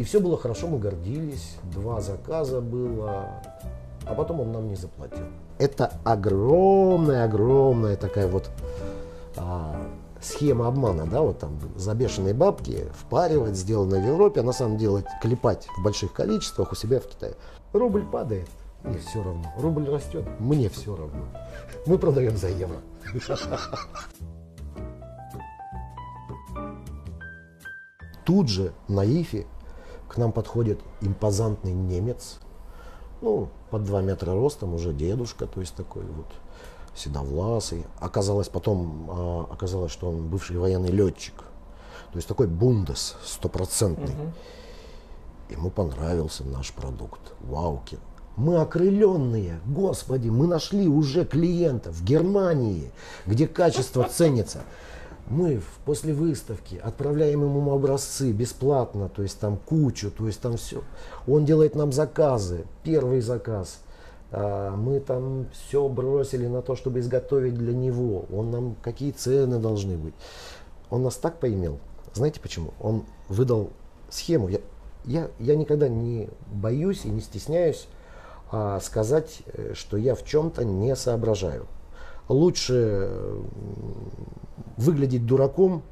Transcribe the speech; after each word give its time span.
и 0.00 0.02
все 0.02 0.18
было 0.18 0.38
хорошо, 0.38 0.66
мы 0.66 0.78
гордились. 0.78 1.58
Два 1.74 2.00
заказа 2.00 2.62
было, 2.62 3.42
а 4.06 4.14
потом 4.14 4.40
он 4.40 4.50
нам 4.50 4.66
не 4.66 4.74
заплатил. 4.74 5.26
Это 5.58 5.92
огромная-огромная 6.04 7.96
такая 7.96 8.26
вот 8.26 8.48
а, 9.36 9.76
схема 10.18 10.68
обмана, 10.68 11.04
да, 11.04 11.20
вот 11.20 11.38
там 11.40 11.58
за 11.76 11.94
бешеные 11.94 12.32
бабки 12.32 12.86
впаривать, 12.94 13.56
сделано 13.56 14.00
в 14.00 14.06
Европе, 14.06 14.40
а 14.40 14.42
на 14.42 14.52
самом 14.52 14.78
деле 14.78 15.04
клепать 15.20 15.68
в 15.76 15.84
больших 15.84 16.14
количествах 16.14 16.72
у 16.72 16.74
себя 16.74 16.98
в 16.98 17.06
Китае. 17.06 17.34
Рубль 17.74 18.06
падает, 18.06 18.48
и 18.86 18.96
все 19.06 19.22
равно. 19.22 19.52
Рубль 19.58 19.86
растет, 19.86 20.24
мне 20.38 20.70
все 20.70 20.96
равно. 20.96 21.26
Мы 21.84 21.98
продаем 21.98 22.38
за 22.38 22.48
евро. 22.48 22.78
Тут 28.24 28.48
же 28.48 28.72
на 28.88 29.04
Ифе 29.04 29.46
к 30.10 30.16
нам 30.16 30.32
подходит 30.32 30.80
импозантный 31.00 31.72
немец, 31.72 32.40
ну, 33.20 33.48
под 33.70 33.84
2 33.84 34.02
метра 34.02 34.32
ростом, 34.32 34.74
уже 34.74 34.92
дедушка, 34.92 35.46
то 35.46 35.60
есть 35.60 35.74
такой 35.74 36.02
вот 36.02 36.26
седовласый. 36.96 37.86
Оказалось 38.00 38.48
потом, 38.48 39.08
а, 39.08 39.46
оказалось, 39.52 39.92
что 39.92 40.08
он 40.08 40.28
бывший 40.28 40.58
военный 40.58 40.90
летчик. 40.90 41.34
То 42.12 42.16
есть 42.16 42.26
такой 42.26 42.48
бундес 42.48 43.16
стопроцентный. 43.24 44.14
Угу. 44.14 44.32
Ему 45.50 45.70
понравился 45.70 46.44
наш 46.44 46.72
продукт. 46.72 47.20
Вауки. 47.40 47.98
Мы 48.36 48.56
окрыленные, 48.56 49.60
господи, 49.66 50.28
мы 50.28 50.46
нашли 50.46 50.88
уже 50.88 51.24
клиента 51.24 51.92
в 51.92 52.02
Германии, 52.02 52.90
где 53.26 53.46
качество 53.46 54.04
ценится. 54.04 54.62
Мы 55.30 55.62
после 55.86 56.12
выставки 56.12 56.74
отправляем 56.82 57.42
ему 57.42 57.72
образцы 57.72 58.32
бесплатно, 58.32 59.08
то 59.08 59.22
есть 59.22 59.40
там 59.40 59.56
кучу, 59.56 60.10
то 60.10 60.26
есть 60.26 60.40
там 60.40 60.58
все. 60.58 60.82
Он 61.26 61.46
делает 61.46 61.74
нам 61.74 61.92
заказы. 61.92 62.66
Первый 62.82 63.20
заказ– 63.22 63.78
а, 64.32 64.76
мы 64.76 65.00
там 65.00 65.48
все 65.52 65.88
бросили 65.88 66.46
на 66.46 66.62
то, 66.62 66.76
чтобы 66.76 67.00
изготовить 67.00 67.54
для 67.54 67.74
него. 67.74 68.26
Он 68.32 68.50
нам 68.50 68.76
какие 68.82 69.10
цены 69.10 69.58
должны 69.58 69.96
быть. 69.96 70.14
Он 70.88 71.02
нас 71.02 71.16
так 71.16 71.38
поимел. 71.38 71.78
Знаете 72.14 72.40
почему? 72.40 72.72
Он 72.80 73.04
выдал 73.28 73.70
схему. 74.08 74.48
Я, 74.48 74.60
я, 75.04 75.30
я 75.38 75.56
никогда 75.56 75.88
не 75.88 76.28
боюсь 76.52 77.04
и 77.04 77.08
не 77.08 77.20
стесняюсь 77.20 77.88
а, 78.52 78.80
сказать, 78.80 79.42
э, 79.46 79.72
что 79.74 79.96
я 79.96 80.14
в 80.14 80.24
чем-то 80.24 80.64
не 80.64 80.94
соображаю. 80.96 81.66
Лучше 82.30 83.10
выглядеть 84.76 85.26
дураком, 85.26 85.82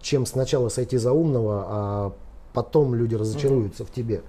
чем 0.00 0.24
сначала 0.24 0.68
сойти 0.68 0.98
за 0.98 1.12
умного, 1.12 1.64
а 1.66 2.12
потом 2.52 2.94
люди 2.94 3.16
разочаруются 3.16 3.82
mm-hmm. 3.82 3.86
в 3.86 3.90
тебе. 3.92 4.22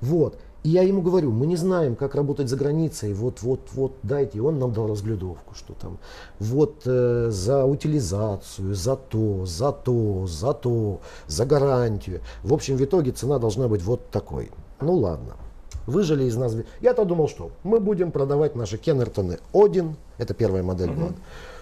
Вот. 0.00 0.38
И 0.64 0.70
я 0.70 0.82
ему 0.82 1.02
говорю, 1.02 1.30
мы 1.30 1.46
не 1.46 1.54
знаем, 1.54 1.94
как 1.94 2.16
работать 2.16 2.48
за 2.48 2.56
границей, 2.56 3.14
вот, 3.14 3.42
вот, 3.42 3.60
вот, 3.74 3.92
дайте. 4.02 4.38
И 4.38 4.40
он 4.40 4.58
нам 4.58 4.72
дал 4.72 4.88
разглядовку, 4.88 5.54
что 5.54 5.74
там, 5.74 5.98
вот 6.40 6.82
э, 6.84 7.28
за 7.30 7.64
утилизацию, 7.64 8.74
за 8.74 8.96
то, 8.96 9.46
за 9.46 9.70
то, 9.70 10.26
за 10.26 10.52
то, 10.52 11.00
за 11.28 11.46
гарантию. 11.46 12.22
В 12.42 12.52
общем, 12.52 12.76
в 12.76 12.82
итоге 12.82 13.12
цена 13.12 13.38
должна 13.38 13.68
быть 13.68 13.84
вот 13.84 14.10
такой. 14.10 14.50
Ну 14.80 14.94
ладно. 14.94 15.36
Выжили 15.86 16.24
из 16.24 16.36
нас. 16.36 16.54
Я-то 16.80 17.04
думал, 17.04 17.28
что 17.28 17.50
мы 17.62 17.80
будем 17.80 18.10
продавать 18.10 18.56
наши 18.56 18.76
Кеннертоны 18.76 19.38
Один, 19.52 19.96
это 20.18 20.34
первая 20.34 20.62
модель 20.62 20.90
была. 20.90 21.10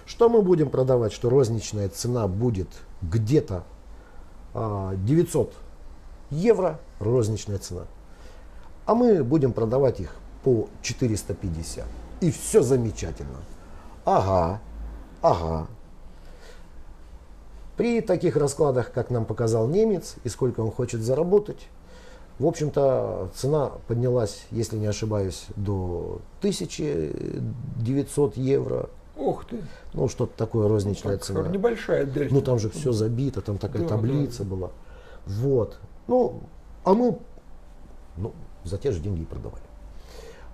Что 0.06 0.28
мы 0.28 0.42
будем 0.42 0.70
продавать, 0.70 1.12
что 1.12 1.30
розничная 1.30 1.89
цена 1.89 2.28
будет 2.28 2.69
где-то 3.02 3.64
а, 4.52 4.95
900 4.97 5.52
евро, 6.30 6.78
розничная 7.00 7.58
цена 7.58 7.86
а 8.86 8.95
мы 8.95 9.25
будем 9.25 9.52
продавать 9.52 10.00
их 10.00 10.14
по 10.42 10.69
450. 10.83 11.84
И 12.20 12.30
все 12.30 12.62
замечательно. 12.62 13.39
Ага, 14.05 14.61
ага. 15.23 15.67
При 17.77 18.01
таких 18.01 18.36
раскладах, 18.36 18.92
как 18.92 19.11
нам 19.11 19.24
показал 19.24 19.67
немец, 19.67 20.17
и 20.23 20.29
сколько 20.29 20.61
он 20.61 20.70
хочет 20.70 21.01
заработать, 21.01 21.67
в 22.39 22.46
общем-то, 22.46 23.30
цена 23.34 23.72
поднялась, 23.86 24.46
если 24.50 24.77
не 24.77 24.86
ошибаюсь, 24.86 25.46
до 25.55 26.20
1900 26.40 28.36
евро. 28.36 28.89
Ух 29.17 29.45
ты! 29.45 29.62
Ну, 29.92 30.08
что-то 30.08 30.36
такое 30.36 30.67
розничная 30.68 31.12
ну, 31.12 31.18
так, 31.18 31.27
цена. 31.27 31.46
Небольшая 31.48 32.05
дельта. 32.06 32.34
Ну, 32.34 32.42
там 32.42 32.58
же 32.58 32.70
все 32.70 32.90
забито, 32.90 33.40
там 33.40 33.58
такая 33.58 33.83
да, 33.83 33.89
таблица 33.90 34.42
да. 34.42 34.50
была. 34.50 34.70
Вот. 35.27 35.78
Ну, 36.08 36.40
а 36.83 36.95
мы, 36.95 37.18
ну, 38.17 38.33
за 38.64 38.78
те 38.78 38.90
же 38.90 38.98
деньги 38.98 39.22
и 39.22 39.27
продавали. 39.27 39.62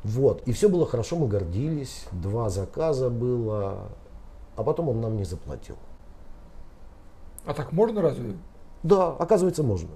Вот. 0.05 0.43
И 0.47 0.53
все 0.53 0.69
было 0.69 0.87
хорошо, 0.87 1.17
мы 1.17 1.29
гордились. 1.29 2.05
Два 2.13 2.51
заказа 2.51 3.09
было. 3.09 3.89
А 4.57 4.63
потом 4.63 4.91
он 4.91 5.01
нам 5.01 5.17
не 5.17 5.25
заплатил. 5.25 5.77
А 7.47 7.55
так 7.55 7.73
можно 7.73 8.03
разве? 8.03 8.37
Да, 8.83 9.09
оказывается, 9.09 9.63
можно. 9.63 9.89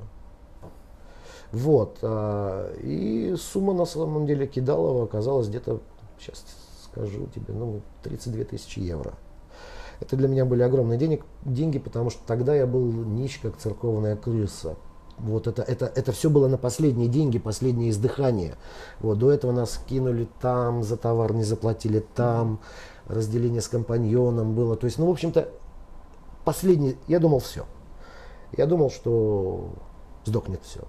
Вот. 1.53 1.99
А, 2.03 2.72
и 2.82 3.34
сумма 3.37 3.72
на 3.72 3.84
самом 3.84 4.27
деле 4.27 4.47
кидалова 4.47 5.05
оказалась 5.05 5.49
где-то, 5.49 5.81
сейчас 6.19 6.44
скажу 6.84 7.27
тебе, 7.34 7.55
ну, 7.55 7.81
32 8.03 8.44
тысячи 8.44 8.78
евро. 8.81 9.15
Это 10.00 10.16
для 10.16 10.28
меня 10.28 10.44
были 10.44 10.62
огромные 10.62 10.99
денег, 10.99 11.25
деньги, 11.44 11.78
потому 11.78 12.10
что 12.10 12.21
тогда 12.27 12.55
я 12.55 12.66
был 12.66 12.84
нищ, 12.84 13.41
как 13.41 13.56
церковная 13.56 14.16
крыса. 14.16 14.77
Вот 15.19 15.47
это, 15.47 15.62
это, 15.62 15.87
это 15.87 16.12
все 16.12 16.28
было 16.28 16.49
на 16.49 16.59
последние 16.59 17.09
деньги, 17.09 17.38
последнее 17.38 17.91
издыхание. 17.91 18.56
Вот, 19.00 19.19
до 19.19 19.31
этого 19.31 19.53
нас 19.53 19.81
кинули 19.88 20.28
там, 20.41 20.82
за 20.82 20.97
товар 20.97 21.32
не 21.32 21.44
заплатили 21.44 22.05
там, 22.15 22.59
разделение 23.06 23.61
с 23.61 23.69
компаньоном 23.69 24.55
было. 24.55 24.76
То 24.76 24.87
есть, 24.87 24.99
ну, 24.99 25.06
в 25.06 25.11
общем-то, 25.11 25.49
последний, 26.44 26.97
я 27.06 27.21
думал, 27.21 27.38
все. 27.38 27.65
Я 28.56 28.66
думал, 28.66 28.91
что 28.91 29.71
сдохнет 30.25 30.61
все. 30.65 30.81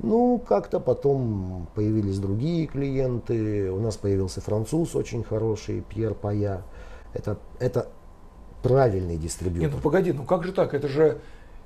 Ну, 0.00 0.38
как-то 0.38 0.80
потом 0.80 1.68
появились 1.74 2.18
другие 2.18 2.66
клиенты. 2.66 3.70
У 3.70 3.80
нас 3.80 3.96
появился 3.96 4.40
француз 4.40 4.94
очень 4.96 5.22
хороший, 5.22 5.82
Пьер 5.82 6.14
Пая. 6.14 6.62
Это, 7.12 7.38
это 7.60 7.88
правильный 8.62 9.16
дистрибьютор. 9.16 9.62
Нет, 9.62 9.72
ну 9.76 9.80
погоди, 9.80 10.12
ну 10.12 10.24
как 10.24 10.44
же 10.44 10.52
так? 10.52 10.74
Это 10.74 10.88
же 10.88 11.20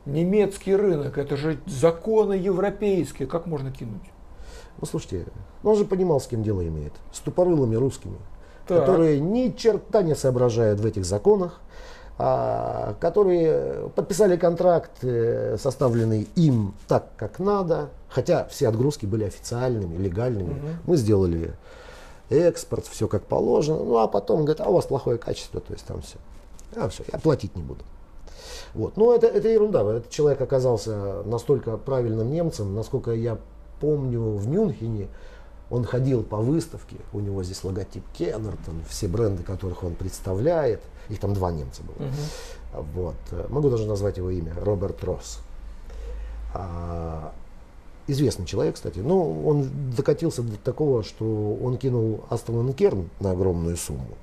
немецкий 0.04 0.74
рынок, 0.74 1.16
это 1.16 1.36
же 1.36 1.58
законы 1.66 2.34
европейские, 2.34 3.28
как 3.28 3.46
можно 3.46 3.70
кинуть? 3.70 4.02
Ну, 4.80 4.86
слушайте, 4.86 5.26
он 5.62 5.76
же 5.76 5.84
понимал, 5.84 6.20
с 6.20 6.26
кем 6.26 6.42
дело 6.42 6.66
имеет. 6.66 6.92
С 7.12 7.20
тупорылыми 7.20 7.76
русскими, 7.76 8.18
так. 8.66 8.80
которые 8.80 9.20
ни 9.20 9.50
черта 9.50 10.02
не 10.02 10.14
соображают 10.14 10.80
в 10.80 10.86
этих 10.86 11.04
законах, 11.04 11.60
которые 12.18 13.90
подписали 13.94 14.36
контракт, 14.36 14.90
э, 15.02 15.56
составленный 15.56 16.28
им 16.34 16.74
так, 16.88 17.06
как 17.16 17.38
надо, 17.38 17.90
хотя 18.08 18.44
все 18.46 18.66
отгрузки 18.66 19.06
были 19.06 19.24
официальными, 19.24 19.96
легальными. 19.96 20.50
Угу. 20.50 20.68
Мы 20.86 20.96
сделали 20.96 21.52
экспорт, 22.28 22.86
все 22.86 23.06
как 23.06 23.22
положено, 23.22 23.84
ну 23.84 23.98
а 23.98 24.08
потом 24.08 24.40
говорят, 24.44 24.60
а 24.66 24.68
у 24.68 24.74
вас 24.74 24.86
плохое 24.86 25.16
качество, 25.16 25.60
то 25.60 25.72
есть 25.72 25.86
там 25.86 26.02
все. 26.02 26.16
А 26.74 26.88
все, 26.88 27.04
я 27.12 27.20
платить 27.20 27.54
не 27.54 27.62
буду. 27.62 27.84
Вот. 28.74 28.96
Но 28.96 29.14
это, 29.14 29.28
это 29.28 29.48
ерунда. 29.48 29.82
Этот 29.82 30.10
человек 30.10 30.40
оказался 30.40 31.22
настолько 31.24 31.76
правильным 31.76 32.32
немцем, 32.32 32.74
насколько 32.74 33.12
я 33.12 33.38
помню, 33.80 34.20
в 34.20 34.48
Мюнхене 34.48 35.08
он 35.70 35.84
ходил 35.84 36.22
по 36.22 36.38
выставке, 36.38 36.96
у 37.12 37.20
него 37.20 37.42
здесь 37.44 37.62
логотип 37.62 38.02
Кеннертон, 38.12 38.82
все 38.88 39.08
бренды, 39.08 39.42
которых 39.42 39.84
он 39.84 39.94
представляет, 39.94 40.80
их 41.08 41.20
там 41.20 41.34
два 41.34 41.52
немца 41.52 41.82
было. 41.82 42.06
Угу. 42.06 42.86
Вот. 42.94 43.50
Могу 43.50 43.70
даже 43.70 43.86
назвать 43.86 44.16
его 44.16 44.30
имя, 44.30 44.54
Роберт 44.60 45.02
Росс. 45.04 45.40
А, 46.54 47.32
известный 48.06 48.46
человек, 48.46 48.74
кстати. 48.74 48.98
Но 48.98 49.30
он 49.46 49.70
докатился 49.96 50.42
до 50.42 50.56
такого, 50.56 51.02
что 51.02 51.58
он 51.62 51.76
кинул 51.76 52.24
Астон 52.30 52.72
Керн 52.72 53.10
на 53.20 53.32
огромную 53.32 53.76
сумму. 53.76 54.16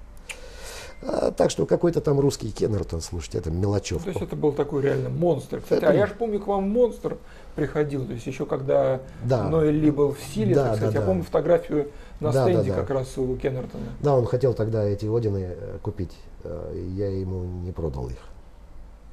А, 1.01 1.31
так 1.31 1.51
что 1.51 1.65
какой-то 1.65 2.01
там 2.01 2.19
русский 2.19 2.51
Кеннертон, 2.51 3.01
слушайте, 3.01 3.37
это 3.37 3.51
мелочевка. 3.51 4.05
То 4.05 4.09
есть 4.09 4.21
это 4.21 4.35
был 4.35 4.51
такой 4.51 4.81
реально 4.81 5.09
монстр. 5.09 5.61
Кстати, 5.61 5.83
это... 5.83 5.91
а 5.91 5.93
я 5.93 6.07
же 6.07 6.13
помню, 6.13 6.39
к 6.39 6.47
вам 6.47 6.69
монстр 6.69 7.17
приходил, 7.55 8.05
то 8.05 8.13
есть 8.13 8.25
еще 8.25 8.45
когда 8.45 9.01
да. 9.23 9.49
Ноэль 9.49 9.75
Ли 9.75 9.91
был 9.91 10.13
в 10.13 10.19
силе, 10.19 10.55
да, 10.55 10.69
так 10.69 10.75
сказать, 10.77 10.95
да, 10.95 11.01
я 11.01 11.05
помню 11.05 11.23
фотографию 11.23 11.91
на 12.19 12.31
да, 12.31 12.43
стенде 12.43 12.69
да, 12.69 12.75
да. 12.75 12.81
как 12.81 12.89
раз 12.91 13.17
у 13.17 13.35
Кеннертона. 13.35 13.83
Да, 14.01 14.15
он 14.15 14.25
хотел 14.25 14.53
тогда 14.53 14.83
эти 14.83 15.05
Одины 15.05 15.55
э, 15.57 15.77
купить, 15.81 16.15
э, 16.43 16.89
я 16.95 17.09
ему 17.09 17.43
не 17.43 17.71
продал 17.71 18.09
их. 18.09 18.17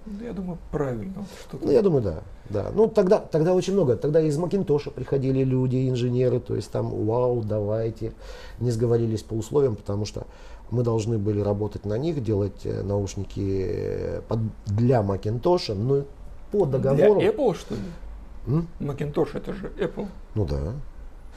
Ну, 0.04 0.24
я 0.24 0.32
думаю, 0.32 0.58
правильно. 0.70 1.24
Что 1.48 1.58
ну, 1.60 1.70
я 1.70 1.80
думаю, 1.80 2.02
да. 2.02 2.22
да. 2.50 2.70
Ну, 2.74 2.88
тогда, 2.88 3.18
тогда 3.18 3.54
очень 3.54 3.72
много. 3.72 3.96
Тогда 3.96 4.20
из 4.20 4.36
Макинтоша 4.36 4.90
приходили 4.90 5.44
люди, 5.44 5.88
инженеры, 5.88 6.40
то 6.40 6.56
есть 6.56 6.72
там, 6.72 6.90
вау, 7.06 7.42
давайте. 7.42 8.12
Не 8.58 8.72
сговорились 8.72 9.22
по 9.22 9.34
условиям, 9.34 9.76
потому 9.76 10.04
что 10.04 10.26
мы 10.72 10.82
должны 10.82 11.18
были 11.18 11.40
работать 11.40 11.84
на 11.84 11.98
них, 11.98 12.22
делать 12.22 12.64
э, 12.64 12.82
наушники 12.82 13.66
э, 13.68 14.20
под, 14.26 14.40
для 14.66 15.02
Macintosh, 15.02 15.74
но 15.74 16.04
по 16.50 16.64
договору... 16.64 17.20
Для 17.20 17.30
Apple, 17.30 17.54
что 17.54 17.74
ли? 17.74 18.64
Macintosh 18.80 19.30
это 19.34 19.52
же 19.52 19.70
Apple. 19.78 20.08
Ну 20.34 20.46
да. 20.46 20.72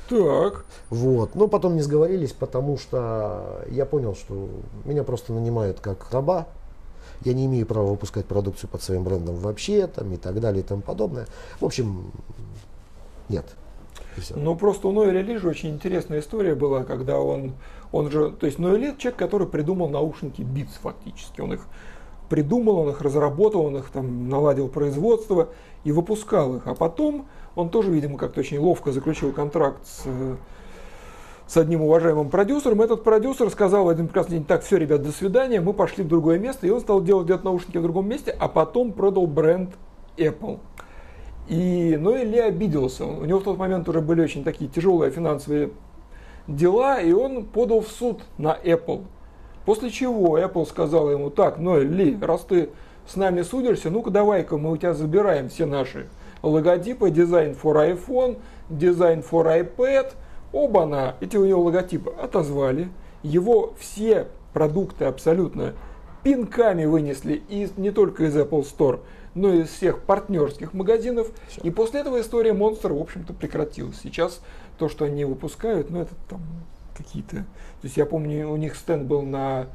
Так. 0.10 0.66
Вот. 0.90 1.36
Но 1.36 1.48
потом 1.48 1.76
не 1.76 1.82
сговорились, 1.82 2.32
потому 2.32 2.78
что 2.78 3.66
я 3.70 3.86
понял, 3.86 4.16
что 4.16 4.50
меня 4.86 5.04
просто 5.04 5.34
нанимают 5.34 5.82
как 5.82 6.12
раба. 6.12 6.48
Я 7.24 7.34
не 7.34 7.46
имею 7.46 7.66
права 7.66 7.88
выпускать 7.88 8.26
продукцию 8.26 8.70
под 8.70 8.82
своим 8.82 9.04
брендом 9.04 9.36
вообще, 9.36 9.88
там, 9.88 10.14
и 10.14 10.18
так 10.18 10.40
далее, 10.40 10.64
и 10.64 10.66
тому 10.66 10.82
подобное. 10.82 11.28
В 11.60 11.66
общем, 11.66 12.12
нет. 13.30 13.46
Ну, 14.36 14.56
просто 14.56 14.88
у 14.88 14.92
Ноэля 14.92 15.22
Ли 15.22 15.38
же 15.38 15.50
очень 15.50 15.72
интересная 15.72 16.20
история 16.20 16.56
была, 16.56 16.84
когда 16.84 17.20
он, 17.20 17.54
он 17.92 18.12
же, 18.12 18.32
то 18.32 18.46
есть 18.46 18.60
Ноэль 18.60 18.96
человек, 18.98 19.18
который 19.18 19.48
придумал 19.48 19.90
наушники 19.90 20.42
Beats 20.42 20.80
фактически. 20.82 21.42
Он 21.42 21.54
их 21.54 21.68
придумал, 22.30 22.80
он 22.80 22.90
их 22.90 23.02
разработал, 23.02 23.66
он 23.66 23.78
их 23.78 23.90
там 23.90 24.30
наладил 24.30 24.68
производство 24.68 25.50
и 25.84 25.92
выпускал 25.92 26.56
их. 26.58 26.68
А 26.68 26.76
потом 26.76 27.28
он 27.56 27.70
тоже, 27.70 27.92
видимо, 27.92 28.18
как-то 28.18 28.40
очень 28.40 28.60
ловко 28.60 28.92
заключил 28.92 29.32
контракт 29.32 29.86
с, 29.86 30.04
с 31.48 31.58
одним 31.58 31.82
уважаемым 31.82 32.30
продюсером. 32.30 32.82
Этот 32.82 33.04
продюсер 33.04 33.50
сказал 33.50 33.86
в 33.86 33.90
один 33.90 34.08
прекрасный 34.08 34.38
день, 34.38 34.46
так, 34.46 34.64
все, 34.64 34.78
ребят, 34.78 35.04
до 35.04 35.12
свидания, 35.12 35.62
мы 35.62 35.74
пошли 35.74 36.04
в 36.04 36.08
другое 36.08 36.40
место. 36.40 36.68
И 36.68 36.70
он 36.70 36.82
стал 36.82 37.02
делать, 37.02 37.28
делать 37.28 37.44
наушники 37.44 37.78
в 37.78 37.84
другом 37.84 38.08
месте, 38.08 38.36
а 38.38 38.48
потом 38.48 38.92
продал 38.92 39.28
бренд 39.28 39.72
Apple. 40.18 40.60
И 41.48 41.96
Ноэль 42.00 42.42
обиделся. 42.42 43.06
У 43.06 43.24
него 43.26 43.40
в 43.40 43.44
тот 43.44 43.58
момент 43.58 43.88
уже 43.88 44.02
были 44.02 44.22
очень 44.22 44.44
такие 44.44 44.70
тяжелые 44.70 45.12
финансовые 45.12 45.70
дела, 46.48 47.00
и 47.00 47.12
он 47.12 47.46
подал 47.46 47.82
в 47.82 47.88
суд 47.88 48.22
на 48.38 48.58
Apple. 48.64 49.04
После 49.66 49.90
чего 49.90 50.38
Apple 50.38 50.66
сказал 50.68 51.10
ему, 51.10 51.30
так, 51.30 51.58
Ноэль 51.58 51.88
Ли, 51.88 52.18
раз 52.22 52.42
ты 52.42 52.70
с 53.08 53.16
нами 53.16 53.42
судишься, 53.42 53.90
ну-ка 53.90 54.12
давай-ка 54.12 54.58
мы 54.58 54.72
у 54.72 54.78
тебя 54.78 54.94
забираем 54.94 55.50
все 55.50 55.66
наши 55.66 56.08
логотипы, 56.44 57.10
дизайн 57.10 57.56
for 57.62 57.76
iPhone, 57.76 58.38
дизайн 58.70 59.20
for 59.20 59.46
iPad, 59.46 60.14
оба-на, 60.52 61.16
эти 61.20 61.38
у 61.38 61.46
него 61.46 61.62
логотипы 61.64 62.12
отозвали, 62.12 62.90
его 63.24 63.74
все 63.80 64.28
продукты 64.54 65.06
абсолютно 65.06 65.74
пинками 66.24 66.86
вынесли 66.86 67.42
из, 67.50 67.78
не 67.78 67.92
только 67.92 68.26
из 68.26 68.36
Apple 68.36 68.64
Store, 68.64 69.00
но 69.36 69.54
и 69.54 69.62
из 69.62 69.70
всех 69.70 70.00
партнерских 70.00 70.74
магазинов. 70.74 71.28
Все. 71.48 71.62
И 71.62 71.70
после 71.70 72.00
этого 72.00 72.22
история 72.22 72.52
Monster, 72.52 72.94
в 72.98 73.02
общем-то, 73.02 73.34
прекратилась. 73.34 74.00
Сейчас 74.02 74.42
то, 74.78 74.90
что 74.90 75.06
они 75.06 75.26
выпускают, 75.26 75.90
ну 75.90 76.02
это 76.02 76.14
там 76.30 76.42
какие-то... 76.96 77.38
То 77.38 77.84
есть 77.84 77.98
я 77.98 78.06
помню, 78.06 78.50
у 78.50 78.58
них 78.58 78.76
стенд 78.76 79.04
был 79.04 79.22
на 79.22 79.68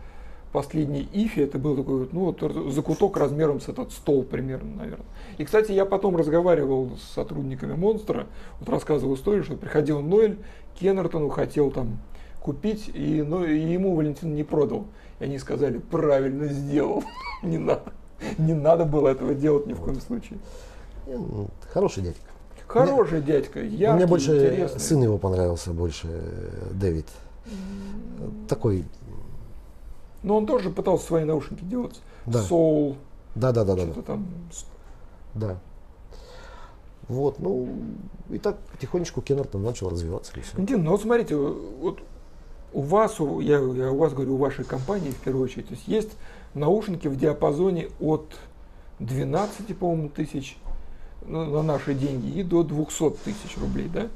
последней 0.52 1.08
ифе, 1.12 1.44
это 1.44 1.58
был 1.58 1.76
такой 1.76 2.08
ну, 2.12 2.32
вот 2.32 2.72
закуток 2.72 3.16
размером 3.16 3.60
с 3.60 3.68
этот 3.68 3.92
стол 3.92 4.24
примерно, 4.24 4.76
наверное. 4.76 5.06
И, 5.38 5.44
кстати, 5.44 5.72
я 5.72 5.84
потом 5.84 6.16
разговаривал 6.16 6.96
с 6.96 7.14
сотрудниками 7.14 7.74
Монстра, 7.74 8.26
вот 8.58 8.68
рассказывал 8.68 9.14
историю, 9.14 9.44
что 9.44 9.56
приходил 9.56 10.00
Ноэль 10.00 10.38
Кеннертону, 10.78 11.28
хотел 11.28 11.70
там 11.70 11.98
купить, 12.40 12.90
и, 12.92 13.22
ну, 13.22 13.44
и 13.44 13.58
ему 13.58 13.94
Валентин 13.94 14.34
не 14.34 14.42
продал. 14.42 14.86
И 15.20 15.24
они 15.24 15.38
сказали, 15.38 15.78
правильно 15.78 16.46
сделал, 16.46 17.04
не 17.42 17.58
надо. 17.58 17.92
Не 18.38 18.54
надо 18.54 18.84
было 18.84 19.08
этого 19.08 19.34
делать 19.34 19.66
ни 19.66 19.72
в 19.72 19.80
коем 19.80 20.00
случае. 20.00 20.38
Ну, 21.06 21.48
хороший 21.72 22.02
дядька. 22.02 22.29
Хороший 22.72 23.18
мне, 23.18 23.26
дядька, 23.26 23.60
яркий, 23.60 23.96
Мне 23.96 24.06
больше 24.06 24.36
интересный. 24.36 24.80
сын 24.80 25.02
его 25.02 25.18
понравился, 25.18 25.72
больше 25.72 26.08
Дэвид. 26.72 27.06
Такой. 28.48 28.84
Но 30.22 30.36
он 30.36 30.46
тоже 30.46 30.70
пытался 30.70 31.06
свои 31.06 31.24
наушники 31.24 31.64
делать. 31.64 32.00
Да. 32.26 32.40
Soul. 32.40 32.96
Да, 33.34 33.52
да, 33.52 33.64
да, 33.64 33.74
да. 33.74 33.82
Что-то 33.82 34.02
там. 34.02 34.26
Да. 35.34 35.58
Вот, 37.08 37.40
ну, 37.40 37.68
и 38.28 38.38
так 38.38 38.58
потихонечку 38.72 39.20
Кеннертон 39.20 39.64
начал 39.64 39.90
развиваться. 39.90 40.32
Дин, 40.56 40.84
ну 40.84 40.92
вот 40.92 41.02
смотрите, 41.02 41.34
вот 41.34 41.98
у 42.72 42.82
вас, 42.82 43.18
я, 43.40 43.58
я 43.58 43.90
у 43.90 43.96
вас 43.96 44.12
говорю, 44.12 44.34
у 44.34 44.36
вашей 44.36 44.64
компании 44.64 45.10
в 45.10 45.16
первую 45.16 45.44
очередь, 45.44 45.66
то 45.66 45.74
есть 45.74 45.88
есть 45.88 46.10
наушники 46.54 47.08
в 47.08 47.16
диапазоне 47.16 47.88
от 47.98 48.36
12, 49.00 49.76
по-моему, 49.76 50.08
тысяч 50.08 50.56
ну, 51.26 51.44
на 51.44 51.62
наши 51.62 51.94
деньги 51.94 52.38
и 52.38 52.42
до 52.42 52.62
200 52.62 53.10
тысяч 53.24 53.56
рублей, 53.58 53.88
да? 53.92 54.08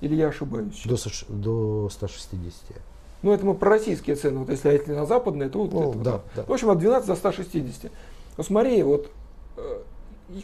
Или 0.00 0.14
я 0.14 0.28
ошибаюсь? 0.28 0.82
До, 0.84 0.96
до 1.28 1.88
160. 1.90 2.76
Ну, 3.22 3.32
это 3.32 3.44
мы 3.44 3.54
про 3.54 3.70
российские 3.70 4.16
цены. 4.16 4.38
Вот 4.38 4.48
если, 4.48 4.70
если 4.70 4.92
на 4.92 5.04
западные, 5.04 5.50
то 5.50 5.62
вот 5.62 5.72
ну, 5.72 5.90
это, 5.90 5.98
да, 5.98 6.20
да. 6.36 6.44
В 6.44 6.52
общем, 6.52 6.70
от 6.70 6.78
12 6.78 7.06
до 7.06 7.16
160. 7.16 7.92
Ну, 8.38 8.44
смотри, 8.44 8.82
вот 8.82 9.10
э, 9.58 9.80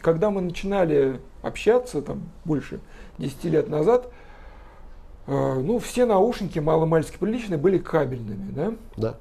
когда 0.01 0.29
мы 0.29 0.41
начинали 0.41 1.19
общаться, 1.41 2.01
там, 2.01 2.21
больше 2.45 2.79
10 3.17 3.43
лет 3.45 3.69
назад, 3.69 4.11
э, 5.25 5.53
ну, 5.59 5.79
все 5.79 6.05
наушники 6.05 6.59
маломальски 6.59 7.17
приличные 7.17 7.57
были 7.57 7.79
кабельными, 7.79 8.51
да? 8.51 8.73
Да. 8.95 9.15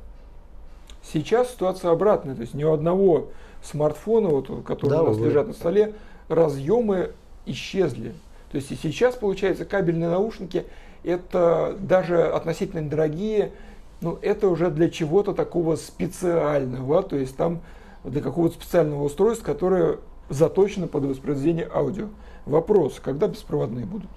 Сейчас 1.03 1.53
ситуация 1.53 1.93
обратная, 1.93 2.35
то 2.35 2.43
есть 2.43 2.53
ни 2.53 2.65
у 2.65 2.73
одного 2.73 3.29
смартфона, 3.63 4.29
вот, 4.29 4.65
который 4.65 4.91
да, 4.91 5.03
у 5.03 5.07
нас 5.09 5.19
лежат 5.19 5.47
на 5.47 5.55
столе, 5.55 5.95
разъемы 6.29 7.13
исчезли. 7.45 8.15
То 8.51 8.57
есть 8.57 8.71
и 8.71 8.77
сейчас, 8.77 9.15
получается, 9.15 9.65
кабельные 9.65 10.09
наушники, 10.09 10.67
это 11.05 11.77
даже 11.81 12.23
относительно 12.23 12.81
недорогие, 12.81 13.53
ну, 14.01 14.19
это 14.21 14.49
уже 14.49 14.71
для 14.71 14.91
чего-то 14.91 15.35
такого 15.35 15.77
специального, 15.77 17.03
то 17.03 17.17
есть 17.17 17.37
там 17.37 17.61
для 18.05 18.21
какого-то 18.21 18.55
специального 18.55 19.05
устройства, 19.05 19.45
которое 19.45 19.99
заточено 20.29 20.87
под 20.87 21.05
воспроизведение 21.05 21.69
аудио. 21.73 22.09
Вопрос, 22.45 23.01
когда 23.03 23.27
беспроводные 23.29 23.87
будут? 23.87 24.11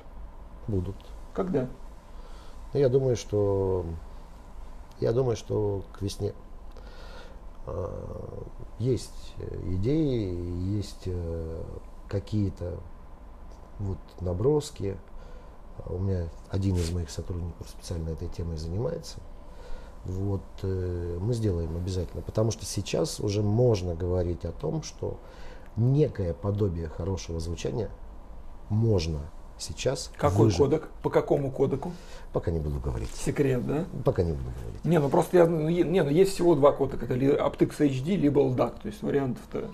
Будут. 0.68 0.96
Когда? 1.34 1.68
Я 2.74 2.90
думаю, 2.90 3.16
что 3.16 3.86
я 5.00 5.14
думаю, 5.14 5.38
что 5.38 5.84
к 5.94 6.02
весне. 6.02 6.34
А, 7.66 8.44
есть 8.80 9.36
идеи, 9.66 10.76
есть 10.76 11.04
э, 11.06 11.64
какие-то 12.10 12.80
вот 13.80 13.98
наброски. 14.20 14.98
У 15.86 15.98
меня 15.98 16.28
один 16.50 16.76
из 16.76 16.92
моих 16.92 17.10
сотрудников 17.10 17.70
специально 17.70 18.10
этой 18.10 18.28
темой 18.28 18.58
занимается. 18.58 19.20
Вот 20.06 20.42
э, 20.64 21.18
мы 21.22 21.34
сделаем 21.34 21.76
обязательно, 21.76 22.22
потому 22.22 22.52
что 22.52 22.66
сейчас 22.66 23.20
уже 23.20 23.42
можно 23.42 23.96
говорить 23.96 24.46
о 24.46 24.52
том, 24.52 24.84
что 24.84 25.20
некое 25.76 26.34
подобие 26.34 26.88
хорошего 26.88 27.40
звучания 27.40 27.90
можно 28.70 29.20
сейчас. 29.58 30.12
Какой 30.18 30.46
выжить. 30.46 30.58
кодек? 30.58 30.90
По 31.04 31.10
какому 31.10 31.52
кодеку? 31.52 31.92
Пока 32.34 32.52
не 32.52 32.60
буду 32.60 32.80
говорить. 32.80 33.10
Секрет, 33.14 33.66
да? 33.66 33.86
Пока 34.04 34.24
не 34.24 34.32
буду 34.32 34.50
говорить. 34.62 34.86
Не, 34.86 35.00
ну 35.00 35.10
просто 35.10 35.38
я, 35.38 35.48
ну, 35.48 35.70
не, 35.70 35.84
ну 35.84 36.10
есть 36.10 36.34
всего 36.34 36.56
два 36.56 36.72
кодека, 36.72 37.06
это 37.06 37.16
aptX 37.16 37.78
HD, 37.78 38.16
либо 38.16 38.42
LDAC, 38.42 38.82
то 38.82 38.88
есть 38.88 39.02
вариантов-то. 39.02 39.70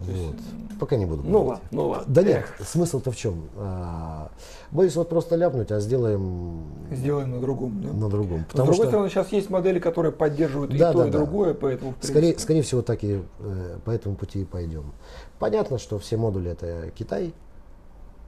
Вот. 0.00 0.36
Пока 0.78 0.96
не 0.96 1.06
буду 1.06 1.22
ну 1.24 1.44
говорить. 1.44 1.62
Ну 1.70 1.88
ладно, 1.88 2.14
Да 2.14 2.22
нет, 2.22 2.44
смысл-то 2.60 3.10
в 3.10 3.16
чем? 3.16 3.48
А, 3.56 4.30
боюсь 4.70 4.94
вот 4.94 5.08
просто 5.08 5.34
ляпнуть, 5.34 5.72
а 5.72 5.80
сделаем... 5.80 6.62
Сделаем 6.90 7.32
на 7.32 7.40
другом, 7.40 7.82
да? 7.82 7.92
На 7.92 8.08
другом. 8.08 8.44
Потому 8.44 8.72
с 8.72 8.76
другой 8.76 8.84
что... 8.84 8.90
стороны, 8.90 9.10
сейчас 9.10 9.32
есть 9.32 9.50
модели, 9.50 9.80
которые 9.80 10.12
поддерживают 10.12 10.70
да, 10.70 10.90
и 10.90 10.92
то, 10.92 10.98
да, 10.98 11.08
и 11.08 11.10
да. 11.10 11.18
другое, 11.18 11.54
поэтому... 11.54 11.94
Скорее, 12.00 12.38
скорее 12.38 12.62
всего, 12.62 12.82
так 12.82 13.02
и 13.02 13.22
э, 13.40 13.78
по 13.84 13.90
этому 13.90 14.14
пути 14.14 14.42
и 14.42 14.44
пойдем. 14.44 14.92
Понятно, 15.38 15.78
что 15.78 15.98
все 15.98 16.16
модули 16.16 16.52
это 16.52 16.90
Китай, 16.96 17.34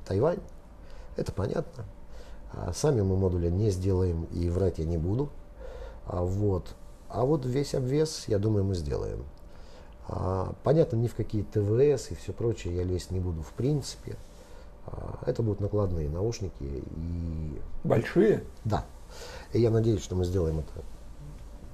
Тайвань, 0.07 0.41
это 1.17 1.31
понятно. 1.31 1.85
А 2.53 2.73
сами 2.73 3.01
мы 3.03 3.17
модули 3.17 3.49
не 3.49 3.71
сделаем 3.71 4.25
и 4.33 4.49
врать 4.49 4.79
я 4.79 4.85
не 4.85 4.99
буду. 4.99 5.31
А 6.05 6.25
вот, 6.25 6.75
а 7.09 7.25
вот 7.25 7.47
весь 7.47 7.75
обвес, 7.75 8.25
я 8.27 8.39
думаю, 8.39 8.65
мы 8.65 8.75
сделаем. 8.75 9.25
А, 10.13 10.55
понятно, 10.65 10.97
ни 10.97 11.07
в 11.07 11.15
какие 11.15 11.43
ТВС 11.43 12.11
и 12.11 12.17
все 12.17 12.33
прочее 12.33 12.77
я 12.77 12.83
лезть 12.83 13.13
не 13.13 13.21
буду 13.21 13.43
в 13.43 13.53
принципе. 13.53 14.17
А, 14.87 15.21
это 15.25 15.43
будут 15.43 15.61
накладные 15.61 16.09
наушники 16.09 16.63
и... 16.63 17.61
Большие? 17.85 18.43
Да. 18.65 18.85
И 19.53 19.61
я 19.61 19.71
надеюсь, 19.71 20.03
что 20.03 20.17
мы 20.17 20.25
сделаем 20.25 20.59
это 20.59 20.85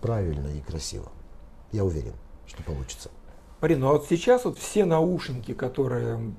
правильно 0.02 0.48
и 0.48 0.60
красиво. 0.60 1.10
Я 1.72 1.84
уверен, 1.84 2.12
что 2.46 2.62
получится. 2.62 3.10
Марина, 3.62 3.80
ну 3.80 3.88
а 3.88 3.92
вот 3.94 4.06
сейчас 4.06 4.44
вот 4.44 4.58
все 4.58 4.84
наушники, 4.84 5.54
которые 5.54 6.34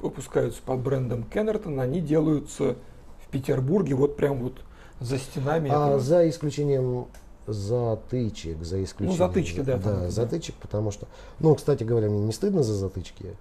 выпускаются 0.00 0.62
под 0.62 0.80
брендом 0.80 1.24
Кеннертон, 1.24 1.80
они 1.80 2.00
делаются 2.00 2.76
в 3.24 3.28
Петербурге, 3.28 3.96
вот 3.96 4.16
прям 4.16 4.38
вот 4.38 4.60
за 5.00 5.18
стенами. 5.18 5.68
А 5.68 5.86
этого. 5.88 5.98
за 5.98 6.28
исключением 6.28 7.08
затычек, 7.52 8.62
за 8.62 8.82
исключением. 8.82 9.18
Ну, 9.18 9.26
затычки, 9.26 9.60
да. 9.60 9.76
Да, 9.76 9.82
там, 9.82 10.10
затычек, 10.10 10.54
да. 10.56 10.62
потому 10.62 10.90
что, 10.90 11.06
ну, 11.38 11.54
кстати 11.54 11.84
говоря, 11.84 12.08
мне 12.08 12.20
не 12.20 12.32
стыдно 12.32 12.62
за 12.62 12.74
затычки. 12.74 13.36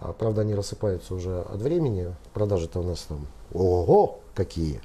А, 0.00 0.12
правда, 0.12 0.42
они 0.42 0.54
рассыпаются 0.54 1.14
уже 1.14 1.42
от 1.42 1.60
времени. 1.60 2.14
Продажи-то 2.32 2.80
у 2.80 2.82
нас 2.82 3.02
там, 3.02 3.26
ого, 3.52 4.20
какие. 4.34 4.80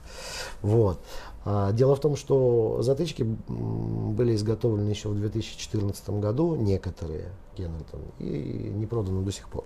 Вот. 0.61 0.99
А, 1.45 1.71
дело 1.71 1.95
в 1.95 1.99
том, 1.99 2.15
что 2.15 2.79
затычки 2.81 3.23
были 3.23 4.35
изготовлены 4.35 4.89
еще 4.89 5.09
в 5.09 5.15
2014 5.15 6.09
году, 6.09 6.55
некоторые, 6.55 7.29
Кеннертон, 7.55 8.01
и 8.19 8.71
не 8.75 8.85
проданы 8.85 9.23
до 9.23 9.31
сих 9.31 9.47
пор. 9.49 9.63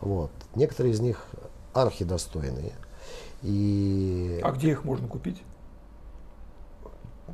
Вот. 0.00 0.30
Некоторые 0.54 0.92
из 0.92 1.00
них 1.00 1.26
архидостойные. 1.72 2.72
И... 3.42 4.40
А 4.42 4.52
где 4.52 4.70
их 4.70 4.84
можно 4.84 5.08
купить? 5.08 5.42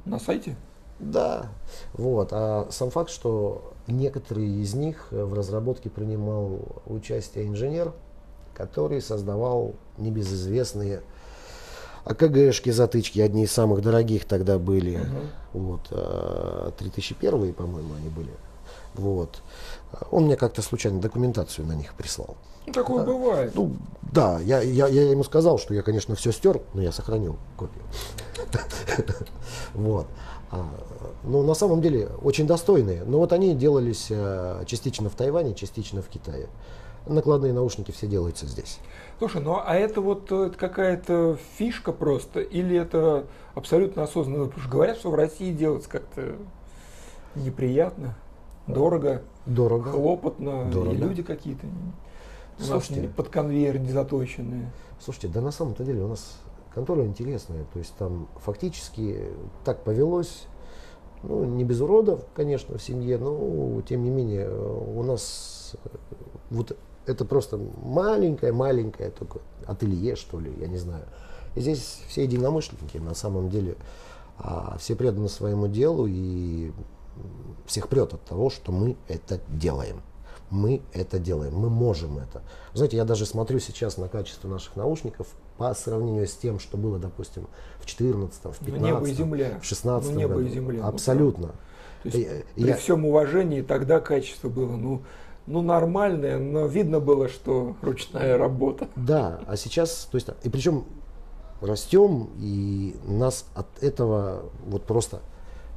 На 0.05 0.19
сайте? 0.19 0.57
Да, 0.99 1.49
вот. 1.95 2.29
А 2.33 2.69
сам 2.71 2.91
факт, 2.91 3.11
что 3.11 3.75
некоторые 3.87 4.49
из 4.49 4.75
них 4.75 5.09
в 5.11 5.35
разработке 5.35 5.91
принимал 5.91 6.61
участие 6.87 7.47
инженер, 7.47 7.93
который 8.55 9.03
создавал 9.03 9.75
небезызвестные 9.99 11.03
АКГшки, 12.05 12.71
затычки, 12.71 13.21
одни 13.21 13.45
из 13.45 13.53
самых 13.53 13.83
дорогих 13.83 14.25
тогда 14.25 14.59
были. 14.59 15.01
Угу. 15.53 15.81
Вот, 15.81 16.75
3001, 16.79 17.53
по-моему, 17.53 17.95
они 17.95 18.09
были. 18.09 18.31
Вот. 18.95 19.43
Он 20.11 20.25
мне 20.25 20.37
как-то 20.37 20.63
случайно 20.63 21.01
документацию 21.01 21.67
на 21.67 21.73
них 21.73 21.95
прислал. 21.95 22.37
Ну, 22.67 22.73
такое 22.73 23.03
а, 23.03 23.07
бывает. 23.07 23.55
Ну, 23.55 23.77
да, 24.13 24.41
я, 24.41 24.61
я, 24.61 24.89
я 24.89 25.11
ему 25.11 25.23
сказал, 25.25 25.59
что 25.59 25.75
я, 25.75 25.83
конечно, 25.83 26.15
все 26.17 26.33
стер, 26.33 26.61
но 26.75 26.83
я 26.83 26.93
сохранил 26.93 27.37
копию. 27.57 27.85
Вот. 29.75 30.07
А, 30.51 30.65
ну, 31.25 31.43
на 31.43 31.55
самом 31.55 31.81
деле, 31.81 32.09
очень 32.23 32.47
достойные. 32.47 33.05
Но 33.05 33.19
вот 33.19 33.33
они 33.33 33.55
делались 33.55 34.07
э, 34.11 34.63
частично 34.67 35.09
в 35.11 35.15
Тайване, 35.15 35.55
частично 35.55 36.03
в 36.03 36.09
Китае. 36.09 36.49
Накладные 37.07 37.53
наушники 37.53 37.93
все 37.93 38.07
делаются 38.07 38.47
здесь. 38.47 38.81
Слушай, 39.19 39.41
ну 39.41 39.61
а 39.65 39.75
это 39.75 40.01
вот 40.01 40.31
э, 40.31 40.51
какая-то 40.57 41.39
фишка 41.57 41.93
просто, 41.93 42.41
или 42.41 42.77
это 42.77 43.27
абсолютно 43.55 44.03
осознанно? 44.03 44.47
Потому 44.47 44.61
что 44.63 44.71
говорят, 44.71 44.99
что 44.99 45.11
в 45.11 45.15
России 45.15 45.53
делать 45.53 45.87
как-то 45.87 46.37
неприятно, 47.37 48.17
дорого, 48.67 49.23
дорого 49.47 49.93
хлопотно, 49.93 50.65
дорого. 50.71 50.95
и 50.95 50.97
люди 50.97 51.23
какие-то 51.23 51.67
Слушайте, 52.59 53.09
под 53.09 53.29
конвейер 53.29 53.79
не 53.79 53.91
заточенные. 53.91 54.71
Слушайте, 55.01 55.29
да 55.29 55.41
на 55.41 55.51
самом-то 55.51 55.85
деле 55.85 56.03
у 56.03 56.09
нас 56.09 56.41
контора 56.77 57.07
интересная, 57.07 57.65
то 57.73 57.79
есть 57.79 57.95
там 57.97 58.29
фактически 58.37 59.31
так 59.65 59.83
повелось, 59.83 60.45
ну 61.23 61.43
не 61.43 61.65
без 61.65 61.81
уродов, 61.81 62.23
конечно, 62.35 62.77
в 62.77 62.83
семье, 62.83 63.17
но 63.17 63.81
тем 63.81 64.05
не 64.05 64.11
менее 64.11 64.51
у 64.51 65.03
нас 65.03 65.75
вот 66.51 66.77
это 67.07 67.25
просто 67.25 67.59
маленькое-маленькое 67.83 69.09
только 69.09 69.41
ателье, 69.67 70.17
что 70.17 70.39
ли, 70.39 70.55
я 70.61 70.67
не 70.67 70.77
знаю. 70.77 71.07
И 71.55 71.61
здесь 71.61 72.03
все 72.09 72.25
единомышленники, 72.25 72.99
на 72.99 73.15
самом 73.15 73.49
деле, 73.49 73.77
а, 74.37 74.77
все 74.79 74.97
преданы 74.97 75.31
своему 75.31 75.69
делу 75.69 76.07
и 76.07 76.73
всех 77.65 77.89
прет 77.89 78.13
от 78.13 78.21
того, 78.21 78.51
что 78.51 78.71
мы 78.71 78.99
это 79.09 79.41
делаем. 79.49 80.03
Мы 80.51 80.83
это 80.93 81.19
делаем, 81.19 81.55
мы 81.55 81.71
можем 81.71 82.19
это. 82.19 82.43
Знаете, 82.75 82.99
я 82.99 83.07
даже 83.07 83.25
смотрю 83.25 83.61
сейчас 83.61 83.97
на 83.97 84.11
качество 84.11 84.47
наших 84.47 84.77
наушников 84.77 85.29
по 85.57 85.75
сравнению 85.75 86.27
с 86.27 86.35
тем, 86.35 86.59
что 86.59 86.77
было, 86.77 86.99
допустим, 86.99 87.47
в 87.81 87.87
14 87.87 88.45
в 88.45 88.59
15 88.59 88.69
ну, 88.69 88.87
небо 88.87 89.07
и 89.07 89.13
земля. 89.13 89.59
в 89.61 89.65
16 89.65 90.11
ну, 90.11 90.19
небо 90.19 90.35
году. 90.35 90.47
и 90.47 90.51
земля. 90.51 90.87
Абсолютно. 90.87 91.49
То 92.03 92.09
есть, 92.09 92.29
я, 92.57 92.67
при 92.67 92.73
всем 92.75 93.05
уважении 93.05 93.63
тогда 93.63 94.01
качество 94.01 94.49
было, 94.49 94.77
ну, 94.77 95.03
ну, 95.47 95.63
нормальное, 95.63 96.39
но 96.39 96.67
видно 96.67 97.01
было, 97.01 97.29
что 97.29 97.77
ручная 97.83 98.37
работа. 98.37 98.89
Да, 98.97 99.41
а 99.47 99.57
сейчас, 99.57 100.09
то 100.11 100.17
есть, 100.17 100.29
и 100.43 100.49
причем 100.49 100.85
растем, 101.61 102.31
и 102.39 102.97
нас 103.05 103.47
от 103.55 103.67
этого 103.83 104.45
вот 104.67 104.85
просто 104.85 105.21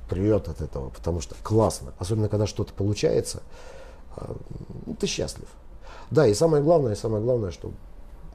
прет 0.09 0.47
от 0.49 0.61
этого, 0.61 0.89
потому 0.89 1.21
что 1.21 1.35
классно. 1.43 1.93
Особенно, 1.99 2.29
когда 2.29 2.47
что-то 2.47 2.73
получается, 2.73 3.43
а, 4.15 4.35
ну, 4.85 4.95
ты 4.95 5.07
счастлив. 5.07 5.47
Да, 6.11 6.25
и 6.25 6.33
самое 6.33 6.63
главное, 6.63 6.95
самое 6.95 7.23
главное, 7.23 7.51
что, 7.51 7.71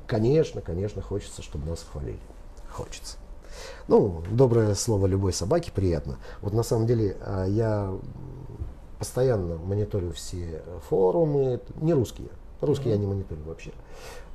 конечно, 0.07 0.61
конечно, 0.61 1.03
хочется, 1.03 1.43
чтобы 1.43 1.69
нас 1.69 1.85
хвалили. 1.91 2.19
Хочется. 2.71 3.19
Ну, 3.89 4.23
доброе 4.31 4.75
слово 4.75 5.07
любой 5.07 5.33
собаке 5.33 5.71
приятно. 5.73 6.19
Вот 6.41 6.53
на 6.53 6.63
самом 6.63 6.87
деле 6.87 7.17
а, 7.21 7.45
я 7.47 7.93
постоянно 8.99 9.57
мониторю 9.57 10.13
все 10.13 10.63
форумы, 10.89 11.61
не 11.77 11.93
русские, 11.93 12.29
русские 12.61 12.95
mm-hmm. 12.95 12.97
я 12.97 13.01
не 13.01 13.07
мониторю 13.07 13.43
вообще. 13.45 13.73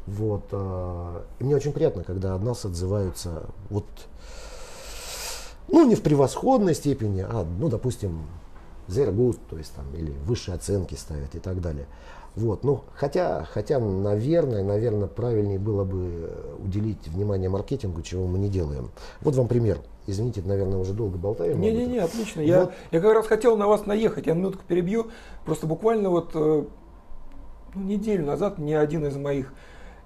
Вот, 0.05 0.45
э, 0.51 1.21
и 1.39 1.43
мне 1.43 1.55
очень 1.55 1.71
приятно, 1.71 2.03
когда 2.03 2.35
от 2.35 2.41
нас 2.41 2.65
отзываются 2.65 3.43
вот, 3.69 3.85
ну 5.67 5.87
не 5.87 5.95
в 5.95 6.01
превосходной 6.01 6.73
степени, 6.73 7.21
а, 7.21 7.45
ну 7.59 7.69
допустим, 7.69 8.27
very 8.89 9.13
good, 9.15 9.37
то 9.49 9.57
есть 9.57 9.73
там, 9.73 9.85
или 9.95 10.11
высшие 10.25 10.55
оценки 10.55 10.95
ставят 10.95 11.35
и 11.35 11.39
так 11.39 11.61
далее. 11.61 11.85
Вот, 12.35 12.63
ну, 12.63 12.81
хотя, 12.93 13.45
хотя, 13.51 13.79
наверное, 13.79 14.63
наверное, 14.63 15.07
правильнее 15.07 15.59
было 15.59 15.83
бы 15.83 16.31
уделить 16.63 17.07
внимание 17.07 17.49
маркетингу, 17.49 18.01
чего 18.01 18.27
мы 18.27 18.37
не 18.39 18.49
делаем. 18.49 18.91
Вот 19.21 19.35
вам 19.35 19.47
пример. 19.47 19.79
Извините, 20.07 20.41
наверное, 20.43 20.77
уже 20.77 20.93
долго 20.93 21.17
болтаем. 21.17 21.59
Не-не-не, 21.59 21.99
отлично. 21.99 22.41
Вот. 22.41 22.47
Я, 22.47 22.71
я 22.91 23.01
как 23.01 23.13
раз 23.13 23.27
хотел 23.27 23.57
на 23.57 23.67
вас 23.67 23.85
наехать, 23.85 24.27
я 24.27 24.33
минутку 24.33 24.63
перебью. 24.67 25.07
Просто 25.45 25.67
буквально 25.67 26.09
вот 26.09 26.31
э, 26.33 26.63
ну, 27.75 27.81
неделю 27.83 28.25
назад 28.25 28.57
мне 28.57 28.79
один 28.79 29.05
из 29.05 29.15
моих 29.15 29.53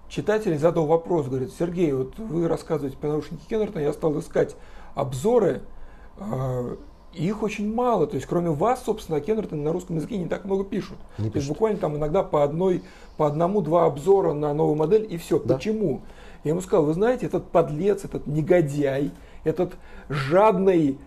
читателей 0.09 0.57
задал 0.57 0.85
вопрос, 0.85 1.27
говорит, 1.27 1.53
Сергей, 1.57 1.93
вот 1.93 2.17
вы 2.17 2.47
рассказываете 2.47 2.97
про 2.97 3.09
наушники 3.09 3.47
Кеннерта, 3.47 3.79
я 3.79 3.93
стал 3.93 4.19
искать 4.19 4.55
обзоры, 4.93 5.61
э, 6.17 6.75
их 7.13 7.43
очень 7.43 7.73
мало. 7.73 8.07
То 8.07 8.15
есть, 8.15 8.27
кроме 8.27 8.49
вас, 8.49 8.83
собственно, 8.83 9.21
Кеннерты 9.21 9.55
на 9.55 9.71
русском 9.71 9.95
языке 9.95 10.17
не 10.17 10.27
так 10.27 10.45
много 10.45 10.63
пишут. 10.63 10.97
Не 11.17 11.29
То 11.29 11.37
есть, 11.37 11.47
буквально 11.47 11.79
там 11.79 11.95
иногда 11.97 12.23
по 12.23 12.43
одной, 12.43 12.83
по 13.17 13.27
одному-два 13.27 13.85
обзора 13.85 14.33
на 14.33 14.53
новую 14.53 14.75
модель 14.75 15.07
и 15.09 15.17
все. 15.17 15.39
Да. 15.39 15.55
Почему? 15.55 16.01
Я 16.43 16.51
ему 16.51 16.61
сказал, 16.61 16.85
вы 16.85 16.93
знаете, 16.93 17.25
этот 17.25 17.45
подлец, 17.49 18.03
этот 18.03 18.27
негодяй, 18.27 19.11
этот 19.43 19.73
жадный 20.09 20.97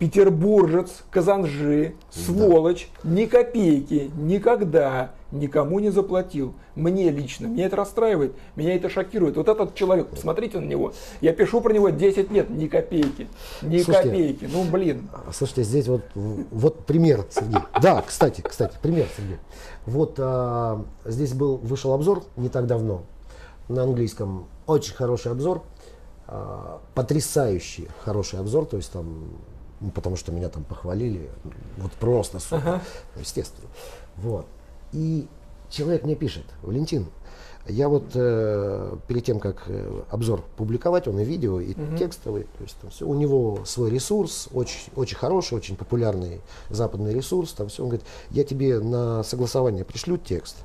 петербуржец, 0.00 1.04
казанжи, 1.10 1.94
сволочь, 2.10 2.88
да. 3.04 3.10
ни 3.10 3.26
копейки, 3.26 4.10
никогда 4.16 5.12
никому 5.30 5.78
не 5.78 5.90
заплатил. 5.90 6.54
Мне 6.74 7.10
лично, 7.10 7.46
меня 7.46 7.66
это 7.66 7.76
расстраивает, 7.76 8.32
меня 8.56 8.74
это 8.74 8.88
шокирует. 8.88 9.36
Вот 9.36 9.48
этот 9.48 9.74
человек, 9.74 10.08
посмотрите 10.08 10.58
на 10.58 10.64
него, 10.64 10.94
я 11.20 11.34
пишу 11.34 11.60
про 11.60 11.74
него 11.74 11.90
10 11.90 12.30
лет, 12.30 12.48
ни 12.48 12.66
копейки, 12.66 13.28
ни 13.60 13.82
слушайте, 13.82 14.08
копейки, 14.08 14.48
ну 14.50 14.64
блин. 14.64 15.10
Слушайте, 15.34 15.64
здесь 15.64 15.86
вот, 15.86 16.00
вот 16.14 16.86
пример, 16.86 17.26
Сергей. 17.28 17.60
Да, 17.82 18.00
кстати, 18.00 18.40
кстати, 18.40 18.78
пример, 18.80 19.06
Сергей. 19.14 19.36
Вот 19.84 20.14
а, 20.16 20.82
здесь 21.04 21.34
был, 21.34 21.58
вышел 21.58 21.92
обзор 21.92 22.24
не 22.38 22.48
так 22.48 22.66
давно 22.66 23.02
на 23.68 23.82
английском, 23.82 24.46
очень 24.66 24.94
хороший 24.94 25.30
обзор 25.30 25.62
а, 26.26 26.80
потрясающий 26.94 27.88
хороший 28.02 28.38
обзор, 28.40 28.64
то 28.64 28.78
есть 28.78 28.90
там, 28.92 29.30
ну, 29.80 29.90
потому 29.90 30.16
что 30.16 30.32
меня 30.32 30.48
там 30.48 30.64
похвалили, 30.64 31.30
вот 31.78 31.92
просто 31.92 32.38
супер, 32.38 32.68
ага. 32.68 32.82
естественно. 33.16 33.68
Вот. 34.16 34.46
И 34.92 35.26
человек 35.70 36.04
мне 36.04 36.14
пишет, 36.14 36.44
Валентин, 36.62 37.06
я 37.66 37.88
вот 37.88 38.10
э, 38.14 38.96
перед 39.06 39.24
тем, 39.24 39.38
как 39.38 39.64
э, 39.66 40.02
обзор 40.10 40.44
публиковать, 40.56 41.08
он 41.08 41.18
и 41.20 41.24
видео, 41.24 41.60
и 41.60 41.72
угу. 41.72 41.96
текстовый, 41.96 42.44
то 42.44 42.62
есть 42.62 42.76
там 42.80 42.90
все, 42.90 43.06
у 43.06 43.14
него 43.14 43.64
свой 43.64 43.90
ресурс, 43.90 44.48
очень, 44.52 44.90
очень 44.96 45.16
хороший, 45.16 45.54
очень 45.54 45.76
популярный 45.76 46.40
западный 46.68 47.14
ресурс, 47.14 47.52
там 47.52 47.68
все, 47.68 47.82
он 47.82 47.90
говорит, 47.90 48.06
я 48.30 48.44
тебе 48.44 48.80
на 48.80 49.22
согласование 49.22 49.84
пришлю 49.84 50.16
текст. 50.16 50.56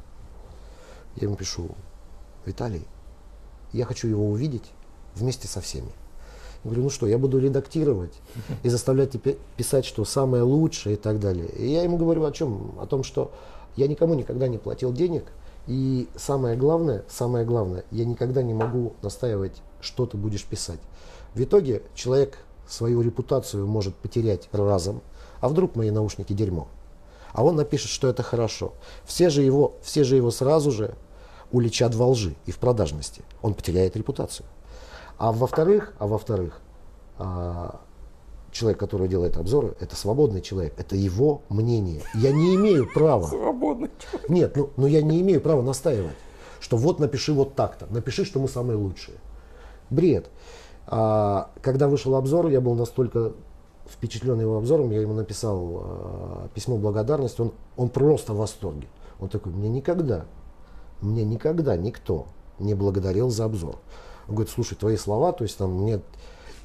Я 1.15 1.27
ему 1.27 1.35
пишу, 1.35 1.69
Виталий, 2.45 2.85
я 3.71 3.85
хочу 3.85 4.07
его 4.07 4.27
увидеть, 4.27 4.71
вместе 5.15 5.47
со 5.47 5.61
всеми. 5.61 5.91
Говорю, 6.65 6.81
ну 6.81 6.89
что, 6.89 7.05
я 7.05 7.19
буду 7.19 7.37
редактировать 7.37 8.13
и 8.63 8.69
заставлять 8.69 9.11
тебя 9.11 9.35
писать, 9.55 9.85
что 9.85 10.03
самое 10.03 10.41
лучшее 10.41 10.95
и 10.95 10.97
так 10.97 11.19
далее. 11.19 11.47
И 11.49 11.71
я 11.71 11.83
ему 11.83 11.95
говорю 11.95 12.25
о 12.25 12.31
чем? 12.31 12.73
О 12.79 12.87
том, 12.87 13.03
что 13.03 13.31
я 13.75 13.87
никому 13.87 14.15
никогда 14.15 14.47
не 14.47 14.57
платил 14.57 14.91
денег, 14.91 15.25
и 15.67 16.07
самое 16.15 16.57
главное, 16.57 17.03
самое 17.07 17.45
главное, 17.45 17.85
я 17.91 18.03
никогда 18.03 18.41
не 18.41 18.55
могу 18.55 18.93
настаивать, 19.03 19.61
что 19.79 20.07
ты 20.07 20.17
будешь 20.17 20.43
писать. 20.43 20.79
В 21.35 21.43
итоге 21.43 21.83
человек 21.93 22.39
свою 22.67 23.01
репутацию 23.01 23.67
может 23.67 23.93
потерять 23.93 24.49
разом, 24.51 25.03
а 25.41 25.49
вдруг 25.49 25.75
мои 25.75 25.91
наушники 25.91 26.33
дерьмо. 26.33 26.67
А 27.31 27.43
он 27.43 27.57
напишет, 27.57 27.91
что 27.91 28.07
это 28.07 28.23
хорошо. 28.23 28.73
Все 29.05 29.29
же 29.29 29.43
его, 29.43 29.75
все 29.83 30.03
же 30.03 30.15
его 30.15 30.31
сразу 30.31 30.71
же 30.71 30.95
уличат 31.51 31.93
во 31.93 32.07
лжи 32.07 32.33
и 32.47 32.51
в 32.51 32.57
продажности. 32.57 33.21
Он 33.43 33.53
потеряет 33.53 33.95
репутацию. 33.95 34.47
А 35.17 35.31
во-вторых, 35.31 35.93
а 35.97 36.07
во-вторых, 36.07 36.59
а, 37.17 37.79
человек, 38.51 38.79
который 38.79 39.07
делает 39.07 39.37
обзоры, 39.37 39.75
это 39.79 39.95
свободный 39.95 40.41
человек, 40.41 40.73
это 40.77 40.95
его 40.95 41.41
мнение. 41.49 42.01
Я 42.15 42.31
не 42.31 42.55
имею 42.55 42.87
права. 42.93 43.27
Свободный 43.27 43.89
человек. 43.99 44.29
Нет, 44.29 44.55
ну, 44.55 44.69
ну 44.77 44.87
я 44.87 45.01
не 45.01 45.21
имею 45.21 45.41
права 45.41 45.61
настаивать, 45.61 46.15
что 46.59 46.77
вот 46.77 46.99
напиши 46.99 47.33
вот 47.33 47.55
так-то, 47.55 47.87
напиши, 47.89 48.25
что 48.25 48.39
мы 48.39 48.47
самые 48.47 48.77
лучшие. 48.77 49.17
Бред. 49.89 50.29
А, 50.87 51.49
когда 51.61 51.87
вышел 51.87 52.15
обзор, 52.15 52.47
я 52.47 52.61
был 52.61 52.75
настолько 52.75 53.33
впечатлен 53.87 54.39
его 54.39 54.57
обзором, 54.57 54.91
я 54.91 55.01
ему 55.01 55.13
написал 55.13 55.81
а, 55.83 56.47
письмо 56.53 56.77
благодарности, 56.77 57.41
он, 57.41 57.53
он 57.77 57.89
просто 57.89 58.33
в 58.33 58.37
восторге. 58.37 58.87
Он 59.19 59.29
такой, 59.29 59.51
мне 59.53 59.69
никогда, 59.69 60.25
мне 61.01 61.23
никогда 61.23 61.77
никто 61.77 62.27
не 62.59 62.73
благодарил 62.73 63.29
за 63.29 63.45
обзор. 63.45 63.77
Он 64.27 64.35
говорит, 64.35 64.53
слушай, 64.53 64.75
твои 64.75 64.97
слова, 64.97 65.31
то 65.31 65.43
есть 65.43 65.57
там 65.57 65.71
мне... 65.71 66.01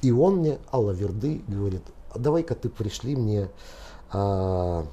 И 0.01 0.11
он 0.11 0.37
мне, 0.37 0.57
Алла 0.71 0.91
Верды, 0.91 1.41
говорит, 1.47 1.83
а 2.09 2.17
давай-ка 2.17 2.55
ты 2.55 2.69
пришли 2.69 3.15
мне 3.15 3.49
а, 4.11 4.85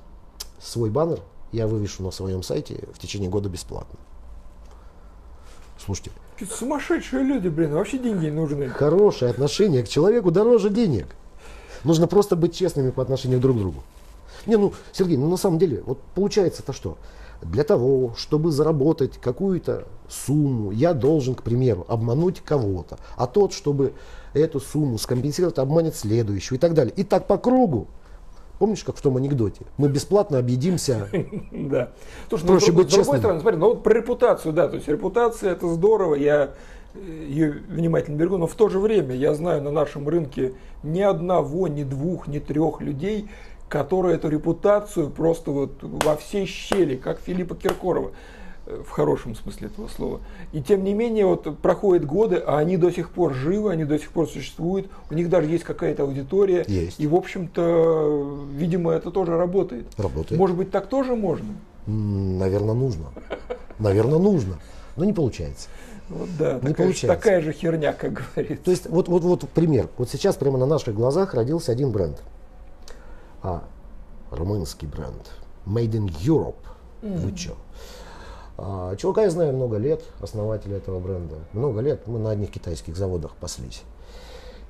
свой 0.60 0.90
баннер, 0.90 1.20
я 1.50 1.66
вывешу 1.66 2.02
на 2.02 2.10
своем 2.10 2.42
сайте 2.42 2.84
в 2.92 2.98
течение 2.98 3.30
года 3.30 3.48
бесплатно. 3.48 3.98
Слушайте, 5.82 6.10
Какие 6.38 6.54
сумасшедшие 6.54 7.24
люди, 7.24 7.48
блин, 7.48 7.72
вообще 7.72 7.98
деньги 7.98 8.26
не 8.26 8.30
нужны. 8.30 8.68
хорошее 8.68 9.30
отношение 9.30 9.82
к 9.82 9.88
человеку 9.88 10.30
дороже 10.30 10.70
денег. 10.70 11.06
Нужно 11.84 12.06
просто 12.06 12.36
быть 12.36 12.54
честными 12.54 12.90
по 12.90 13.02
отношению 13.02 13.40
друг 13.40 13.56
к 13.56 13.60
другу. 13.60 13.82
Не, 14.46 14.56
ну, 14.56 14.72
Сергей, 14.92 15.16
ну 15.16 15.28
на 15.28 15.36
самом 15.36 15.58
деле, 15.58 15.82
вот 15.84 16.00
получается-то 16.14 16.72
что? 16.72 16.96
Для 17.42 17.64
того, 17.64 18.14
чтобы 18.16 18.50
заработать 18.50 19.18
какую-то 19.18 19.86
сумму, 20.08 20.70
я 20.72 20.92
должен, 20.92 21.34
к 21.34 21.42
примеру, 21.42 21.84
обмануть 21.88 22.40
кого-то. 22.40 22.98
А 23.16 23.26
тот, 23.26 23.52
чтобы 23.52 23.92
эту 24.34 24.60
сумму 24.60 24.98
скомпенсировать, 24.98 25.58
обманет 25.58 25.94
следующую 25.94 26.58
и 26.58 26.60
так 26.60 26.74
далее. 26.74 26.92
И 26.96 27.04
так 27.04 27.26
по 27.26 27.38
кругу. 27.38 27.86
Помнишь, 28.58 28.82
как 28.82 28.96
в 28.96 29.00
том 29.00 29.16
анекдоте? 29.16 29.62
Мы 29.76 29.88
бесплатно 29.88 30.38
объедимся. 30.38 31.08
Да. 31.52 31.90
Слушай, 32.28 32.42
ну, 32.42 32.48
Проще 32.48 32.72
быть 32.72 32.88
с 32.88 32.94
другой 32.94 33.04
честным. 33.04 33.18
стороны, 33.18 33.40
смотри, 33.40 33.58
ну 33.58 33.68
вот 33.68 33.82
про 33.82 33.94
репутацию, 33.94 34.52
да, 34.52 34.68
то 34.68 34.76
есть 34.76 34.88
репутация 34.88 35.52
это 35.52 35.68
здорово, 35.68 36.14
я 36.14 36.50
э, 36.94 37.26
ее 37.28 37.62
внимательно 37.68 38.16
берегу, 38.16 38.36
но 38.36 38.46
в 38.46 38.54
то 38.54 38.68
же 38.68 38.78
время 38.80 39.14
я 39.14 39.34
знаю 39.34 39.62
на 39.62 39.70
нашем 39.70 40.08
рынке 40.08 40.54
ни 40.82 41.00
одного, 41.00 41.68
ни 41.68 41.84
двух, 41.84 42.26
ни 42.26 42.38
трех 42.38 42.80
людей, 42.80 43.28
которые 43.68 44.16
эту 44.16 44.28
репутацию 44.28 45.10
просто 45.10 45.50
вот 45.50 45.72
во 45.82 46.16
всей 46.16 46.46
щели, 46.46 46.96
как 46.96 47.20
Филиппа 47.20 47.54
Киркорова, 47.54 48.12
э, 48.66 48.82
в 48.84 48.90
хорошем 48.90 49.34
смысле 49.34 49.68
этого 49.68 49.88
слова. 49.88 50.20
И 50.52 50.62
тем 50.62 50.84
не 50.84 50.94
менее, 50.94 51.26
вот 51.26 51.58
проходят 51.58 52.04
годы, 52.04 52.36
а 52.36 52.58
они 52.58 52.76
до 52.76 52.90
сих 52.90 53.10
пор 53.10 53.34
живы, 53.34 53.70
они 53.70 53.84
до 53.84 53.98
сих 53.98 54.10
пор 54.10 54.28
существуют, 54.28 54.88
у 55.10 55.14
них 55.14 55.28
даже 55.28 55.48
есть 55.48 55.64
какая-то 55.64 56.04
аудитория. 56.04 56.64
Есть. 56.66 56.98
И, 56.98 57.06
в 57.06 57.14
общем-то, 57.14 58.38
видимо, 58.52 58.92
это 58.92 59.10
тоже 59.10 59.36
работает. 59.36 59.86
Работает. 59.98 60.38
Может 60.38 60.56
быть, 60.56 60.70
так 60.70 60.86
тоже 60.88 61.14
можно? 61.14 61.48
Наверное, 61.86 62.74
нужно. 62.74 63.06
Наверное, 63.78 64.18
нужно. 64.18 64.58
Но 64.96 65.04
не 65.04 65.12
получается. 65.12 65.68
Вот 66.08 66.28
да, 66.38 66.54
Не 66.54 66.60
такая, 66.60 66.74
получается. 66.74 67.06
такая 67.06 67.40
же 67.42 67.52
херня, 67.52 67.92
как 67.92 68.12
говорится. 68.34 68.64
То 68.64 68.70
есть, 68.70 68.88
вот, 68.88 69.08
вот, 69.08 69.22
вот 69.22 69.48
пример. 69.50 69.88
Вот 69.98 70.08
сейчас 70.08 70.36
прямо 70.36 70.58
на 70.58 70.66
наших 70.66 70.94
глазах 70.94 71.34
родился 71.34 71.70
один 71.70 71.92
бренд. 71.92 72.22
А, 73.42 73.64
румынский 74.30 74.88
бренд. 74.88 75.30
Made 75.66 75.92
in 75.92 76.06
Europe. 76.20 76.56
Вы 77.02 77.32
чё? 77.32 77.54
А, 78.56 78.96
чувака 78.96 79.22
я 79.22 79.30
знаю 79.30 79.54
много 79.54 79.76
лет, 79.76 80.02
основателя 80.20 80.76
этого 80.78 80.98
бренда. 80.98 81.36
Много 81.52 81.80
лет 81.80 82.06
мы 82.06 82.18
на 82.18 82.30
одних 82.30 82.50
китайских 82.50 82.96
заводах 82.96 83.36
паслись. 83.36 83.82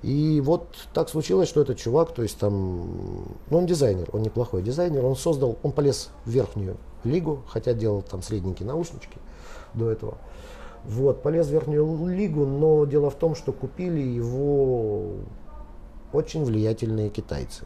И 0.02 0.40
вот 0.44 0.68
так 0.92 1.08
случилось, 1.08 1.48
что 1.48 1.62
этот 1.62 1.78
чувак, 1.78 2.12
то 2.12 2.22
есть 2.22 2.38
там, 2.38 3.25
ну 3.50 3.58
он 3.58 3.66
дизайнер, 3.66 4.08
он 4.12 4.22
неплохой 4.22 4.62
дизайнер, 4.62 5.04
он 5.04 5.16
создал, 5.16 5.58
он 5.62 5.72
полез 5.72 6.10
в 6.25 6.30
верхнюю 6.30 6.76
лигу, 7.02 7.42
хотя 7.48 7.72
делал 7.72 8.02
там 8.02 8.22
средненькие 8.22 8.68
наушнички 8.68 9.18
до 9.75 9.90
этого. 9.90 10.18
Вот, 10.84 11.22
полез 11.22 11.48
в 11.48 11.50
верхнюю 11.50 12.06
лигу, 12.06 12.46
но 12.46 12.84
дело 12.84 13.10
в 13.10 13.16
том, 13.16 13.34
что 13.34 13.52
купили 13.52 14.00
его 14.00 15.14
очень 16.12 16.44
влиятельные 16.44 17.10
китайцы. 17.10 17.64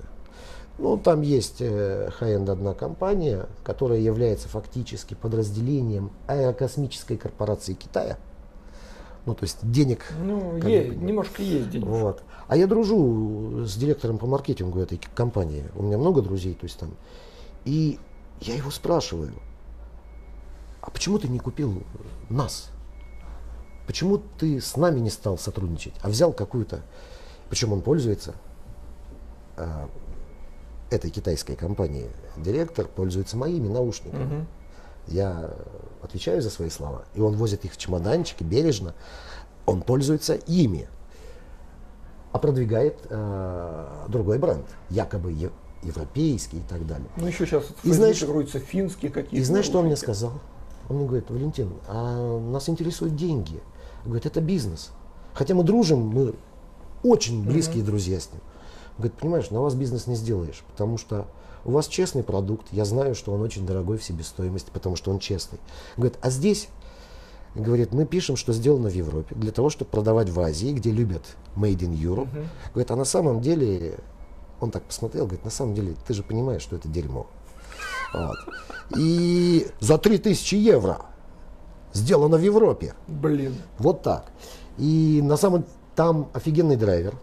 Ну, 0.78 0.96
там 0.96 1.20
есть 1.20 1.60
э, 1.60 2.10
high-end 2.20 2.50
одна 2.50 2.74
компания, 2.74 3.46
которая 3.62 3.98
является 4.00 4.48
фактически 4.48 5.14
подразделением 5.14 6.10
аэрокосмической 6.26 7.16
корпорации 7.16 7.74
Китая. 7.74 8.16
Ну, 9.26 9.34
то 9.34 9.44
есть 9.44 9.58
денег 9.62 10.12
Ну, 10.20 10.56
е- 10.66 10.88
немножко 10.88 11.42
есть 11.42 11.70
денег. 11.70 11.86
вот. 11.86 12.22
А 12.48 12.56
я 12.56 12.66
дружу 12.66 13.64
с 13.64 13.76
директором 13.76 14.18
по 14.18 14.26
маркетингу 14.26 14.80
этой 14.80 14.98
компании. 15.14 15.64
У 15.76 15.82
меня 15.82 15.98
много 15.98 16.22
друзей, 16.22 16.54
то 16.54 16.64
есть 16.64 16.78
там. 16.78 16.90
И 17.64 18.00
я 18.40 18.56
его 18.56 18.70
спрашиваю, 18.70 19.32
а 20.80 20.90
почему 20.90 21.18
ты 21.18 21.28
не 21.28 21.38
купил 21.38 21.82
нас? 22.28 22.70
Почему 23.86 24.20
ты 24.38 24.60
с 24.60 24.76
нами 24.76 24.98
не 25.00 25.10
стал 25.10 25.38
сотрудничать, 25.38 25.94
а 26.02 26.08
взял 26.08 26.32
какую-то, 26.32 26.80
причем 27.48 27.72
он 27.72 27.82
пользуется 27.82 28.34
а, 29.56 29.88
этой 30.92 31.10
китайской 31.10 31.56
компании, 31.56 32.08
директор 32.36 32.86
пользуется 32.86 33.36
моими 33.36 33.68
наушниками. 33.68 34.24
Мгм. 34.24 34.46
Я 35.08 35.50
отвечаю 36.02 36.40
за 36.42 36.50
свои 36.50 36.68
слова. 36.70 37.04
И 37.14 37.20
он 37.20 37.36
возит 37.36 37.64
их 37.64 37.72
в 37.72 37.76
чемоданчике 37.76 38.44
бережно. 38.44 38.94
Он 39.66 39.82
пользуется 39.82 40.34
ими. 40.34 40.88
А 42.32 42.38
продвигает 42.38 42.98
э, 43.10 44.06
другой 44.08 44.38
бренд. 44.38 44.64
Якобы 44.90 45.32
е- 45.32 45.50
европейский 45.82 46.58
и 46.58 46.62
так 46.68 46.86
далее. 46.86 47.08
Ну, 47.16 47.26
еще 47.26 47.44
сейчас 47.46 47.64
И 47.82 47.90
знаешь- 47.90 48.22
грузятся 48.22 48.58
финские 48.60 49.10
какие-то. 49.10 49.36
И 49.36 49.42
знаешь, 49.42 49.66
что 49.66 49.80
он 49.80 49.86
мне 49.86 49.96
сказал? 49.96 50.32
Он 50.88 50.96
мне 50.96 51.06
говорит, 51.06 51.30
Валентин, 51.30 51.72
а 51.88 52.40
нас 52.40 52.68
интересуют 52.68 53.16
деньги. 53.16 53.60
Говорит, 54.04 54.26
это 54.26 54.40
бизнес. 54.40 54.90
Хотя 55.34 55.54
мы 55.54 55.64
дружим, 55.64 55.98
мы 56.00 56.34
очень 57.02 57.44
близкие 57.44 57.82
друзья 57.82 58.20
с 58.20 58.30
ним. 58.32 58.40
Говорит, 59.02 59.18
понимаешь, 59.18 59.50
на 59.50 59.60
вас 59.60 59.74
бизнес 59.74 60.06
не 60.06 60.14
сделаешь, 60.14 60.62
потому 60.70 60.96
что 60.96 61.26
у 61.64 61.72
вас 61.72 61.88
честный 61.88 62.22
продукт, 62.22 62.68
я 62.70 62.84
знаю, 62.84 63.16
что 63.16 63.32
он 63.32 63.40
очень 63.40 63.66
дорогой 63.66 63.98
в 63.98 64.04
себестоимости, 64.04 64.70
потому 64.72 64.94
что 64.94 65.10
он 65.10 65.18
честный. 65.18 65.58
Говорит, 65.96 66.16
а 66.22 66.30
здесь, 66.30 66.68
говорит, 67.56 67.92
мы 67.92 68.06
пишем, 68.06 68.36
что 68.36 68.52
сделано 68.52 68.90
в 68.90 68.94
Европе, 68.94 69.34
для 69.34 69.50
того, 69.50 69.70
чтобы 69.70 69.90
продавать 69.90 70.28
в 70.30 70.38
Азии, 70.38 70.72
где 70.72 70.92
любят 70.92 71.24
Made 71.56 71.78
in 71.78 71.94
Europe. 71.94 72.28
Говорит, 72.74 72.92
а 72.92 72.96
на 72.96 73.04
самом 73.04 73.40
деле, 73.40 73.98
он 74.60 74.70
так 74.70 74.84
посмотрел, 74.84 75.24
говорит, 75.24 75.44
на 75.44 75.50
самом 75.50 75.74
деле, 75.74 75.96
ты 76.06 76.14
же 76.14 76.22
понимаешь, 76.22 76.62
что 76.62 76.76
это 76.76 76.86
дерьмо. 76.86 77.26
Вот. 78.14 78.36
И 78.96 79.66
за 79.80 79.98
3000 79.98 80.54
евро 80.54 81.06
сделано 81.92 82.36
в 82.36 82.42
Европе. 82.42 82.94
Блин. 83.08 83.56
Вот 83.78 84.02
так. 84.02 84.30
И 84.78 85.20
на 85.24 85.36
самом 85.36 85.64
там 85.96 86.28
офигенный 86.34 86.76
драйвер. 86.76 87.16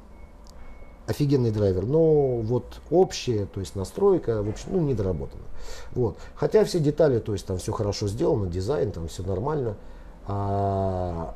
Офигенный 1.10 1.50
драйвер. 1.50 1.86
Но 1.86 2.38
вот 2.38 2.82
общее, 2.92 3.48
то 3.48 3.60
есть 3.60 3.76
настройка, 3.76 4.44
в 4.44 4.50
общем, 4.50 4.70
ну, 4.72 4.82
недоработана. 4.82 5.42
Вот. 5.94 6.18
Хотя 6.36 6.64
все 6.66 6.80
детали, 6.80 7.18
то 7.18 7.34
есть 7.34 7.48
там 7.48 7.58
все 7.58 7.72
хорошо 7.72 8.08
сделано, 8.08 8.46
дизайн, 8.46 8.92
там 8.92 9.08
все 9.08 9.24
нормально. 9.24 9.76
А, 10.28 11.34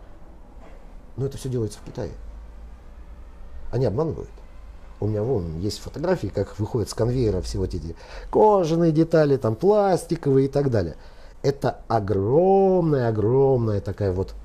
Но 1.18 1.26
это 1.26 1.38
все 1.40 1.50
делается 1.50 1.80
в 1.80 1.86
Китае. 1.86 2.12
Они 3.72 3.86
обманывают. 3.88 4.30
У 5.00 5.08
меня 5.08 5.24
вон 5.24 5.60
есть 5.60 5.80
фотографии, 5.80 6.28
как 6.28 6.60
выходят 6.60 6.90
с 6.90 6.94
конвейера 6.94 7.42
все 7.42 7.58
вот 7.58 7.74
эти 7.74 7.96
кожаные 8.30 8.92
детали, 8.92 9.38
там 9.38 9.56
пластиковые 9.56 10.46
и 10.46 10.50
так 10.50 10.70
далее. 10.70 10.98
Это 11.42 11.80
огромная-огромная 11.88 13.82
такая 13.82 14.14
вот 14.14 14.36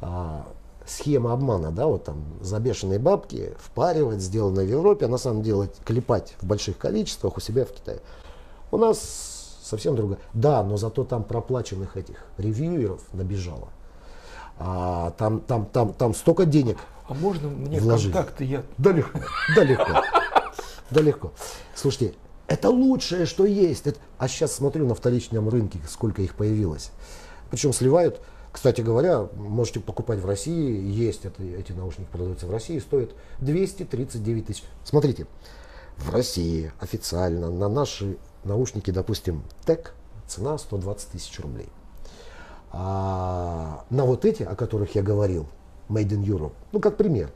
а, 0.00 0.46
схема 0.86 1.32
обмана, 1.32 1.70
да, 1.70 1.86
вот 1.86 2.04
там 2.04 2.24
за 2.40 2.58
бешеные 2.60 2.98
бабки 2.98 3.54
впаривать, 3.58 4.20
сделано 4.20 4.62
в 4.62 4.68
Европе, 4.68 5.06
а 5.06 5.08
на 5.08 5.18
самом 5.18 5.42
деле 5.42 5.70
клепать 5.84 6.34
в 6.40 6.46
больших 6.46 6.76
количествах 6.78 7.36
у 7.36 7.40
себя 7.40 7.64
в 7.64 7.70
Китае. 7.72 8.00
У 8.70 8.76
нас 8.76 9.58
совсем 9.62 9.96
другое. 9.96 10.18
Да, 10.34 10.62
но 10.62 10.76
зато 10.76 11.04
там 11.04 11.24
проплаченных 11.24 11.96
этих 11.96 12.16
ревьюеров 12.38 13.00
набежало. 13.12 13.68
А, 14.58 15.12
там, 15.18 15.40
там, 15.40 15.66
там, 15.66 15.92
там 15.94 16.14
столько 16.14 16.44
денег 16.44 16.78
А 17.08 17.14
можно 17.14 17.48
мне 17.48 17.80
Вложили. 17.80 18.12
контакты? 18.12 18.44
Я 18.44 18.62
да 18.78 18.92
легко, 18.92 19.18
да 19.56 19.64
легко, 19.64 19.92
да 20.90 21.00
легко. 21.00 21.32
Слушайте, 21.74 22.14
это 22.46 22.70
лучшее, 22.70 23.26
что 23.26 23.46
есть. 23.46 23.86
Это- 23.86 23.98
А 24.18 24.28
сейчас 24.28 24.52
смотрю 24.52 24.86
на 24.86 24.94
вторичном 24.94 25.48
рынке, 25.48 25.80
сколько 25.88 26.22
их 26.22 26.34
появилось. 26.36 26.90
Причем 27.50 27.72
сливают, 27.72 28.20
кстати 28.54 28.82
говоря, 28.82 29.26
можете 29.34 29.80
покупать 29.80 30.20
в 30.20 30.26
России, 30.26 30.80
есть 30.80 31.24
это, 31.24 31.42
эти 31.42 31.72
наушники 31.72 32.06
продаются 32.08 32.46
в 32.46 32.52
России, 32.52 32.78
стоят 32.78 33.10
239 33.40 34.46
тысяч. 34.46 34.62
Смотрите, 34.84 35.26
в 35.96 36.12
России 36.12 36.72
официально 36.78 37.50
на 37.50 37.68
наши 37.68 38.16
наушники, 38.44 38.92
допустим, 38.92 39.42
ТЭК, 39.66 39.94
цена 40.28 40.56
120 40.56 41.08
тысяч 41.08 41.36
рублей. 41.40 41.68
А 42.70 43.84
на 43.90 44.04
вот 44.04 44.24
эти, 44.24 44.44
о 44.44 44.54
которых 44.54 44.94
я 44.94 45.02
говорил, 45.02 45.48
Made 45.88 46.10
in 46.10 46.22
Europe, 46.22 46.52
ну 46.70 46.78
как 46.78 46.96
пример, 46.96 47.32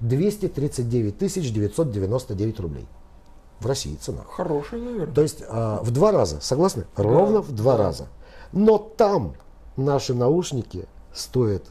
239 0.00 1.16
тысяч 1.16 1.50
999 1.54 2.60
рублей. 2.60 2.86
В 3.60 3.66
России 3.66 3.94
цена. 3.94 4.24
хороший, 4.28 4.78
наверное. 4.78 5.14
То 5.14 5.22
есть 5.22 5.42
а, 5.48 5.80
в 5.82 5.90
два 5.90 6.12
раза, 6.12 6.38
согласны? 6.42 6.84
Ровно 6.96 7.40
в 7.40 7.50
два 7.52 7.78
раза. 7.78 8.08
Но 8.52 8.76
там 8.76 9.36
наши 9.76 10.14
наушники 10.14 10.86
стоят 11.12 11.64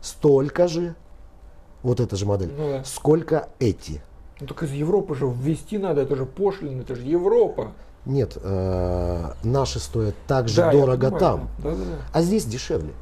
столько 0.00 0.68
же, 0.68 0.94
вот 1.82 2.00
эта 2.00 2.16
же 2.16 2.26
модель, 2.26 2.52
Ну 2.56 2.68
да. 2.70 2.84
сколько 2.84 3.48
эти. 3.58 4.02
Ну 4.40 4.46
так 4.46 4.62
из 4.62 4.72
Европы 4.72 5.14
же 5.14 5.26
ввести 5.26 5.78
надо, 5.78 6.00
это 6.02 6.16
же 6.16 6.26
пошлина, 6.26 6.80
это 6.82 6.94
же 6.94 7.02
Европа. 7.02 7.72
Нет, 8.06 8.38
э, 8.42 9.32
наши 9.42 9.78
стоят 9.78 10.14
так 10.26 10.48
же 10.48 10.56
Да, 10.56 10.72
дорого 10.72 11.10
понимаю, 11.10 11.20
там. 11.20 11.48
Да, 11.58 11.70
да, 11.72 11.76
да. 11.84 11.98
А 12.12 12.22
здесь 12.22 12.46
дешевле. 12.46 12.94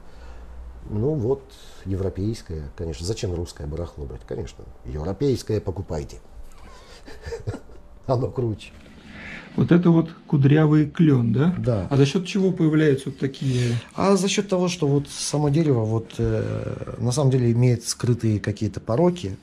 Ну 0.91 1.15
вот, 1.15 1.43
европейское, 1.85 2.71
конечно. 2.77 3.07
Зачем 3.07 3.35
русское 3.35 3.67
барахло 3.67 4.07
брать? 4.07 4.23
Конечно, 4.27 4.65
европейское 4.85 5.61
покупайте. 5.61 6.19
Оно 8.07 8.29
круче. 8.31 8.73
Вот 9.59 9.73
это 9.73 9.91
вот 9.91 10.09
кудрявый 10.29 10.87
клен, 10.89 11.33
да? 11.33 11.53
Да. 11.59 11.89
А 11.91 11.97
за 11.97 12.07
счет 12.07 12.25
чего 12.27 12.53
появляются 12.53 13.09
вот 13.09 13.19
такие? 13.19 13.73
А 13.97 14.15
за 14.15 14.29
счет 14.29 14.49
того, 14.49 14.69
что 14.69 14.87
вот 14.87 15.09
само 15.09 15.49
дерево 15.49 15.85
вот 15.85 16.15
э, 16.19 16.95
на 16.99 17.11
самом 17.11 17.33
деле 17.33 17.51
имеет 17.51 17.85
скрытые 17.85 18.39
какие-то 18.39 18.79
пороки, 18.79 19.37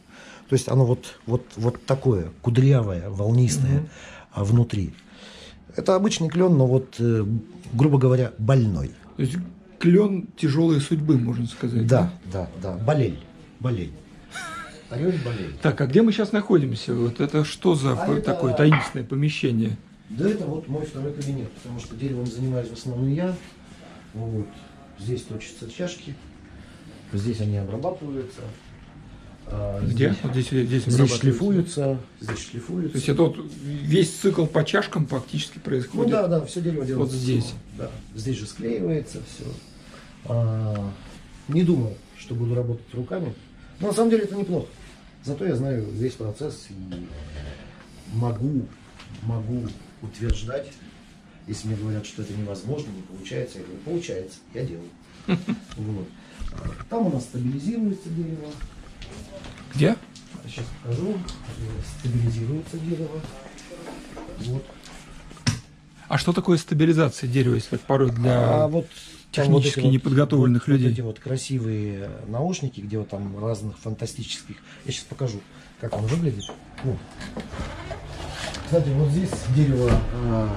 то 0.48 0.54
есть 0.54 0.70
оно 0.70 0.86
вот 0.86 1.18
вот 1.26 1.44
вот 1.58 1.86
такое 1.86 2.28
кудрявое, 2.42 3.10
волнистое 3.10 3.80
Мгм. 3.80 3.90
а 4.32 4.44
внутри. 4.46 4.94
Это 5.76 5.96
обычный 5.96 6.30
клен, 6.30 6.56
но 6.56 6.66
вот 6.66 6.96
э, 7.00 7.26
грубо 7.74 7.98
говоря 7.98 8.32
больной. 8.38 8.92
То 9.18 9.22
есть 9.24 9.36
клен 9.80 10.28
тяжелой 10.38 10.80
судьбы, 10.80 11.18
можно 11.18 11.46
сказать. 11.46 11.88
Да, 11.88 12.14
да, 12.32 12.48
да. 12.64 12.78
Болель, 12.78 13.20
болель. 13.60 13.92
Орешь 14.90 15.22
болель. 15.26 15.56
Так, 15.62 15.82
а 15.82 15.88
где 15.88 16.02
мы 16.04 16.14
сейчас 16.14 16.32
находимся? 16.32 16.94
Вот 16.94 17.20
это 17.20 17.44
что 17.44 17.76
за 17.76 17.94
А 17.94 17.96
по- 17.98 18.12
это- 18.12 18.22
такое 18.22 18.54
таинственное 18.54 19.06
помещение? 19.06 19.78
Да 20.10 20.30
это 20.30 20.46
вот 20.46 20.68
мой 20.68 20.86
второй 20.86 21.14
кабинет, 21.14 21.52
потому 21.52 21.80
что 21.80 21.96
деревом 21.96 22.26
занимаюсь 22.28 22.70
в 22.70 22.74
основном 22.74 23.12
я. 23.12 23.36
Вот. 24.14 24.48
Здесь 25.00 25.24
точатся 25.24 25.70
чашки, 25.70 26.16
здесь 27.12 27.42
они 27.42 27.58
обрабатываются. 27.58 28.42
а 29.48 29.82
Где? 29.82 30.10
Здесь, 30.12 30.18
Вот 30.24 30.32
здесь, 30.32 30.48
здесь, 30.68 30.84
здесь 30.86 31.14
шлифуются, 31.20 31.98
здесь 32.22 32.36
То 32.38 32.42
шлифуются. 32.52 32.98
есть 32.98 33.10
это 33.10 33.24
вот 33.24 33.38
весь 33.62 34.12
цикл 34.14 34.46
по 34.46 34.64
чашкам 34.64 35.06
фактически 35.08 35.58
Ну 35.58 35.64
происходит. 35.64 36.12
да, 36.12 36.28
да, 36.28 36.46
все 36.46 36.62
дерево 36.62 36.86
делается. 36.86 37.14
Вот 37.14 37.22
здесь. 37.22 37.54
Да, 37.78 37.92
здесь 38.16 38.38
же 38.38 38.46
склеивается 38.48 39.20
все. 39.28 40.92
не 41.50 41.64
думал, 41.64 41.98
что 42.18 42.36
буду 42.36 42.56
работать 42.56 42.86
руками. 42.94 43.34
Но 43.82 43.88
на 43.88 43.94
самом 43.94 44.12
деле 44.12 44.24
это 44.24 44.36
неплохо. 44.36 44.68
Зато 45.24 45.46
я 45.46 45.56
знаю 45.56 45.86
весь 45.92 46.14
процесс 46.14 46.68
и 46.70 48.16
могу, 48.16 48.66
могу 49.24 49.68
утверждать, 50.06 50.68
если 51.48 51.68
мне 51.68 51.78
говорят, 51.78 52.06
что 52.06 52.22
это 52.22 52.34
невозможно, 52.34 52.90
не 52.92 53.02
получается, 53.02 53.60
я 53.60 53.66
говорю, 53.66 53.80
получается, 53.82 54.38
я 54.54 54.66
делаю. 54.66 54.90
Вот. 55.78 56.08
Там 56.90 57.08
у 57.08 57.10
нас 57.12 57.24
стабилизируется 57.24 58.10
дерево. 58.10 58.50
Где? 59.74 59.98
Сейчас 60.48 60.66
покажу. 60.82 61.18
Стабилизируется 62.00 62.78
дерево. 62.78 63.20
Вот. 64.38 64.66
А 66.08 66.18
что 66.18 66.34
такое 66.34 66.58
стабилизация 66.58 67.28
дерева, 67.28 67.56
если 67.56 67.72
так 67.72 67.82
порой 67.82 68.12
для... 68.12 68.64
А 68.64 68.68
вот 68.68 68.88
технически 69.32 69.82
вот 69.82 69.92
неподготовленных 69.92 70.68
вот, 70.68 70.74
людей. 70.74 70.88
Вот 70.88 70.94
эти 70.94 71.02
вот 71.02 71.20
красивые 71.20 72.10
наушники, 72.28 72.80
где 72.80 73.00
вот 73.00 73.10
там 73.10 73.38
разных 73.44 73.78
фантастических. 73.80 74.56
Я 74.86 74.92
сейчас 74.92 75.04
покажу, 75.06 75.42
как 75.82 75.98
он 75.98 76.06
выглядит. 76.06 76.46
Вот. 76.84 76.98
Кстати, 78.66 78.90
вот 78.90 79.10
здесь 79.10 79.30
дерево 79.56 79.92
а, 80.14 80.50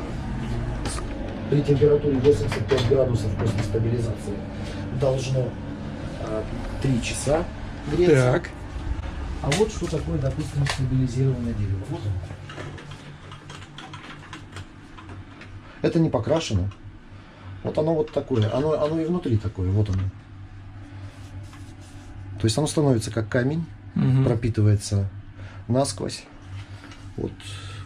при 1.51 1.61
температуре 1.63 2.19
85 2.19 2.89
градусов 2.89 3.31
после 3.37 3.63
стабилизации 3.65 4.35
должно 5.01 5.49
а, 6.23 6.43
3 6.83 7.03
часа 7.03 7.45
греться. 7.95 8.33
Так. 8.33 8.51
А 9.43 9.51
вот 9.53 9.71
что 9.71 9.87
такое, 9.91 10.19
допустим, 10.19 10.67
стабилизированное 10.67 11.53
дерево. 11.53 11.81
Вот 11.91 12.01
оно. 12.01 12.13
Это 15.83 16.01
не 16.01 16.11
покрашено. 16.11 16.71
Вот 17.63 17.77
оно 17.79 17.95
вот 17.95 18.11
такое. 18.13 18.51
Оно, 18.53 18.73
оно 18.83 19.01
и 19.01 19.05
внутри 19.05 19.37
такое. 19.37 19.71
Вот 19.71 19.89
оно. 19.91 20.03
То 22.41 22.47
есть 22.47 22.57
оно 22.57 22.67
становится 22.67 23.11
как 23.11 23.29
камень, 23.29 23.67
Мгм. 23.95 24.25
пропитывается 24.25 25.09
насквозь. 25.67 26.25
Вот, 27.17 27.33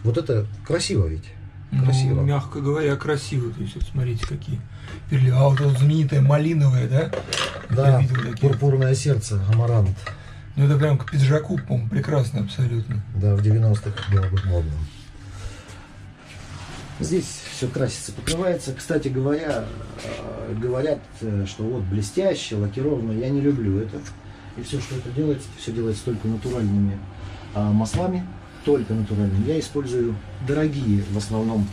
вот 0.03 0.17
это 0.17 0.45
красиво 0.65 1.07
ведь. 1.07 1.25
Ну, 1.71 1.85
Красиво. 1.85 2.21
мягко 2.21 2.61
говоря, 2.61 2.95
красиво. 2.95 3.51
То 3.51 3.61
есть, 3.61 3.73
вот 3.75 3.83
смотрите, 3.83 4.27
какие 4.27 4.61
перли. 5.09 5.31
А 5.31 5.47
вот 5.49 5.59
это 5.59 5.71
знаменитое 5.71 6.21
малиновое, 6.21 6.87
да? 6.87 7.11
Да, 7.71 7.99
видел 7.99 8.15
такие. 8.15 8.37
пурпурное 8.37 8.93
сердце, 8.93 9.41
амарант. 9.51 9.97
Ну, 10.55 10.65
это 10.65 10.77
прям 10.77 10.99
к 10.99 11.09
пиджаку, 11.09 11.57
по-моему, 11.57 11.89
прекрасно 11.89 12.41
абсолютно. 12.41 13.01
Да, 13.15 13.35
в 13.35 13.39
90-х 13.39 14.13
было 14.13 14.27
бы 14.27 14.39
модно. 14.45 14.71
Здесь 16.99 17.41
все 17.51 17.67
красится, 17.67 18.11
покрывается. 18.11 18.71
Кстати 18.73 19.07
говоря, 19.07 19.65
э, 20.03 20.53
говорят, 20.55 20.99
э, 21.21 21.45
что 21.47 21.63
вот 21.63 21.81
блестяще, 21.83 22.55
лакировано. 22.55 23.13
Я 23.13 23.29
не 23.29 23.41
люблю 23.41 23.79
это. 23.79 23.99
И 24.57 24.61
все, 24.61 24.79
что 24.79 24.95
это 24.95 25.09
делается, 25.09 25.47
все 25.57 25.71
делается 25.71 26.05
только 26.05 26.27
натуральными 26.27 26.99
а, 27.55 27.71
маслами, 27.71 28.23
только 28.63 28.93
натуральными. 28.93 29.47
Я 29.47 29.59
использую 29.59 30.15
дорогие 30.47 31.03
в 31.11 31.17
основном 31.17 31.67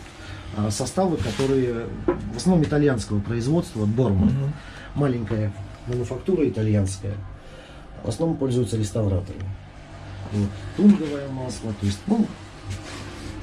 а, 0.56 0.70
составы, 0.70 1.16
которые 1.16 1.86
в 2.06 2.36
основном 2.36 2.64
итальянского 2.64 3.20
производства, 3.20 3.86
Борман. 3.86 4.28
Мгм. 4.28 4.52
Маленькая 4.94 5.52
мануфактура 5.86 6.48
итальянская. 6.48 7.14
В 8.02 8.08
основном 8.08 8.36
пользуются 8.38 8.76
реставраторы. 8.76 9.38
Вот. 10.32 10.48
Тунговое 10.76 11.28
масло, 11.28 11.72
то 11.78 11.86
есть, 11.86 11.98
ну, 12.06 12.26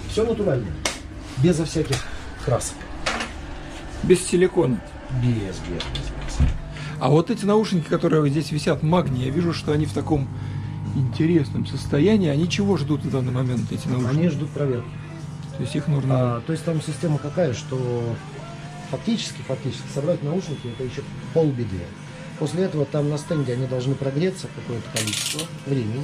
все 0.09 0.25
натуральное. 0.25 0.71
Безо 1.43 1.65
всяких 1.65 1.97
красок. 2.43 2.75
Без 4.03 4.25
силикона. 4.25 4.79
Без, 5.21 5.57
без, 5.59 5.83
без, 5.93 6.39
без. 6.39 6.47
А 6.99 7.09
вот 7.09 7.29
эти 7.29 7.45
наушники, 7.45 7.87
которые 7.87 8.27
здесь 8.29 8.51
висят, 8.51 8.83
магний, 8.83 9.25
я 9.25 9.31
вижу, 9.31 9.53
что 9.53 9.71
они 9.71 9.85
в 9.85 9.93
таком 9.93 10.27
интересном 10.97 11.65
состоянии. 11.65 12.29
Они 12.29 12.49
чего 12.49 12.77
ждут 12.77 13.03
в 13.03 13.11
данный 13.11 13.31
момент, 13.31 13.71
эти 13.71 13.87
наушники? 13.87 14.17
Они 14.17 14.29
ждут 14.29 14.49
проверки. 14.49 14.89
То 15.57 15.63
есть 15.63 15.75
их 15.75 15.87
нужно... 15.87 16.37
А, 16.37 16.41
то 16.41 16.51
есть 16.51 16.63
там 16.65 16.81
система 16.81 17.17
какая, 17.17 17.53
что 17.53 18.15
фактически, 18.91 19.41
фактически 19.41 19.87
собрать 19.93 20.23
наушники 20.23 20.67
это 20.67 20.83
еще 20.83 21.01
полбеды. 21.33 21.79
После 22.39 22.63
этого 22.63 22.85
там 22.85 23.09
на 23.09 23.17
стенде 23.17 23.53
они 23.53 23.65
должны 23.65 23.95
прогреться 23.95 24.47
какое-то 24.55 24.87
количество 24.95 25.41
времени. 25.65 26.03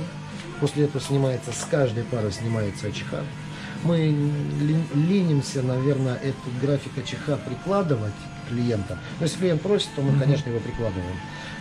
После 0.60 0.86
этого 0.86 1.04
снимается, 1.04 1.52
с 1.52 1.66
каждой 1.70 2.04
пары 2.04 2.32
снимается 2.32 2.88
АЧХ. 2.88 3.24
Мы 3.84 4.16
ленимся, 4.96 5.62
наверное, 5.62 6.16
этот 6.16 6.60
график 6.62 6.98
АЧХ 6.98 7.40
прикладывать 7.46 8.14
клиентам. 8.50 8.98
Но 9.20 9.26
если 9.26 9.38
клиент 9.38 9.62
просит, 9.62 9.90
то 9.96 10.02
мы, 10.02 10.18
конечно, 10.20 10.50
его 10.50 10.60
прикладываем. 10.60 11.16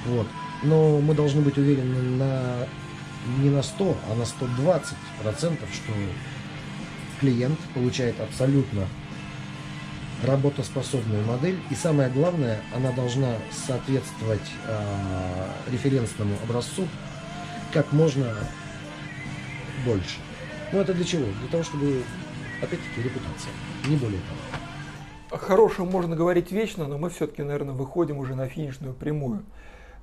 Вот. 0.06 0.26
Но 0.62 1.00
мы 1.00 1.14
должны 1.14 1.42
быть 1.42 1.58
уверены 1.58 2.00
на 2.00 2.66
не 3.38 3.50
на 3.50 3.62
100, 3.62 3.96
а 4.10 4.14
на 4.14 4.24
120 4.24 4.96
процентов, 5.22 5.68
что 5.72 5.92
клиент 7.20 7.58
получает 7.74 8.18
абсолютно 8.20 8.86
работоспособную 10.24 11.24
модель. 11.24 11.58
И 11.70 11.74
самое 11.74 12.08
главное, 12.10 12.60
она 12.74 12.92
должна 12.92 13.34
соответствовать 13.50 14.40
э, 14.66 15.48
референсному 15.70 16.34
образцу 16.44 16.86
как 17.72 17.92
можно 17.92 18.34
больше. 19.84 20.18
Ну 20.72 20.80
это 20.80 20.94
для 20.94 21.04
чего? 21.04 21.24
Для 21.40 21.48
того, 21.50 21.62
чтобы, 21.62 22.02
опять-таки, 22.60 23.02
репутация. 23.02 23.52
Не 23.86 23.96
более 23.96 24.20
того. 24.20 24.62
О 25.30 25.38
хорошем 25.38 25.88
можно 25.88 26.14
говорить 26.14 26.52
вечно, 26.52 26.86
но 26.86 26.98
мы 26.98 27.10
все-таки, 27.10 27.42
наверное, 27.42 27.74
выходим 27.74 28.18
уже 28.18 28.34
на 28.34 28.48
финишную 28.48 28.94
прямую. 28.94 29.44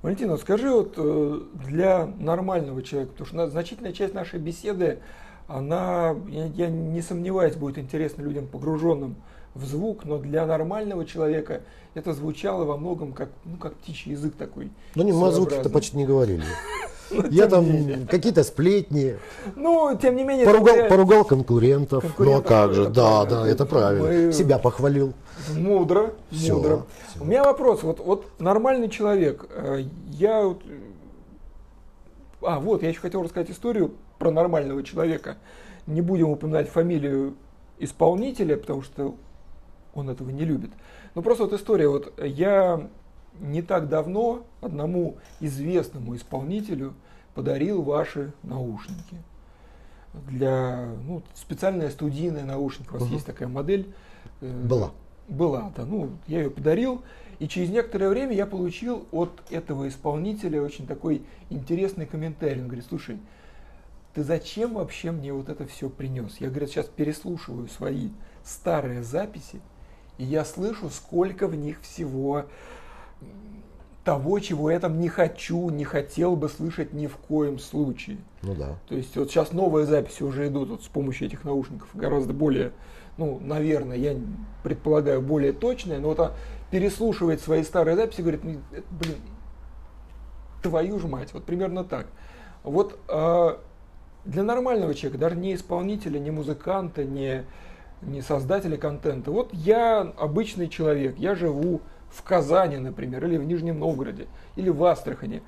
Валентина, 0.02 0.36
скажи 0.38 0.70
вот 0.70 0.94
э, 0.96 1.40
для 1.66 2.06
нормального 2.18 2.82
человека, 2.82 3.12
потому 3.12 3.26
что 3.26 3.36
на- 3.36 3.48
значительная 3.48 3.92
часть 3.92 4.14
нашей 4.14 4.38
беседы, 4.38 4.98
она, 5.46 6.16
я, 6.28 6.46
я 6.46 6.68
не 6.68 7.02
сомневаюсь, 7.02 7.54
будет 7.54 7.76
интересна 7.78 8.22
людям, 8.22 8.46
погруженным 8.46 9.16
в 9.54 9.64
звук, 9.66 10.04
но 10.04 10.16
для 10.18 10.46
нормального 10.46 11.04
человека 11.04 11.62
это 11.94 12.14
звучало 12.14 12.64
во 12.64 12.76
многом 12.78 13.12
как, 13.12 13.28
ну, 13.44 13.56
как 13.58 13.74
птичий 13.74 14.12
язык 14.12 14.36
такой. 14.36 14.70
Ну 14.94 15.02
не, 15.02 15.12
мы 15.12 15.28
о 15.28 15.32
звуке-то 15.32 15.68
почти 15.68 15.96
не 15.98 16.06
говорили. 16.06 16.44
Но 17.10 17.26
Я 17.28 17.46
там 17.46 17.66
какие-то 18.08 18.44
сплетни, 18.44 19.16
Ну, 19.56 19.98
тем 20.00 20.16
не 20.16 20.24
менее, 20.24 20.46
поругал, 20.46 20.76
это 20.76 20.88
поругал 20.88 21.24
конкурентов. 21.24 22.02
Ну 22.04 22.08
а 22.08 22.12
Конкурентов, 22.12 22.46
как 22.48 22.74
же, 22.74 22.88
да, 22.88 23.24
да, 23.24 23.46
это 23.46 23.66
правильно. 23.66 24.26
Мы- 24.26 24.32
Себя 24.32 24.58
похвалил. 24.58 25.12
Мудро, 25.56 26.12
Всё, 26.30 26.56
мудро. 26.56 26.86
всё. 27.08 27.22
У 27.22 27.26
меня 27.26 27.42
вопрос. 27.44 27.82
Вот, 27.82 27.98
вот 28.00 28.26
нормальный 28.38 28.88
человек, 28.88 29.46
э, 29.50 29.84
я 30.10 30.54
а 32.42 32.58
вот 32.58 32.82
я 32.82 32.88
еще 32.88 33.00
хотел 33.00 33.22
рассказать 33.22 33.50
историю 33.50 33.92
про 34.18 34.30
нормального 34.30 34.82
человека. 34.82 35.36
Не 35.86 36.00
будем 36.00 36.30
упоминать 36.30 36.68
фамилию 36.68 37.34
исполнителя, 37.78 38.56
потому 38.56 38.82
что 38.82 39.14
он 39.94 40.08
этого 40.10 40.30
не 40.30 40.44
любит. 40.44 40.70
Но 41.14 41.22
просто 41.22 41.44
вот 41.44 41.52
история. 41.52 41.88
Вот 41.88 42.12
я 42.22 42.88
не 43.40 43.62
так 43.62 43.88
давно 43.88 44.44
одному 44.60 45.16
известному 45.40 46.14
исполнителю 46.16 46.94
подарил 47.34 47.82
ваши 47.82 48.32
наушники 48.42 49.16
для 50.28 50.88
ну, 51.06 51.22
специальная 51.34 51.90
студийная 51.90 52.44
наушника. 52.44 52.90
У 52.90 52.94
вас 52.94 53.04
Мгм. 53.04 53.14
есть 53.14 53.26
такая 53.26 53.48
модель. 53.48 53.92
э, 54.40 54.62
Была. 54.66 54.90
была, 55.28 55.72
да, 55.76 55.84
ну, 55.84 56.10
я 56.26 56.42
ее 56.42 56.50
подарил, 56.50 57.02
и 57.38 57.46
через 57.48 57.70
некоторое 57.70 58.08
время 58.08 58.34
я 58.34 58.46
получил 58.46 59.06
от 59.12 59.30
этого 59.50 59.88
исполнителя 59.88 60.60
очень 60.60 60.86
такой 60.86 61.22
интересный 61.50 62.06
комментарий. 62.06 62.60
Он 62.60 62.66
говорит, 62.66 62.86
слушай, 62.88 63.18
ты 64.14 64.24
зачем 64.24 64.74
вообще 64.74 65.12
мне 65.12 65.32
вот 65.32 65.48
это 65.48 65.66
все 65.66 65.88
принес? 65.88 66.38
Я, 66.38 66.48
говорит, 66.50 66.70
сейчас 66.70 66.86
переслушиваю 66.86 67.68
свои 67.68 68.08
старые 68.44 69.02
записи, 69.04 69.60
и 70.18 70.24
я 70.24 70.44
слышу, 70.44 70.90
сколько 70.90 71.46
в 71.46 71.54
них 71.54 71.80
всего 71.82 72.46
того, 74.04 74.38
чего 74.40 74.70
я 74.70 74.80
там 74.80 74.98
не 74.98 75.08
хочу, 75.08 75.68
не 75.70 75.84
хотел 75.84 76.34
бы 76.34 76.48
слышать 76.48 76.92
ни 76.92 77.06
в 77.06 77.16
коем 77.16 77.58
случае. 77.58 78.18
Ну 78.42 78.54
да. 78.54 78.78
То 78.88 78.94
есть 78.94 79.16
вот 79.16 79.30
сейчас 79.30 79.52
новые 79.52 79.86
записи 79.86 80.22
уже 80.22 80.48
идут 80.48 80.70
вот 80.70 80.82
с 80.82 80.88
помощью 80.88 81.26
этих 81.26 81.44
наушников, 81.44 81.88
гораздо 81.94 82.32
более, 82.32 82.72
ну, 83.18 83.38
наверное, 83.40 83.96
я 83.96 84.16
предполагаю, 84.62 85.20
более 85.20 85.52
точные, 85.52 85.98
но 85.98 86.08
вот 86.08 86.20
он 86.20 86.30
переслушивает 86.70 87.40
свои 87.40 87.62
старые 87.62 87.96
записи 87.96 88.20
и 88.20 88.22
говорит, 88.22 88.44
«Ну, 88.44 88.60
блин, 89.00 89.16
твою 90.62 90.98
ж 90.98 91.04
мать, 91.04 91.32
вот 91.32 91.44
примерно 91.44 91.84
так. 91.84 92.06
Вот 92.62 92.98
э, 93.08 93.56
для 94.24 94.42
нормального 94.42 94.94
человека, 94.94 95.18
даже 95.18 95.36
не 95.36 95.54
исполнителя, 95.54 96.18
не 96.18 96.30
музыканта, 96.30 97.04
не, 97.04 97.44
не 98.02 98.22
создателя 98.22 98.76
контента, 98.76 99.30
вот 99.30 99.50
я 99.52 100.00
обычный 100.00 100.68
человек, 100.68 101.18
я 101.18 101.34
живу 101.34 101.80
в 102.10 102.22
Казани, 102.22 102.78
например, 102.78 103.24
или 103.24 103.36
в 103.36 103.44
Нижнем 103.44 103.78
Новгороде, 103.78 104.26
или 104.56 104.68
в 104.68 104.82
Астрахани. 104.84 105.42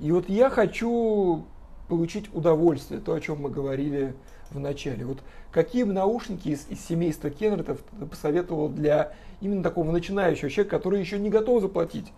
И 0.00 0.12
вот 0.12 0.28
я 0.28 0.50
хочу 0.50 1.44
получить 1.88 2.32
удовольствие, 2.34 3.00
то, 3.00 3.14
о 3.14 3.20
чем 3.20 3.42
мы 3.42 3.50
говорили 3.50 4.14
в 4.50 4.58
начале. 4.58 5.04
Вот 5.04 5.18
какие 5.50 5.84
бы 5.84 5.92
наушники 5.92 6.48
из, 6.48 6.66
из 6.68 6.84
семейства 6.84 7.30
Кеннертов 7.30 7.78
ты 7.98 8.06
посоветовал 8.06 8.68
для 8.68 9.12
именно 9.40 9.62
такого 9.62 9.90
начинающего 9.90 10.50
человека, 10.50 10.76
который 10.76 11.00
еще 11.00 11.18
не 11.18 11.30
готов 11.30 11.62
заплатить 11.62 12.12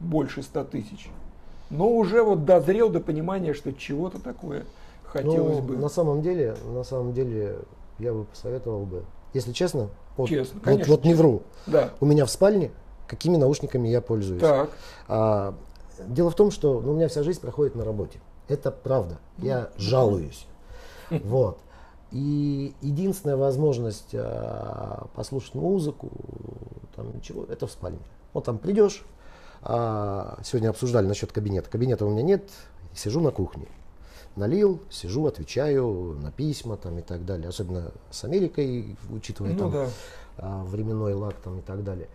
больше 0.00 0.42
100 0.42 0.64
тысяч, 0.64 1.08
но 1.70 1.90
уже 1.90 2.22
вот 2.22 2.44
дозрел 2.44 2.88
до 2.88 3.00
понимания, 3.00 3.52
что 3.52 3.72
чего-то 3.72 4.20
такое 4.20 4.64
хотелось 5.04 5.58
ну, 5.58 5.62
бы. 5.62 5.76
На 5.76 5.88
самом 5.88 6.22
деле, 6.22 6.56
на 6.66 6.84
самом 6.84 7.12
деле, 7.12 7.58
я 7.98 8.12
бы 8.12 8.24
посоветовал 8.24 8.84
бы, 8.84 9.04
если 9.34 9.52
честно, 9.52 9.88
вот, 10.16 10.28
Честно, 10.28 10.54
вот, 10.54 10.64
конечно, 10.64 10.94
вот 10.94 11.04
не 11.04 11.14
вру, 11.14 11.42
Да. 11.66 11.90
у 12.00 12.06
меня 12.06 12.24
в 12.24 12.30
спальне 12.30 12.70
какими 13.06 13.36
наушниками 13.36 13.88
я 13.88 14.00
пользуюсь. 14.00 14.40
Так. 14.40 14.70
А, 15.08 15.54
дело 16.06 16.30
в 16.30 16.34
том, 16.34 16.50
что 16.50 16.80
ну, 16.80 16.92
у 16.92 16.96
меня 16.96 17.08
вся 17.08 17.22
жизнь 17.22 17.40
проходит 17.40 17.74
на 17.74 17.84
работе. 17.84 18.20
Это 18.48 18.70
правда. 18.70 19.18
Я 19.38 19.70
жалуюсь. 19.76 20.46
Вот. 21.10 21.58
И 22.10 22.74
единственная 22.82 23.36
возможность 23.36 24.10
а, 24.14 25.06
послушать 25.14 25.54
музыку, 25.54 26.10
там 26.96 27.20
чего, 27.20 27.44
это 27.44 27.66
в 27.68 27.70
спальне. 27.70 28.00
Вот 28.32 28.44
там 28.44 28.58
придешь, 28.58 29.04
а, 29.62 30.38
сегодня 30.44 30.70
обсуждали 30.70 31.06
насчет 31.06 31.32
кабинета. 31.32 31.70
Кабинета 31.70 32.06
у 32.06 32.10
меня 32.10 32.22
нет, 32.22 32.50
сижу 32.94 33.20
на 33.20 33.30
кухне. 33.30 33.66
Налил, 34.36 34.80
сижу, 34.90 35.26
отвечаю 35.26 36.16
на 36.20 36.30
письма 36.30 36.76
там 36.76 36.98
и 36.98 37.02
так 37.02 37.24
далее. 37.24 37.48
Особенно 37.48 37.92
с 38.10 38.24
Америкой, 38.24 38.96
учитывая 39.10 39.52
Ну 39.52 39.58
там 39.58 39.72
да. 39.72 39.88
а, 40.38 40.64
временной 40.64 41.14
лаг 41.14 41.34
там 41.42 41.58
и 41.58 41.62
так 41.62 41.82
далее. 41.84 42.08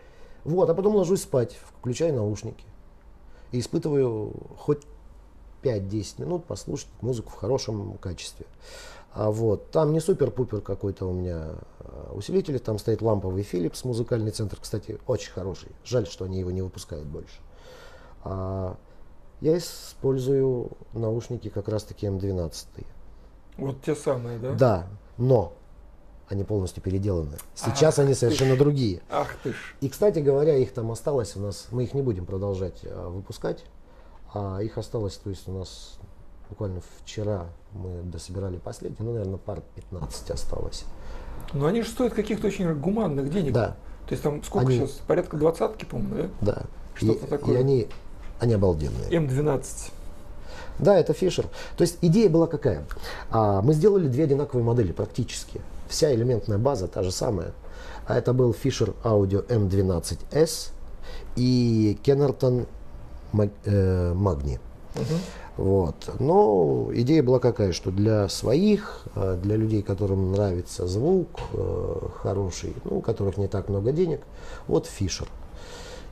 Вот, 0.43 0.69
а 0.69 0.73
потом 0.73 0.95
ложусь 0.95 1.23
спать, 1.23 1.57
включаю 1.79 2.15
наушники 2.15 2.65
и 3.51 3.59
испытываю 3.59 4.33
хоть 4.57 4.83
5-10 5.63 6.21
минут 6.21 6.45
послушать 6.45 6.87
музыку 7.01 7.29
в 7.29 7.35
хорошем 7.35 7.97
качестве. 7.97 8.45
А 9.13 9.29
вот, 9.29 9.71
там 9.71 9.91
не 9.91 9.99
супер-пупер 9.99 10.61
какой-то 10.61 11.05
у 11.05 11.13
меня 11.13 11.55
а, 11.79 12.13
усилитель, 12.13 12.59
там 12.59 12.79
стоит 12.79 13.01
ламповый 13.01 13.43
Philips, 13.43 13.85
музыкальный 13.85 14.31
центр, 14.31 14.57
кстати, 14.59 14.99
очень 15.05 15.31
хороший. 15.33 15.69
Жаль, 15.83 16.07
что 16.07 16.25
они 16.25 16.39
его 16.39 16.49
не 16.51 16.61
выпускают 16.61 17.05
больше. 17.05 17.41
А, 18.23 18.77
я 19.41 19.57
использую 19.57 20.71
наушники 20.93 21.49
как 21.49 21.67
раз-таки 21.67 22.07
М12. 22.07 22.85
Вот 23.57 23.81
те 23.81 23.95
самые, 23.95 24.39
да? 24.39 24.53
Да, 24.53 24.87
но 25.17 25.53
они 26.31 26.43
полностью 26.43 26.81
переделаны. 26.81 27.37
Сейчас 27.55 27.99
Ах 27.99 28.05
они 28.05 28.13
ты 28.13 28.19
совершенно 28.19 28.55
ж. 28.55 28.57
другие. 28.57 29.01
Ах 29.09 29.35
ты 29.43 29.51
ж. 29.51 29.55
И, 29.81 29.89
кстати 29.89 30.19
говоря, 30.19 30.55
их 30.55 30.71
там 30.73 30.89
осталось 30.91 31.35
у 31.35 31.41
нас, 31.41 31.67
мы 31.71 31.83
их 31.83 31.93
не 31.93 32.01
будем 32.01 32.25
продолжать 32.25 32.79
а, 32.85 33.09
выпускать, 33.09 33.65
а 34.33 34.59
их 34.59 34.77
осталось, 34.77 35.15
то 35.17 35.29
есть 35.29 35.47
у 35.47 35.51
нас 35.51 35.97
буквально 36.49 36.81
вчера 37.03 37.47
мы 37.73 38.01
дособирали 38.03 38.57
последний, 38.57 39.05
ну, 39.05 39.11
наверное, 39.13 39.37
пар 39.37 39.61
15 39.75 40.31
осталось. 40.31 40.85
Но 41.53 41.65
они 41.65 41.81
же 41.81 41.89
стоят 41.89 42.13
каких-то 42.13 42.47
очень 42.47 42.73
гуманных 42.75 43.29
денег. 43.29 43.51
Да, 43.53 43.75
То 44.07 44.11
есть 44.11 44.23
там 44.23 44.41
сколько 44.43 44.67
Они- 44.67 44.79
сейчас? 44.79 44.91
Порядка 45.07 45.35
двадцатки, 45.37 45.83
по-моему, 45.85 46.29
да? 46.39 46.53
да. 46.53 46.61
Что-то 46.95 47.25
и, 47.25 47.29
такое. 47.29 47.55
и 47.55 47.57
они, 47.59 47.87
они 48.39 48.53
обалденные. 48.53 49.09
М12. 49.09 49.91
Да, 50.79 50.97
это 50.97 51.13
Фишер. 51.13 51.45
То 51.75 51.81
есть 51.81 51.97
идея 52.01 52.29
была 52.29 52.47
какая? 52.47 52.85
А, 53.29 53.61
мы 53.61 53.73
сделали 53.73 54.07
две 54.07 54.23
одинаковые 54.23 54.63
модели 54.63 54.91
практически. 54.93 55.61
Вся 55.91 56.13
элементная 56.13 56.57
база 56.57 56.87
та 56.87 57.03
же 57.03 57.11
самая. 57.11 57.51
А 58.07 58.17
это 58.17 58.33
был 58.33 58.51
Fisher 58.51 58.95
Audio 59.03 59.45
M12S 59.45 60.71
и 61.35 61.99
Kenerton 62.03 62.65
Mag- 63.33 63.51
э, 63.65 64.13
Magni. 64.13 64.59
Вот. 65.57 65.95
Но 66.19 66.89
идея 66.93 67.21
была 67.23 67.39
какая, 67.39 67.73
что 67.73 67.91
для 67.91 68.29
своих, 68.29 69.05
э, 69.15 69.37
для 69.43 69.57
людей, 69.57 69.83
которым 69.83 70.31
нравится 70.31 70.87
звук 70.87 71.27
э, 71.53 71.95
хороший, 72.23 72.73
ну, 72.85 72.97
у 72.97 73.01
которых 73.01 73.37
не 73.37 73.47
так 73.47 73.67
много 73.69 73.91
денег, 73.91 74.21
вот 74.67 74.87
Fisher. 74.87 75.27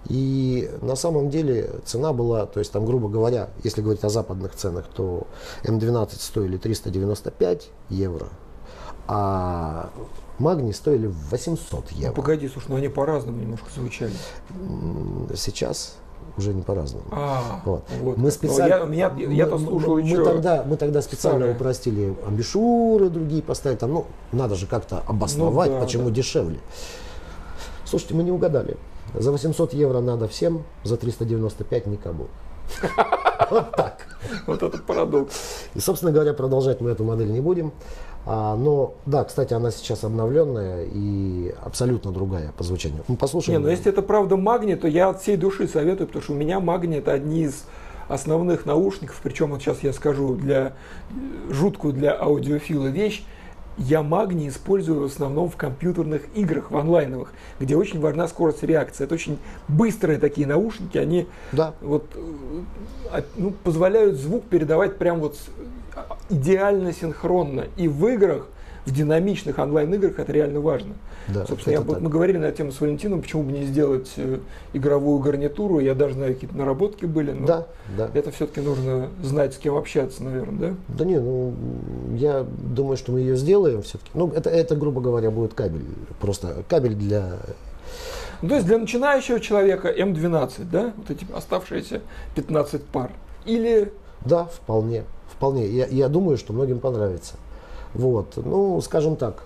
И 0.09 0.69
на 0.81 0.95
самом 0.95 1.29
деле 1.29 1.69
цена 1.85 2.13
была, 2.13 2.45
то 2.45 2.59
есть 2.59 2.71
там, 2.71 2.85
грубо 2.85 3.07
говоря, 3.09 3.49
если 3.63 3.81
говорить 3.81 4.03
о 4.03 4.09
западных 4.09 4.55
ценах, 4.55 4.85
то 4.93 5.27
М12 5.63 6.09
стоили 6.19 6.57
395 6.57 7.69
евро, 7.89 8.27
а 9.11 9.89
Магни 10.37 10.71
стоили 10.71 11.07
800 11.31 11.85
Ну, 11.91 11.97
евро. 11.97 12.13
погоди, 12.15 12.47
слушай, 12.47 12.67
ну 12.69 12.75
они 12.77 12.87
по-разному 12.87 13.39
немножко 13.41 13.65
звучали. 13.75 14.13
Сейчас 15.35 15.97
уже 16.37 16.53
не 16.53 16.61
по-разному. 16.61 17.03
А, 17.11 17.59
Вот. 17.65 17.83
вот. 18.01 18.17
Мы 18.17 18.25
Ну, 18.25 18.31
специально, 18.31 18.73
я, 18.93 19.09
меня, 19.09 19.13
я-то 19.33 19.57
мы- 19.57 19.67
слушал 19.67 19.97
мы 19.99 20.23
тогда, 20.23 20.63
мы 20.63 20.77
тогда 20.77 21.01
специально 21.01 21.39
старое. 21.39 21.55
упростили 21.55 22.15
амбишуры 22.25 23.09
другие 23.09 23.41
поставили. 23.41 23.77
Там, 23.77 23.93
ну, 23.93 24.05
надо 24.31 24.55
же 24.55 24.67
как-то 24.67 25.03
обосновать, 25.07 25.69
Ну 25.71 25.75
да, 25.79 25.81
почему 25.81 26.05
да. 26.05 26.11
дешевле. 26.11 26.59
Слушайте, 27.83 28.13
мы 28.13 28.23
не 28.23 28.31
угадали. 28.31 28.77
За 29.15 29.31
800 29.31 29.73
евро 29.73 29.99
надо 30.01 30.27
всем, 30.27 30.63
за 30.83 30.95
395 30.97 31.87
никому. 31.87 32.27
Вот 33.51 33.71
так. 33.75 34.05
Вот 34.45 34.61
этот 34.61 34.85
парадокс. 34.85 35.33
И, 35.73 35.79
собственно 35.79 36.11
говоря, 36.11 36.33
продолжать 36.33 36.81
мы 36.81 36.91
эту 36.91 37.03
модель 37.03 37.31
не 37.31 37.39
будем. 37.39 37.71
А, 38.31 38.55
но, 38.55 38.93
да, 39.07 39.23
кстати, 39.23 39.55
она 39.55 39.71
сейчас 39.71 40.03
обновленная 40.03 40.85
и 40.85 41.51
абсолютно 41.63 42.11
другая 42.11 42.51
по 42.55 42.63
звучанию. 42.63 43.03
Мы 43.07 43.15
послушаем. 43.15 43.57
Не, 43.57 43.65
ну 43.65 43.71
если 43.71 43.91
это 43.91 44.03
правда 44.03 44.37
магний, 44.37 44.75
то 44.75 44.87
я 44.87 45.09
от 45.09 45.19
всей 45.19 45.35
души 45.35 45.67
советую, 45.67 46.05
потому 46.05 46.21
что 46.21 46.33
у 46.33 46.35
меня 46.35 46.59
магний 46.59 46.99
это 46.99 47.11
одни 47.11 47.45
из 47.45 47.65
основных 48.07 48.67
наушников, 48.67 49.19
причем 49.23 49.49
вот 49.49 49.63
сейчас 49.63 49.81
я 49.81 49.93
скажу 49.93 50.35
для 50.35 50.73
жуткую 51.49 51.93
для 51.93 52.13
аудиофила 52.13 52.85
вещь. 52.85 53.23
Я 53.79 54.03
магний 54.03 54.49
использую 54.49 54.99
в 54.99 55.03
основном 55.05 55.49
в 55.49 55.55
компьютерных 55.55 56.23
играх, 56.35 56.69
в 56.69 56.75
онлайновых, 56.77 57.31
где 57.61 57.77
очень 57.77 58.01
важна 58.01 58.27
скорость 58.27 58.61
реакции. 58.63 59.05
Это 59.05 59.13
очень 59.13 59.39
быстрые 59.69 60.19
такие 60.19 60.45
наушники, 60.45 60.97
они 60.97 61.27
Да. 61.53 61.73
вот 61.79 62.05
э, 63.13 63.21
ну, 63.37 63.51
позволяют 63.63 64.17
звук 64.17 64.43
передавать 64.43 64.97
прям 64.97 65.21
вот 65.21 65.37
а- 65.95 66.17
идеально 66.29 66.91
синхронно. 66.91 67.65
И 67.77 67.87
в 67.87 68.05
играх, 68.07 68.47
в 68.85 68.93
динамичных 68.93 69.57
онлайн-играх 69.59 70.19
это 70.19 70.31
реально 70.31 70.61
важно. 70.61 70.95
Да, 71.27 71.45
Собственно, 71.45 71.73
я, 71.73 71.81
так. 71.81 72.01
мы 72.01 72.09
говорили 72.09 72.37
на 72.37 72.51
тему 72.51 72.71
с 72.71 72.81
Валентином, 72.81 73.21
почему 73.21 73.43
бы 73.43 73.51
не 73.51 73.65
сделать 73.65 74.11
э, 74.17 74.39
игровую 74.73 75.19
гарнитуру. 75.19 75.79
Я 75.79 75.93
даже 75.93 76.15
знаю, 76.15 76.33
какие-то 76.33 76.57
наработки 76.57 77.05
были, 77.05 77.31
но 77.31 77.45
Да, 77.45 77.67
да. 77.97 78.09
это 78.13 78.31
все-таки 78.31 78.61
нужно 78.61 79.09
знать, 79.21 79.53
с 79.53 79.57
кем 79.57 79.75
общаться, 79.75 80.23
наверное, 80.23 80.71
да? 80.71 80.75
Да 80.87 81.05
не, 81.05 81.19
ну, 81.19 81.53
я 82.15 82.45
думаю, 82.57 82.97
что 82.97 83.11
мы 83.11 83.19
ее 83.19 83.35
сделаем 83.35 83.81
все-таки. 83.83 84.09
Ну, 84.13 84.31
это, 84.35 84.49
это, 84.49 84.75
грубо 84.75 85.01
говоря, 85.01 85.29
будет 85.29 85.53
кабель. 85.53 85.85
Просто 86.19 86.63
кабель 86.67 86.95
для... 86.95 87.37
Ну, 88.41 88.49
то 88.49 88.55
есть 88.55 88.67
для 88.67 88.77
начинающего 88.77 89.39
человека 89.39 89.89
М12, 89.89 90.63
да, 90.71 90.93
вот 90.95 91.09
эти 91.09 91.27
оставшиеся 91.35 92.01
15 92.35 92.83
пар. 92.85 93.11
Или 93.45 93.91
Да, 94.25 94.45
вполне. 94.45 95.03
Вполне. 95.31 95.67
Я, 95.67 95.85
я 95.87 96.07
думаю, 96.07 96.37
что 96.37 96.53
многим 96.53 96.79
понравится. 96.79 97.35
Вот. 97.93 98.33
Ну, 98.37 98.79
скажем 98.81 99.15
так, 99.15 99.43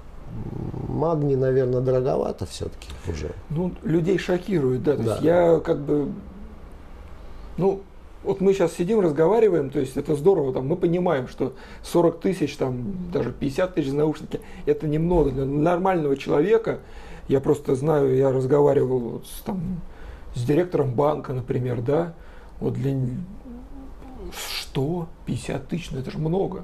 магний, 0.87 1.35
наверное, 1.35 1.81
дороговато 1.81 2.45
все-таки 2.45 2.89
уже. 3.09 3.31
Ну, 3.49 3.71
людей 3.83 4.17
шокирует, 4.17 4.83
да. 4.83 4.95
То 4.95 5.03
Да. 5.03 5.11
есть 5.11 5.23
я 5.23 5.59
как 5.59 5.79
бы, 5.79 6.09
ну, 7.57 7.81
вот 8.23 8.41
мы 8.41 8.53
сейчас 8.53 8.73
сидим, 8.73 8.99
разговариваем, 9.01 9.69
то 9.69 9.79
есть 9.79 9.97
это 9.97 10.15
здорово, 10.15 10.53
там, 10.53 10.67
мы 10.67 10.75
понимаем, 10.77 11.27
что 11.27 11.53
40 11.83 12.19
тысяч, 12.19 12.55
там, 12.57 12.95
даже 13.11 13.31
50 13.31 13.75
тысяч 13.75 13.91
наушники, 13.91 14.39
это 14.65 14.87
немного 14.87 15.31
для 15.31 15.45
нормального 15.45 16.15
человека. 16.17 16.79
Я 17.27 17.39
просто 17.39 17.75
знаю, 17.75 18.15
я 18.15 18.31
разговаривал 18.31 18.99
вот 18.99 19.27
с, 19.27 19.41
там, 19.41 19.81
с 20.35 20.43
директором 20.43 20.93
банка, 20.93 21.33
например, 21.33 21.81
да, 21.81 22.13
вот 22.59 22.73
для... 22.73 22.95
Что? 24.31 25.07
50 25.25 25.67
тысяч, 25.67 25.91
ну 25.91 25.99
это 25.99 26.11
же 26.11 26.17
много. 26.17 26.63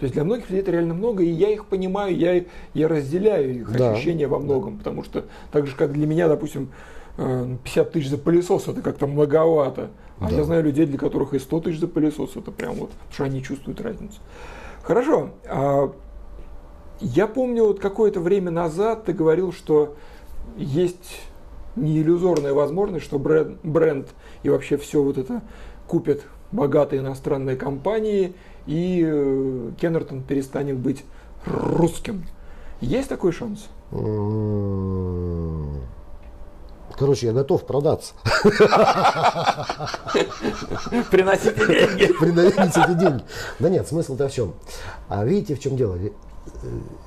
То 0.00 0.04
есть 0.04 0.14
для 0.14 0.24
многих 0.24 0.48
людей 0.48 0.62
это 0.62 0.70
реально 0.70 0.94
много, 0.94 1.22
и 1.22 1.28
я 1.28 1.50
их 1.50 1.66
понимаю, 1.66 2.16
я, 2.16 2.42
я 2.72 2.88
разделяю 2.88 3.54
их 3.54 3.76
да. 3.76 3.92
ощущения 3.92 4.26
во 4.26 4.38
многом, 4.38 4.78
потому 4.78 5.04
что 5.04 5.26
так 5.52 5.66
же, 5.66 5.76
как 5.76 5.92
для 5.92 6.06
меня, 6.06 6.26
допустим, 6.26 6.70
50 7.18 7.66
э, 7.66 7.90
тысяч 7.90 8.08
за 8.08 8.16
пылесос 8.16 8.66
это 8.66 8.80
как-то 8.80 9.06
многовато. 9.06 9.90
А 10.18 10.30
да. 10.30 10.36
я 10.36 10.44
знаю 10.44 10.64
людей, 10.64 10.86
для 10.86 10.96
которых 10.96 11.34
и 11.34 11.38
100 11.38 11.60
тысяч 11.60 11.80
за 11.80 11.86
пылесос 11.86 12.34
это 12.34 12.50
прям 12.50 12.76
вот, 12.76 12.90
потому 12.90 13.12
что 13.12 13.24
они 13.24 13.42
чувствуют 13.42 13.82
разницу. 13.82 14.20
Хорошо. 14.82 15.32
А, 15.46 15.92
я 17.00 17.26
помню, 17.26 17.64
вот 17.64 17.78
какое-то 17.78 18.20
время 18.20 18.50
назад 18.50 19.04
ты 19.04 19.12
говорил, 19.12 19.52
что 19.52 19.96
есть 20.56 21.20
не 21.76 21.98
иллюзорная 21.98 22.54
возможность, 22.54 23.04
что 23.04 23.18
бренд, 23.18 23.58
бренд 23.62 24.08
и 24.44 24.48
вообще 24.48 24.78
все 24.78 25.02
вот 25.02 25.18
это 25.18 25.42
купят 25.86 26.22
богатые 26.52 27.00
иностранные 27.02 27.56
компании, 27.56 28.34
и 28.66 29.02
э, 29.04 29.70
Кеннертон 29.80 30.22
перестанет 30.22 30.78
быть 30.78 31.04
русским. 31.46 32.26
Есть 32.80 33.08
такой 33.08 33.32
шанс? 33.32 33.68
Короче, 37.00 37.26
я 37.28 37.32
готов 37.32 37.64
продаться. 37.66 38.14
Приносите 41.10 41.66
деньги. 41.66 42.12
Приносите 42.12 42.94
деньги. 42.94 43.24
Да 43.58 43.70
нет, 43.70 43.88
смысл-то 43.88 44.28
в 44.28 44.32
чем? 44.32 44.54
А 45.08 45.24
видите, 45.24 45.54
в 45.54 45.60
чем 45.60 45.76
дело? 45.76 45.96
Э, 45.96 46.10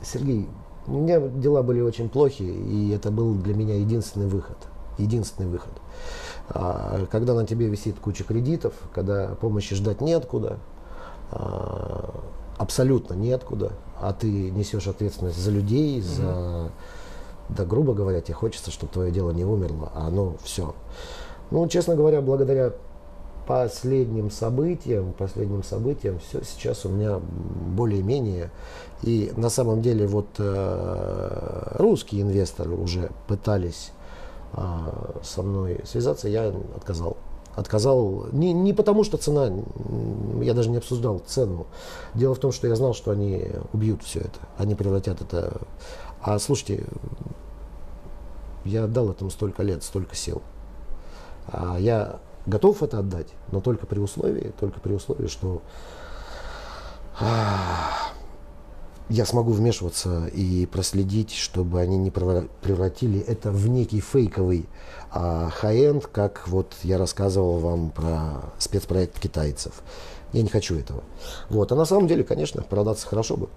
Сергей, 0.03 0.47
у 0.87 0.93
меня 0.99 1.19
дела 1.19 1.61
были 1.61 1.81
очень 1.81 2.09
плохи, 2.09 2.43
и 2.43 2.91
это 2.91 3.11
был 3.11 3.35
для 3.35 3.53
меня 3.53 3.75
единственный 3.75 4.27
выход. 4.27 4.57
Единственный 4.97 5.47
выход. 5.47 5.73
А, 6.49 7.05
когда 7.11 7.33
на 7.33 7.45
тебе 7.45 7.67
висит 7.67 7.99
куча 7.99 8.23
кредитов, 8.23 8.73
когда 8.93 9.35
помощи 9.35 9.75
ждать 9.75 10.01
неоткуда, 10.01 10.57
абсолютно 12.57 13.13
неоткуда, 13.13 13.73
а 13.99 14.13
ты 14.13 14.27
несешь 14.51 14.87
ответственность 14.87 15.37
за 15.37 15.51
людей, 15.51 15.99
угу. 15.99 16.07
за, 16.07 16.71
да, 17.49 17.65
грубо 17.65 17.93
говоря, 17.93 18.21
тебе 18.21 18.35
хочется, 18.35 18.71
чтобы 18.71 18.93
твое 18.93 19.11
дело 19.11 19.31
не 19.31 19.45
умерло, 19.45 19.91
а 19.93 20.07
оно 20.07 20.35
все. 20.43 20.73
Ну, 21.51 21.67
честно 21.67 21.95
говоря, 21.95 22.21
благодаря 22.21 22.73
последним 23.45 24.31
событиям, 24.31 25.13
последним 25.13 25.63
событиям, 25.63 26.19
все 26.19 26.41
сейчас 26.43 26.85
у 26.85 26.89
меня 26.89 27.19
более-менее. 27.19 28.49
И 29.01 29.33
на 29.35 29.49
самом 29.49 29.81
деле 29.81 30.07
вот 30.07 30.27
э, 30.37 31.75
русские 31.77 32.21
инвесторы 32.21 32.71
уже 32.71 33.11
пытались 33.27 33.91
э, 34.53 34.61
со 35.21 35.43
мной 35.43 35.81
связаться, 35.83 36.29
я 36.29 36.53
отказал. 36.75 37.17
Отказал 37.55 38.27
не, 38.31 38.51
не 38.51 38.73
потому, 38.73 39.03
что 39.03 39.17
цена, 39.17 39.51
я 40.41 40.53
даже 40.53 40.69
не 40.69 40.77
обсуждал 40.77 41.19
цену. 41.19 41.67
Дело 42.15 42.33
в 42.33 42.39
том, 42.39 42.51
что 42.51 42.67
я 42.67 42.75
знал, 42.75 42.93
что 42.93 43.11
они 43.11 43.45
убьют 43.73 44.01
все 44.03 44.21
это, 44.21 44.39
они 44.57 44.73
превратят 44.73 45.21
это. 45.21 45.61
А 46.21 46.39
слушайте, 46.39 46.85
я 48.65 48.85
отдал 48.85 49.09
этому 49.09 49.29
столько 49.29 49.61
лет, 49.61 49.83
столько 49.83 50.15
сил. 50.15 50.41
А 51.47 51.77
я 51.77 52.19
готов 52.45 52.81
это 52.81 52.99
отдать, 52.99 53.27
но 53.51 53.61
только 53.61 53.85
при 53.85 53.99
условии, 53.99 54.53
только 54.59 54.79
при 54.79 54.93
условии, 54.93 55.27
что 55.27 55.61
а, 57.19 58.12
я 59.09 59.25
смогу 59.25 59.51
вмешиваться 59.51 60.27
и 60.27 60.65
проследить, 60.65 61.33
чтобы 61.33 61.81
они 61.81 61.97
не 61.97 62.11
превратили 62.11 63.19
это 63.19 63.51
в 63.51 63.67
некий 63.67 63.99
фейковый 63.99 64.65
а, 65.11 65.49
хай-энд, 65.49 66.07
как 66.07 66.47
вот 66.47 66.73
я 66.83 66.97
рассказывал 66.97 67.59
вам 67.59 67.89
про 67.91 68.53
спецпроект 68.57 69.19
китайцев. 69.19 69.83
Я 70.31 70.41
не 70.41 70.49
хочу 70.49 70.75
этого. 70.75 71.03
Вот. 71.49 71.71
А 71.71 71.75
на 71.75 71.85
самом 71.85 72.07
деле, 72.07 72.23
конечно, 72.23 72.63
продаться 72.63 73.07
хорошо 73.07 73.37
бы. 73.37 73.49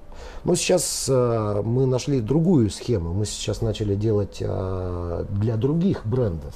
Но 0.44 0.54
сейчас 0.54 1.06
а, 1.08 1.62
мы 1.62 1.86
нашли 1.86 2.20
другую 2.20 2.68
схему. 2.68 3.14
Мы 3.14 3.24
сейчас 3.24 3.62
начали 3.62 3.94
делать 3.94 4.42
а, 4.42 5.24
для 5.30 5.56
других 5.56 6.04
брендов. 6.04 6.54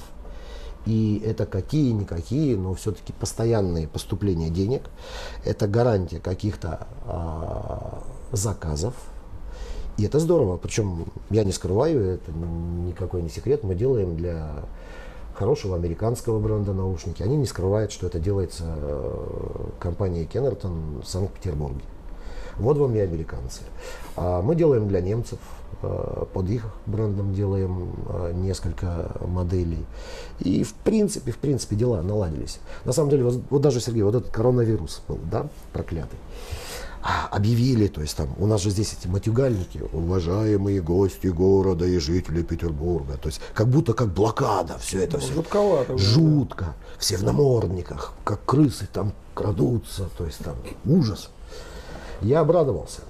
И 0.85 1.21
это 1.25 1.45
какие-никакие, 1.45 2.55
но 2.57 2.73
все-таки 2.73 3.13
постоянные 3.13 3.87
поступления 3.87 4.49
денег. 4.49 4.83
Это 5.43 5.67
гарантия 5.67 6.19
каких-то 6.19 6.87
а, 7.05 8.03
заказов. 8.31 8.93
И 9.97 10.05
это 10.05 10.19
здорово. 10.19 10.57
Причем 10.57 11.05
я 11.29 11.43
не 11.43 11.51
скрываю, 11.51 12.01
это 12.01 12.31
никакой 12.31 13.21
не 13.21 13.29
секрет. 13.29 13.63
Мы 13.63 13.75
делаем 13.75 14.15
для 14.15 14.63
хорошего 15.33 15.75
американского 15.75 16.39
бренда 16.39 16.73
наушники. 16.73 17.23
Они 17.23 17.35
не 17.35 17.45
скрывают, 17.45 17.91
что 17.91 18.07
это 18.07 18.19
делается 18.19 18.65
э, 18.67 19.69
компанией 19.79 20.25
Кеннертон 20.25 21.01
в 21.03 21.07
Санкт-Петербурге. 21.07 21.81
Вот 22.57 22.77
вам 22.77 22.95
и 22.95 22.99
американцы. 22.99 23.61
А 24.15 24.41
мы 24.41 24.55
делаем 24.55 24.87
для 24.87 25.01
немцев, 25.01 25.39
э, 25.81 26.25
под 26.33 26.49
их 26.49 26.65
брендом 26.85 27.33
делаем 27.33 27.93
э, 28.09 28.33
несколько 28.35 29.11
моделей. 29.25 29.85
И 30.39 30.63
в 30.63 30.73
принципе, 30.73 31.31
в 31.31 31.37
принципе 31.37 31.75
дела 31.75 32.01
наладились. 32.01 32.59
На 32.85 32.91
самом 32.91 33.09
деле, 33.09 33.23
вот, 33.23 33.41
вот 33.49 33.61
даже, 33.61 33.79
Сергей, 33.79 34.03
вот 34.03 34.15
этот 34.15 34.31
коронавирус 34.31 35.01
был, 35.07 35.17
да, 35.31 35.47
проклятый. 35.73 36.19
Объявили, 37.31 37.87
то 37.87 38.01
есть 38.01 38.15
там, 38.15 38.29
у 38.37 38.45
нас 38.45 38.61
же 38.61 38.69
здесь 38.69 38.93
эти 38.93 39.07
матюгальники, 39.07 39.81
уважаемые 39.91 40.81
гости 40.81 41.27
города 41.27 41.85
и 41.85 41.97
жители 41.97 42.43
Петербурга, 42.43 43.17
то 43.17 43.27
есть 43.27 43.41
как 43.53 43.67
будто 43.67 43.93
как 43.93 44.13
блокада, 44.13 44.77
все 44.77 45.03
это 45.03 45.17
ну, 45.17 45.23
все. 45.23 45.33
Жутковато. 45.33 45.97
Жутко. 45.97 46.75
Все 46.99 47.17
в 47.17 47.23
намордниках, 47.23 48.13
как 48.23 48.45
крысы 48.45 48.87
там 48.91 49.13
крадутся, 49.33 50.09
то 50.17 50.25
есть 50.25 50.39
там 50.39 50.55
ужас. 50.85 51.29
Я 52.21 52.41
обрадовался. 52.41 53.01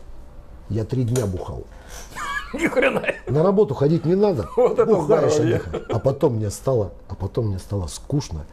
Я 0.70 0.86
три 0.86 1.04
дня 1.04 1.26
бухал. 1.26 1.66
Ни 2.54 2.68
хрена. 2.68 3.04
На 3.28 3.44
работу 3.44 3.74
ходить 3.74 4.06
не 4.06 4.16
надо. 4.16 4.48
Вот 4.56 4.80
это 4.80 4.86
Бухаешь 4.86 5.36
отдыхай. 5.36 5.82
А 5.90 6.00
потом 6.00 6.36
мне 6.36 6.50
стало, 6.50 6.94
а 7.10 7.16
потом 7.16 7.48
мне 7.48 7.60
стало 7.60 7.88
скучно. 7.88 8.46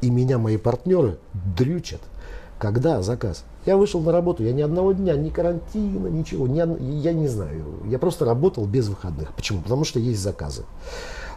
И 0.00 0.10
меня 0.10 0.38
мои 0.38 0.56
партнеры 0.56 1.18
дрючат. 1.32 2.00
Когда 2.58 3.02
заказ? 3.02 3.44
Я 3.66 3.76
вышел 3.76 4.00
на 4.00 4.12
работу, 4.12 4.42
я 4.42 4.52
ни 4.52 4.62
одного 4.62 4.92
дня, 4.92 5.16
ни 5.16 5.30
карантина, 5.30 6.08
ничего, 6.08 6.46
ни, 6.46 6.58
я 7.00 7.12
не 7.12 7.28
знаю. 7.28 7.64
Я 7.86 7.98
просто 7.98 8.24
работал 8.24 8.64
без 8.66 8.88
выходных. 8.88 9.32
Почему? 9.34 9.60
Потому 9.62 9.84
что 9.84 9.98
есть 9.98 10.20
заказы. 10.20 10.64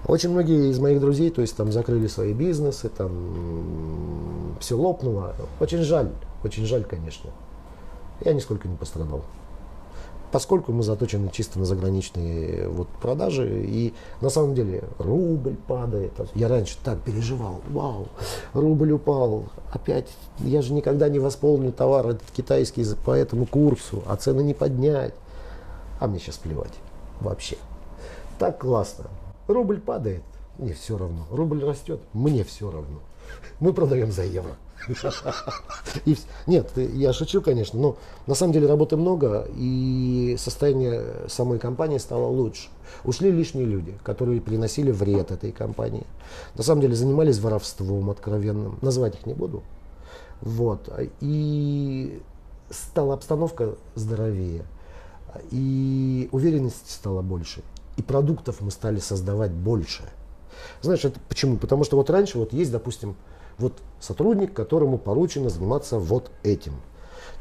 Очень 0.07 0.29
многие 0.29 0.69
из 0.69 0.79
моих 0.79 0.99
друзей, 0.99 1.31
то 1.31 1.41
есть 1.41 1.55
там 1.55 1.71
закрыли 1.71 2.07
свои 2.07 2.33
бизнесы, 2.33 2.89
там 2.89 4.55
все 4.59 4.77
лопнуло. 4.77 5.35
Очень 5.59 5.79
жаль, 5.79 6.11
очень 6.43 6.65
жаль, 6.65 6.83
конечно. 6.83 7.31
Я 8.23 8.33
нисколько 8.33 8.67
не 8.67 8.75
пострадал 8.75 9.23
поскольку 10.31 10.71
мы 10.71 10.83
заточены 10.83 11.29
чисто 11.31 11.59
на 11.59 11.65
заграничные 11.65 12.67
вот 12.67 12.87
продажи, 13.01 13.63
и 13.65 13.93
на 14.21 14.29
самом 14.29 14.55
деле 14.55 14.83
рубль 14.99 15.55
падает. 15.67 16.13
Я 16.35 16.47
раньше 16.47 16.77
так 16.83 16.99
переживал, 17.01 17.61
вау, 17.69 18.07
рубль 18.53 18.91
упал, 18.91 19.45
опять, 19.71 20.07
я 20.39 20.61
же 20.61 20.73
никогда 20.73 21.09
не 21.09 21.19
восполню 21.19 21.71
товар 21.71 22.17
китайский 22.35 22.85
по 23.05 23.11
этому 23.11 23.45
курсу, 23.45 24.03
а 24.05 24.15
цены 24.15 24.41
не 24.41 24.53
поднять. 24.53 25.13
А 25.99 26.07
мне 26.07 26.19
сейчас 26.19 26.37
плевать 26.37 26.73
вообще. 27.21 27.57
Так 28.37 28.59
классно. 28.59 29.05
Рубль 29.47 29.79
падает, 29.79 30.21
мне 30.57 30.73
все 30.73 30.97
равно. 30.97 31.25
Рубль 31.31 31.63
растет, 31.63 31.99
мне 32.13 32.43
все 32.43 32.69
равно. 32.69 32.99
Мы 33.59 33.73
продаем 33.73 34.11
за 34.11 34.23
евро. 34.23 34.51
И, 36.05 36.17
нет, 36.45 36.71
я 36.77 37.13
шучу, 37.13 37.41
конечно, 37.41 37.79
но 37.79 37.97
на 38.25 38.35
самом 38.35 38.53
деле 38.53 38.67
работы 38.67 38.95
много, 38.95 39.47
и 39.55 40.35
состояние 40.39 41.03
самой 41.27 41.59
компании 41.59 41.97
стало 41.97 42.27
лучше. 42.27 42.69
Ушли 43.03 43.31
лишние 43.31 43.65
люди, 43.65 43.97
которые 44.03 44.41
приносили 44.41 44.91
вред 44.91 45.31
этой 45.31 45.51
компании. 45.51 46.05
На 46.55 46.63
самом 46.63 46.81
деле 46.81 46.95
занимались 46.95 47.39
воровством 47.39 48.09
откровенным. 48.09 48.77
Называть 48.81 49.15
их 49.15 49.25
не 49.25 49.33
буду. 49.33 49.63
Вот. 50.41 50.89
И 51.19 52.21
стала 52.69 53.13
обстановка 53.13 53.75
здоровее. 53.95 54.63
И 55.51 56.29
уверенности 56.31 56.91
стало 56.91 57.21
больше. 57.21 57.61
И 57.97 58.01
продуктов 58.01 58.61
мы 58.61 58.71
стали 58.71 58.99
создавать 58.99 59.51
больше. 59.51 60.03
Знаешь, 60.81 61.03
это 61.03 61.19
почему? 61.27 61.57
Потому 61.57 61.83
что 61.83 61.97
вот 61.97 62.09
раньше 62.09 62.37
вот 62.37 62.53
есть, 62.53 62.71
допустим, 62.71 63.15
вот 63.57 63.73
сотрудник, 63.99 64.53
которому 64.53 64.97
поручено 64.97 65.49
заниматься 65.49 65.99
вот 65.99 66.31
этим. 66.43 66.73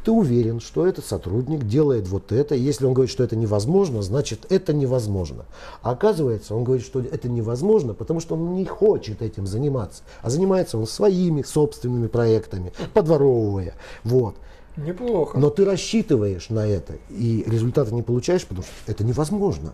Ты 0.04 0.12
уверен, 0.12 0.60
что 0.60 0.86
этот 0.86 1.04
сотрудник 1.04 1.64
делает 1.64 2.06
вот 2.06 2.30
это. 2.30 2.54
Если 2.54 2.86
он 2.86 2.94
говорит, 2.94 3.10
что 3.10 3.24
это 3.24 3.34
невозможно, 3.34 4.02
значит 4.02 4.46
это 4.50 4.72
невозможно. 4.72 5.46
А 5.82 5.90
оказывается, 5.90 6.54
он 6.54 6.62
говорит, 6.62 6.86
что 6.86 7.00
это 7.00 7.28
невозможно, 7.28 7.92
потому 7.92 8.20
что 8.20 8.36
он 8.36 8.54
не 8.54 8.64
хочет 8.64 9.20
этим 9.20 9.48
заниматься. 9.48 10.04
А 10.22 10.30
занимается 10.30 10.78
он 10.78 10.86
своими 10.86 11.42
собственными 11.42 12.06
проектами, 12.06 12.72
подворовывая. 12.94 13.74
Вот. 14.04 14.36
Неплохо. 14.76 15.38
Но 15.38 15.50
ты 15.50 15.64
рассчитываешь 15.64 16.50
на 16.50 16.66
это, 16.68 16.94
и 17.08 17.42
результата 17.46 17.92
не 17.92 18.02
получаешь, 18.02 18.46
потому 18.46 18.62
что 18.62 18.72
это 18.86 19.02
невозможно. 19.04 19.72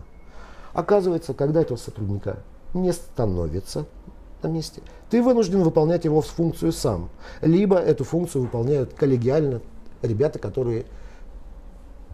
Оказывается, 0.73 1.35
когда 1.35 1.61
этого 1.61 1.77
сотрудника 1.77 2.39
не 2.73 2.91
становится 2.91 3.85
на 4.43 4.47
месте, 4.47 4.81
ты 5.09 5.21
вынужден 5.21 5.61
выполнять 5.63 6.05
его 6.05 6.21
функцию 6.21 6.71
сам. 6.71 7.09
Либо 7.41 7.77
эту 7.77 8.03
функцию 8.03 8.43
выполняют 8.43 8.93
коллегиально 8.93 9.61
ребята, 10.01 10.39
которые... 10.39 10.85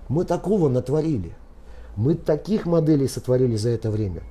Мы 0.08 0.26
такого 0.26 0.70
натворили. 0.70 1.36
Мы 1.96 2.16
таких 2.16 2.66
моделей 2.66 3.08
сотворили 3.08 3.56
за 3.56 3.70
это 3.70 3.92
время. 3.92 4.24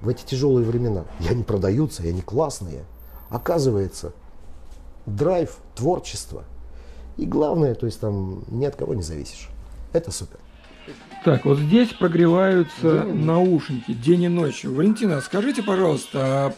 В 0.00 0.08
эти 0.08 0.24
тяжелые 0.24 0.64
времена. 0.64 1.04
И 1.20 1.26
они 1.26 1.42
продаются, 1.42 2.04
и 2.04 2.08
они 2.10 2.20
классные. 2.20 2.84
Оказывается, 3.28 4.12
драйв, 5.06 5.58
творчество. 5.74 6.44
И 7.16 7.26
главное, 7.26 7.74
то 7.74 7.86
есть 7.86 7.98
там 7.98 8.44
ни 8.48 8.64
от 8.64 8.76
кого 8.76 8.94
не 8.94 9.02
зависишь. 9.02 9.48
Это 9.92 10.12
супер. 10.12 10.38
Так, 11.24 11.44
вот 11.44 11.58
здесь 11.58 11.92
прогреваются 11.92 13.02
день 13.02 13.24
наушники 13.24 13.92
день 13.92 14.22
и 14.22 14.28
ночь. 14.28 14.64
Валентина, 14.64 15.20
скажите, 15.20 15.62
пожалуйста, 15.62 16.18
а 16.22 16.54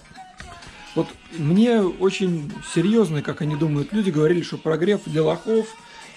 мне 1.39 1.81
очень 1.81 2.53
серьезно, 2.75 3.23
как 3.23 3.43
они 3.43 3.57
думают, 3.57 3.93
люди 3.93 4.11
говорили, 4.11 4.43
что 4.43 4.59
прогрев 4.59 5.03
для 5.07 5.23
лохов, 5.23 5.67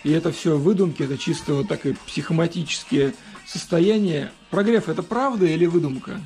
и 0.03 0.11
это 0.11 0.31
все 0.31 0.57
выдумки, 0.57 1.03
это 1.03 1.17
чисто 1.17 1.53
вот 1.53 1.67
такое 1.67 1.95
психоматические 2.05 3.13
состояния. 3.45 4.31
Прогрев 4.49 4.89
это 4.89 5.03
правда 5.03 5.45
или 5.45 5.65
выдумка? 5.65 6.19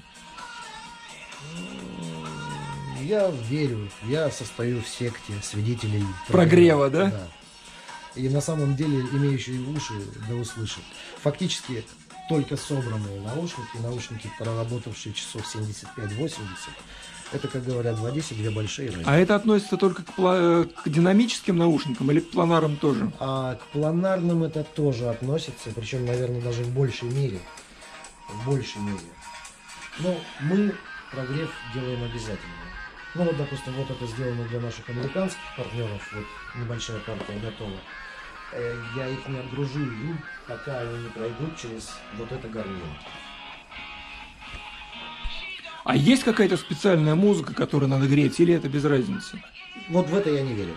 Я 3.01 3.31
верю, 3.49 3.89
я 4.03 4.29
состою 4.31 4.81
в 4.81 4.87
секте 4.87 5.33
свидетелей 5.41 6.03
прогрева, 6.27 6.89
прогрева 6.89 6.89
да? 6.89 7.05
да? 7.11 7.27
И 8.15 8.27
на 8.29 8.41
самом 8.41 8.75
деле 8.75 8.99
имеющие 9.13 9.61
уши 9.61 9.93
да 10.27 10.35
услышат. 10.35 10.83
Фактически 11.21 11.85
только 12.27 12.57
собранные 12.57 13.21
наушники, 13.21 13.77
наушники, 13.81 14.29
проработавшие 14.37 15.13
часов 15.13 15.43
75-80, 15.55 16.33
это, 17.31 17.47
как 17.47 17.63
говорят 17.63 17.97
в 17.99 18.05
Одессе, 18.05 18.35
две 18.35 18.49
большие 18.49 18.89
разницы. 18.89 19.09
А 19.09 19.17
это 19.17 19.35
относится 19.35 19.77
только 19.77 20.03
к, 20.03 20.13
к 20.15 20.89
динамическим 20.89 21.57
наушникам 21.57 22.11
или 22.11 22.19
к 22.19 22.31
планарам 22.31 22.77
тоже? 22.77 23.11
А 23.19 23.55
к 23.55 23.65
планарным 23.67 24.43
это 24.43 24.63
тоже 24.63 25.09
относится, 25.09 25.71
причем, 25.75 26.05
наверное, 26.05 26.41
даже 26.41 26.63
в 26.63 26.73
большей 26.73 27.09
мере. 27.09 27.39
В 28.29 28.49
большей 28.49 28.81
мере. 28.81 28.99
Но 29.99 30.15
мы 30.41 30.73
прогрев 31.11 31.49
делаем 31.73 32.03
обязательно. 32.03 32.53
Ну 33.15 33.23
вот, 33.23 33.37
допустим, 33.37 33.73
вот 33.73 33.89
это 33.89 34.05
сделано 34.05 34.47
для 34.47 34.59
наших 34.59 34.87
американских 34.89 35.41
партнеров, 35.55 36.01
вот 36.13 36.25
небольшая 36.55 36.99
партия 36.99 37.39
готова. 37.41 37.77
Э, 38.53 38.75
я 38.95 39.09
их 39.09 39.27
не 39.27 39.39
отгружу 39.39 39.79
пока 40.47 40.79
они 40.79 41.03
не 41.03 41.09
пройдут 41.09 41.57
через 41.57 41.95
вот 42.17 42.31
это 42.31 42.47
горнило. 42.47 42.97
А 45.87 45.95
есть 45.95 46.25
какая-то 46.25 46.57
специальная 46.57 47.15
музыка, 47.15 47.53
которую 47.53 47.87
надо 47.87 48.07
греть, 48.07 48.41
или 48.41 48.53
это 48.53 48.67
без 48.67 48.83
разницы? 48.83 49.41
Вот 49.87 50.09
в 50.09 50.15
это 50.15 50.29
я 50.29 50.41
не 50.41 50.53
верю. 50.53 50.75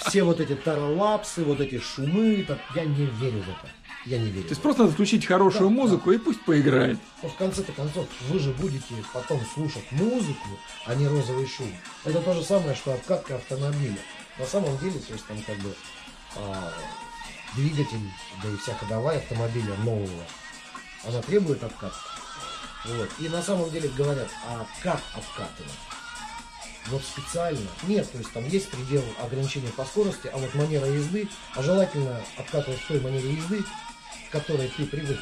Все 0.00 0.24
вот 0.24 0.40
эти 0.40 0.54
таралапсы, 0.54 1.42
вот 1.42 1.58
эти 1.60 1.78
шумы, 1.78 2.46
я 2.74 2.84
не 2.84 3.06
верю 3.06 3.38
в 3.38 3.48
это. 3.48 3.72
Я 4.04 4.18
не 4.18 4.26
верю. 4.26 4.42
То 4.42 4.50
есть 4.50 4.60
просто 4.60 4.82
надо 4.82 4.92
включить 4.92 5.24
хорошую 5.24 5.70
да, 5.70 5.74
музыку 5.74 6.10
да. 6.10 6.16
и 6.16 6.18
пусть 6.18 6.42
поиграет. 6.42 6.98
Но 7.22 7.30
в 7.30 7.36
конце-то 7.36 7.72
концов, 7.72 8.06
вы 8.28 8.38
же 8.38 8.50
будете 8.50 8.94
потом 9.14 9.40
слушать 9.54 9.90
музыку, 9.90 10.48
а 10.84 10.94
не 10.96 11.08
розовый 11.08 11.46
шум. 11.46 11.72
Это 12.04 12.20
то 12.20 12.34
же 12.34 12.42
самое, 12.42 12.74
что 12.74 12.92
обкатка 12.92 13.36
автомобиля. 13.36 14.00
На 14.38 14.44
самом 14.44 14.76
деле, 14.76 14.98
то 14.98 15.14
есть 15.14 15.26
там 15.26 15.38
как 15.46 15.56
бы 15.60 15.74
а, 16.36 16.70
двигатель, 17.56 18.10
да 18.42 18.50
и 18.50 18.56
вся 18.56 18.74
ходовая 18.74 19.16
автомобиля 19.16 19.74
нового, 19.82 20.24
она 21.06 21.22
требует 21.22 21.64
обкатки. 21.64 22.21
Вот. 22.84 23.10
И 23.18 23.28
на 23.28 23.42
самом 23.42 23.70
деле 23.70 23.88
говорят, 23.90 24.28
а 24.46 24.66
как 24.82 25.00
обкатывать? 25.14 25.72
Вот 26.88 27.02
специально. 27.04 27.68
Нет, 27.84 28.10
то 28.10 28.18
есть 28.18 28.32
там 28.32 28.44
есть 28.48 28.68
предел 28.70 29.04
ограничения 29.20 29.70
по 29.70 29.84
скорости, 29.84 30.26
а 30.26 30.36
вот 30.36 30.52
манера 30.54 30.86
езды, 30.86 31.28
а 31.54 31.62
желательно 31.62 32.20
обкатывать 32.36 32.80
в 32.80 32.88
той 32.88 33.00
манере 33.00 33.34
езды, 33.34 33.62
к 34.28 34.32
которой 34.32 34.68
ты 34.68 34.84
привык. 34.86 35.18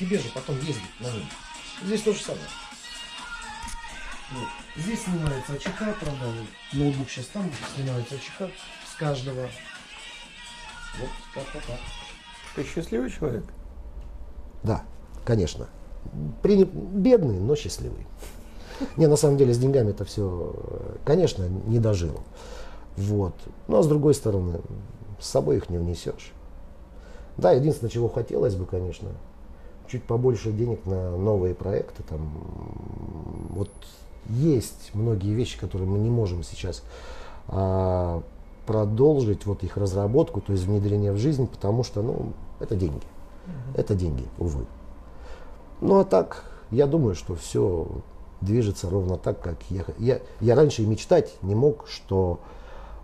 Тебе 0.00 0.18
же 0.18 0.28
потом 0.30 0.56
ездить 0.60 1.00
на 1.00 1.10
ней. 1.10 1.28
Здесь 1.82 2.02
то 2.02 2.14
же 2.14 2.20
самое. 2.20 2.46
Вот. 4.32 4.48
Здесь 4.76 5.02
снимается 5.02 5.52
АЧК, 5.52 5.98
правда, 6.00 6.32
ноутбук 6.72 7.10
сейчас 7.10 7.26
там, 7.26 7.50
снимается 7.74 8.14
АЧК 8.14 8.50
с 8.90 8.94
каждого. 8.96 9.50
Вот 10.98 11.10
как-то 11.34 11.60
так. 11.66 11.80
Ты 12.54 12.64
счастливый 12.64 13.10
человек? 13.10 13.44
Да, 14.62 14.84
конечно. 15.26 15.68
При... 16.42 16.64
Бедный, 16.64 17.38
но 17.38 17.56
счастливый. 17.56 18.06
Не, 18.96 19.06
на 19.06 19.16
самом 19.16 19.36
деле 19.36 19.54
с 19.54 19.58
деньгами 19.58 19.90
это 19.90 20.04
все, 20.04 20.54
конечно, 21.04 21.44
не 21.66 21.78
дожил. 21.78 22.20
Вот. 22.96 23.34
Но 23.68 23.82
с 23.82 23.86
другой 23.86 24.14
стороны, 24.14 24.60
с 25.18 25.28
собой 25.28 25.56
их 25.56 25.70
не 25.70 25.78
внесешь. 25.78 26.32
Да, 27.36 27.52
единственное, 27.52 27.90
чего 27.90 28.08
хотелось 28.08 28.54
бы, 28.54 28.64
конечно, 28.66 29.10
чуть 29.88 30.04
побольше 30.04 30.52
денег 30.52 30.84
на 30.86 31.16
новые 31.16 31.54
проекты. 31.54 32.02
Там, 32.02 32.30
вот 33.50 33.70
есть 34.28 34.90
многие 34.94 35.34
вещи, 35.34 35.58
которые 35.58 35.88
мы 35.88 35.98
не 35.98 36.10
можем 36.10 36.42
сейчас 36.42 36.82
а, 37.48 38.22
продолжить 38.66 39.46
вот 39.46 39.62
их 39.62 39.76
разработку, 39.76 40.40
то 40.40 40.52
есть 40.52 40.64
внедрение 40.64 41.12
в 41.12 41.18
жизнь, 41.18 41.46
потому 41.46 41.84
что, 41.84 42.02
ну, 42.02 42.32
это 42.58 42.74
деньги. 42.74 43.04
Uh-huh. 43.46 43.80
Это 43.80 43.94
деньги, 43.94 44.24
увы. 44.38 44.66
Ну 45.80 45.98
а 45.98 46.04
так, 46.04 46.44
я 46.70 46.86
думаю, 46.86 47.14
что 47.14 47.34
все 47.34 47.86
движется 48.40 48.88
ровно 48.88 49.16
так, 49.18 49.40
как 49.40 49.56
я. 49.70 49.84
Я, 49.98 50.20
я 50.40 50.54
раньше 50.54 50.82
и 50.82 50.86
мечтать 50.86 51.34
не 51.42 51.54
мог, 51.54 51.86
что 51.88 52.40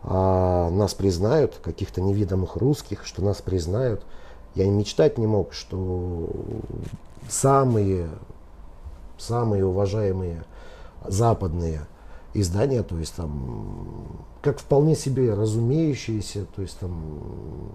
а, 0.03 0.71
нас 0.71 0.95
признают, 0.95 1.61
каких-то 1.63 2.01
невидимых 2.01 2.57
русских, 2.57 3.07
что 3.07 3.23
нас 3.23 3.41
признают. 3.41 4.03
Я 4.55 4.65
и 4.65 4.71
мечтать 4.71 5.19
не 5.19 5.27
мог, 5.27 5.53
что 5.53 6.29
самые, 7.29 8.09
самые 9.19 9.65
уважаемые 9.65 10.45
западные 11.07 11.87
издания, 12.35 12.83
то 12.83 12.99
есть 12.99 13.15
там, 13.15 14.07
как 14.43 14.59
вполне 14.59 14.95
себе 14.95 15.33
разумеющиеся, 15.35 16.47
то 16.55 16.63
есть 16.63 16.79
там 16.79 17.73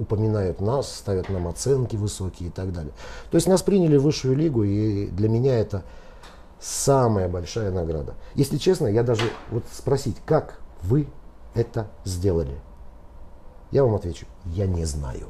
упоминают 0.00 0.60
нас, 0.60 0.92
ставят 0.92 1.28
нам 1.28 1.46
оценки 1.46 1.94
высокие 1.94 2.48
и 2.48 2.52
так 2.52 2.72
далее. 2.72 2.92
То 3.30 3.36
есть 3.36 3.46
нас 3.46 3.62
приняли 3.62 3.96
в 3.98 4.02
высшую 4.02 4.34
лигу, 4.34 4.64
и 4.64 5.06
для 5.08 5.28
меня 5.28 5.58
это 5.58 5.84
самая 6.58 7.28
большая 7.28 7.70
награда. 7.70 8.14
Если 8.34 8.56
честно, 8.56 8.86
я 8.86 9.02
даже 9.02 9.24
вот 9.50 9.64
спросить, 9.72 10.16
как 10.24 10.58
вы 10.82 11.06
это 11.54 11.88
сделали? 12.04 12.58
Я 13.70 13.84
вам 13.84 13.94
отвечу, 13.94 14.26
я 14.46 14.66
не 14.66 14.84
знаю. 14.86 15.28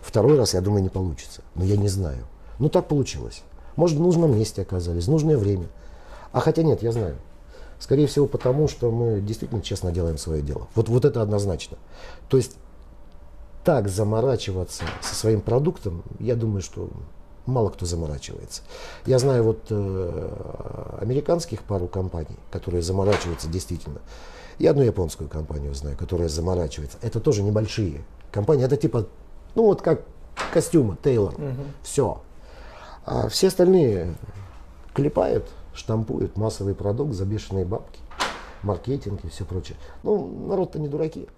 Второй 0.00 0.36
раз, 0.36 0.54
я 0.54 0.60
думаю, 0.60 0.82
не 0.82 0.88
получится, 0.88 1.42
но 1.54 1.64
я 1.64 1.76
не 1.76 1.88
знаю. 1.88 2.26
Ну 2.58 2.68
так 2.68 2.88
получилось. 2.88 3.42
Может, 3.76 3.98
в 3.98 4.00
нужном 4.00 4.36
месте 4.36 4.62
оказались, 4.62 5.06
в 5.06 5.10
нужное 5.10 5.36
время. 5.36 5.68
А 6.32 6.40
хотя 6.40 6.62
нет, 6.62 6.82
я 6.82 6.92
знаю. 6.92 7.16
Скорее 7.78 8.06
всего, 8.06 8.26
потому 8.26 8.68
что 8.68 8.90
мы 8.90 9.20
действительно 9.20 9.60
честно 9.60 9.92
делаем 9.92 10.18
свое 10.18 10.42
дело. 10.42 10.68
Вот, 10.74 10.88
вот 10.88 11.04
это 11.04 11.22
однозначно. 11.22 11.76
То 12.28 12.36
есть 12.36 12.56
так 13.66 13.88
заморачиваться 13.88 14.84
со 15.02 15.16
своим 15.16 15.40
продуктом, 15.40 16.04
я 16.20 16.36
думаю, 16.36 16.62
что 16.62 16.88
мало 17.46 17.70
кто 17.70 17.84
заморачивается. 17.84 18.62
Я 19.06 19.18
знаю 19.18 19.42
вот 19.42 19.58
э, 19.70 20.98
американских 21.00 21.64
пару 21.64 21.88
компаний, 21.88 22.36
которые 22.52 22.82
заморачиваются 22.82 23.48
действительно. 23.48 23.98
И 24.58 24.66
одну 24.68 24.84
японскую 24.84 25.28
компанию 25.28 25.74
знаю, 25.74 25.96
которая 25.96 26.28
заморачивается. 26.28 26.98
Это 27.02 27.18
тоже 27.18 27.42
небольшие 27.42 28.04
компании. 28.30 28.64
Это 28.64 28.76
типа, 28.76 29.08
ну 29.56 29.64
вот 29.64 29.82
как 29.82 30.02
костюмы, 30.52 30.96
Тейлор. 31.02 31.34
Угу. 31.34 31.64
Все. 31.82 32.22
А 33.04 33.28
все 33.28 33.48
остальные 33.48 34.14
клепают, 34.94 35.50
штампуют 35.74 36.36
массовый 36.36 36.76
продукт 36.76 37.14
за 37.14 37.24
бешеные 37.24 37.64
бабки, 37.64 37.98
маркетинг 38.62 39.24
и 39.24 39.28
все 39.28 39.44
прочее. 39.44 39.76
Ну, 40.04 40.46
народ-то 40.46 40.78
не 40.78 40.86
дураки. 40.86 41.28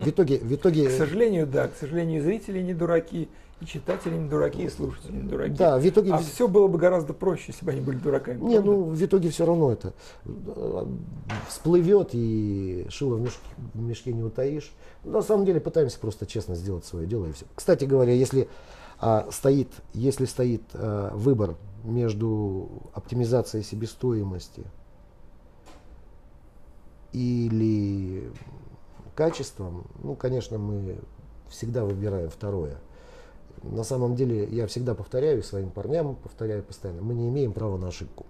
В 0.00 0.08
итоге, 0.08 0.38
в 0.38 0.54
итоге... 0.54 0.88
К 0.88 0.92
сожалению, 0.92 1.46
да, 1.46 1.68
к 1.68 1.76
сожалению, 1.76 2.22
зрители 2.22 2.62
не 2.62 2.74
дураки, 2.74 3.28
и 3.60 3.66
читатели 3.66 4.16
не 4.16 4.28
дураки, 4.28 4.62
и 4.62 4.68
слушатели 4.68 5.16
не 5.16 5.22
дураки. 5.22 5.54
Да, 5.54 5.78
в 5.78 5.88
итоге... 5.88 6.12
А 6.12 6.18
все 6.18 6.46
было 6.46 6.68
бы 6.68 6.78
гораздо 6.78 7.12
проще, 7.12 7.46
если 7.48 7.64
бы 7.64 7.72
они 7.72 7.80
были 7.80 7.96
дураками. 7.96 8.40
Не, 8.40 8.54
правда? 8.56 8.70
ну, 8.70 8.82
в 8.84 9.04
итоге 9.04 9.30
все 9.30 9.44
равно 9.44 9.72
это 9.72 9.92
э, 10.24 10.86
всплывет, 11.48 12.10
и 12.12 12.86
шило 12.90 13.16
в 13.16 13.20
мешке, 13.20 13.40
в 13.74 13.80
мешке 13.80 14.12
не 14.12 14.22
утаишь. 14.22 14.72
На 15.02 15.22
самом 15.22 15.44
деле 15.44 15.60
пытаемся 15.60 15.98
просто 15.98 16.26
честно 16.26 16.54
сделать 16.54 16.84
свое 16.84 17.06
дело, 17.06 17.26
и 17.26 17.32
все. 17.32 17.46
Кстати 17.56 17.84
говоря, 17.84 18.12
если 18.12 18.48
а, 19.00 19.28
стоит, 19.30 19.68
если 19.92 20.24
стоит 20.24 20.62
а, 20.74 21.12
выбор 21.14 21.56
между 21.84 22.68
оптимизацией 22.92 23.64
себестоимости 23.64 24.64
или 27.12 28.30
качеством, 29.18 29.84
ну, 30.00 30.14
конечно, 30.14 30.58
мы 30.58 30.96
всегда 31.48 31.84
выбираем 31.84 32.30
второе. 32.30 32.76
на 33.64 33.82
самом 33.82 34.14
деле, 34.14 34.44
я 34.44 34.68
всегда 34.68 34.94
повторяю, 34.94 35.42
своим 35.42 35.70
парням 35.70 36.14
повторяю 36.14 36.62
постоянно, 36.62 37.02
мы 37.02 37.14
не 37.14 37.28
имеем 37.28 37.52
права 37.52 37.78
на 37.78 37.88
ошибку. 37.88 38.26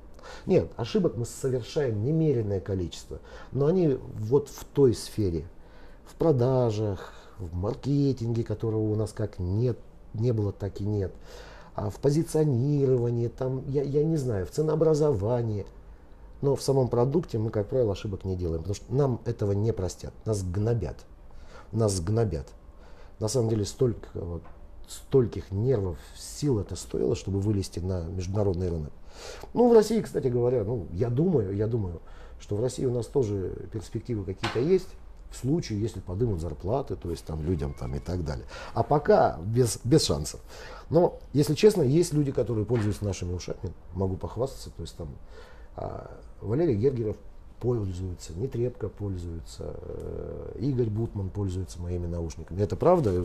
Нет, 0.46 0.72
ошибок 0.76 1.18
мы 1.18 1.26
совершаем 1.26 2.02
немеренное 2.02 2.60
количество, 2.60 3.18
но 3.52 3.66
они 3.66 3.98
вот 4.14 4.48
в 4.48 4.64
той 4.64 4.94
сфере, 4.94 5.44
в 6.06 6.14
продажах, 6.14 7.12
в 7.36 7.54
маркетинге, 7.54 8.42
которого 8.42 8.90
у 8.90 8.94
нас 8.94 9.12
как 9.12 9.38
нет, 9.38 9.78
не 10.14 10.32
было, 10.32 10.52
так 10.52 10.80
и 10.80 10.84
нет, 10.84 11.12
а 11.74 11.90
в 11.90 11.96
позиционировании, 11.96 13.28
там, 13.28 13.62
я, 13.68 13.82
я 13.82 14.02
не 14.02 14.16
знаю, 14.16 14.46
в 14.46 14.50
ценообразовании. 14.52 15.66
Но 16.40 16.54
в 16.54 16.62
самом 16.62 16.88
продукте 16.88 17.38
мы, 17.38 17.50
как 17.50 17.68
правило, 17.68 17.92
ошибок 17.92 18.24
не 18.24 18.36
делаем, 18.36 18.62
потому 18.62 18.74
что 18.74 18.94
нам 18.94 19.20
этого 19.24 19.52
не 19.52 19.72
простят, 19.72 20.14
нас 20.24 20.42
гнобят, 20.42 21.04
нас 21.72 22.00
гнобят. 22.00 22.46
На 23.18 23.28
самом 23.28 23.48
деле 23.48 23.64
столько, 23.64 24.08
вот, 24.14 24.42
стольких 24.86 25.50
нервов, 25.50 25.98
сил 26.16 26.60
это 26.60 26.76
стоило, 26.76 27.16
чтобы 27.16 27.40
вылезти 27.40 27.80
на 27.80 28.04
международный 28.04 28.70
рынок. 28.70 28.92
Ну, 29.52 29.68
в 29.68 29.72
России, 29.72 30.00
кстати 30.00 30.28
говоря, 30.28 30.62
ну, 30.64 30.86
я 30.92 31.10
думаю, 31.10 31.54
я 31.54 31.66
думаю, 31.66 32.00
что 32.40 32.56
в 32.56 32.60
России 32.60 32.84
у 32.84 32.94
нас 32.94 33.06
тоже 33.06 33.68
перспективы 33.72 34.24
какие-то 34.24 34.60
есть, 34.60 34.88
в 35.30 35.36
случае, 35.36 35.80
если 35.80 36.00
подымут 36.00 36.40
зарплаты, 36.40 36.96
то 36.96 37.10
есть 37.10 37.24
там 37.24 37.42
людям 37.42 37.74
там 37.74 37.94
и 37.94 37.98
так 37.98 38.24
далее. 38.24 38.46
А 38.72 38.82
пока 38.82 39.38
без, 39.44 39.78
без 39.84 40.04
шансов. 40.04 40.40
Но, 40.88 41.18
если 41.32 41.54
честно, 41.54 41.82
есть 41.82 42.14
люди, 42.14 42.32
которые 42.32 42.64
пользуются 42.64 43.04
нашими 43.04 43.34
ушами, 43.34 43.72
могу 43.94 44.16
похвастаться, 44.16 44.70
то 44.70 44.82
есть 44.82 44.96
там 44.96 45.08
а, 45.78 46.10
Валерий 46.40 46.76
Гергеров 46.76 47.16
пользуется, 47.60 48.32
Нетребко 48.34 48.88
пользуется, 48.88 49.74
э, 49.82 50.56
Игорь 50.60 50.88
Бутман 50.88 51.28
пользуется 51.28 51.80
моими 51.80 52.06
наушниками. 52.06 52.60
Это 52.60 52.76
правда, 52.76 53.10
э, 53.12 53.24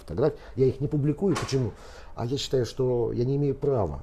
фотографии. 0.00 0.38
Я 0.56 0.66
их 0.66 0.80
не 0.80 0.88
публикую. 0.88 1.36
Почему? 1.36 1.72
А 2.14 2.24
я 2.24 2.38
считаю, 2.38 2.64
что 2.64 3.12
я 3.12 3.24
не 3.24 3.36
имею 3.36 3.54
права 3.54 4.02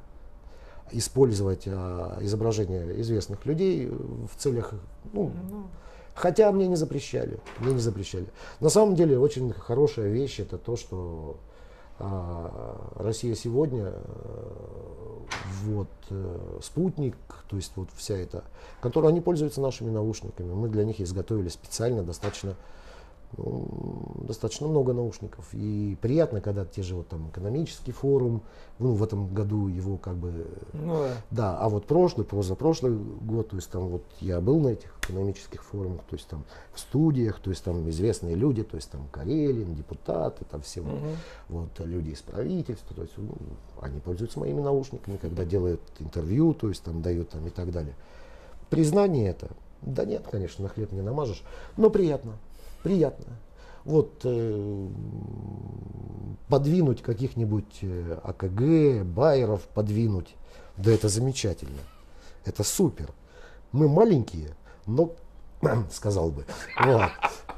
использовать 0.91 1.63
а, 1.67 2.19
изображения 2.21 2.99
известных 3.01 3.45
людей 3.45 3.87
в 3.87 4.35
целях, 4.37 4.73
ну, 5.13 5.31
ну, 5.49 5.67
хотя 6.13 6.51
мне 6.51 6.67
не 6.67 6.75
запрещали, 6.75 7.39
мне 7.59 7.73
не 7.73 7.79
запрещали. 7.79 8.27
На 8.59 8.69
самом 8.69 8.93
деле 8.93 9.17
очень 9.17 9.51
хорошая 9.51 10.09
вещь 10.09 10.39
это 10.39 10.59
то, 10.59 10.75
что 10.75 11.37
Россия 11.97 13.35
сегодня, 13.35 13.93
э, 13.93 15.25
вот 15.63 15.87
э, 16.09 16.59
спутник, 16.61 17.15
то 17.47 17.55
есть 17.55 17.71
вот 17.75 17.89
вся 17.95 18.15
эта, 18.15 18.43
которая 18.81 19.11
они 19.11 19.21
пользуются 19.21 19.61
нашими 19.61 19.89
наушниками, 19.89 20.53
мы 20.53 20.67
для 20.67 20.83
них 20.83 20.99
изготовили 20.99 21.47
специально 21.47 22.03
достаточно 22.03 22.55
достаточно 23.37 24.67
много 24.67 24.93
наушников. 24.93 25.47
И 25.53 25.97
приятно, 26.01 26.41
когда 26.41 26.65
те 26.65 26.83
же 26.83 26.95
вот 26.95 27.07
там 27.07 27.29
экономический 27.29 27.91
форум, 27.91 28.41
ну, 28.79 28.93
в 28.93 29.03
этом 29.03 29.33
году 29.33 29.67
его 29.67 29.97
как 29.97 30.15
бы... 30.15 30.47
Ну, 30.73 31.03
да. 31.03 31.11
да, 31.31 31.57
а 31.57 31.69
вот 31.69 31.85
прошлый, 31.85 32.25
позапрошлый 32.25 32.93
год, 32.93 33.49
то 33.49 33.55
есть 33.55 33.69
там 33.69 33.87
вот 33.87 34.03
я 34.19 34.39
был 34.41 34.59
на 34.59 34.69
этих 34.69 34.95
экономических 35.03 35.63
форумах, 35.63 36.01
то 36.09 36.15
есть 36.15 36.27
там 36.27 36.43
в 36.73 36.79
студиях, 36.79 37.39
то 37.39 37.49
есть 37.49 37.63
там 37.63 37.89
известные 37.89 38.35
люди, 38.35 38.63
то 38.63 38.75
есть 38.75 38.89
там 38.89 39.07
Карелин, 39.11 39.75
депутаты, 39.75 40.45
там 40.45 40.61
все 40.61 40.81
угу. 40.81 40.89
вот, 41.49 41.69
вот 41.77 41.87
люди 41.87 42.09
из 42.09 42.21
правительства, 42.21 42.95
то 42.95 43.01
есть 43.03 43.13
ну, 43.17 43.33
они 43.81 43.99
пользуются 43.99 44.39
моими 44.39 44.61
наушниками, 44.61 45.17
когда 45.17 45.45
делают 45.45 45.81
интервью, 45.99 46.53
то 46.53 46.69
есть 46.69 46.83
там 46.83 47.01
дают 47.01 47.29
там 47.29 47.45
и 47.47 47.49
так 47.49 47.71
далее. 47.71 47.95
Признание 48.69 49.29
это? 49.29 49.49
Да 49.81 50.03
нет, 50.03 50.25
конечно, 50.29 50.63
на 50.63 50.69
хлеб 50.69 50.91
не 50.91 51.01
намажешь, 51.01 51.43
но 51.77 51.89
приятно 51.89 52.33
приятно. 52.85 53.33
Вот 53.83 54.21
э, 54.25 54.87
подвинуть 56.47 57.01
каких-нибудь 57.01 57.79
э, 57.81 58.19
АКГ, 58.23 59.03
Байеров 59.03 59.61
подвинуть, 59.61 60.35
да 60.77 60.91
это 60.91 61.09
замечательно. 61.09 61.81
Это 62.45 62.63
супер. 62.63 63.09
Мы 63.71 63.87
маленькие, 63.87 64.49
но, 64.85 65.13
сказал 65.91 66.29
бы, 66.29 66.45
вот. 66.79 67.09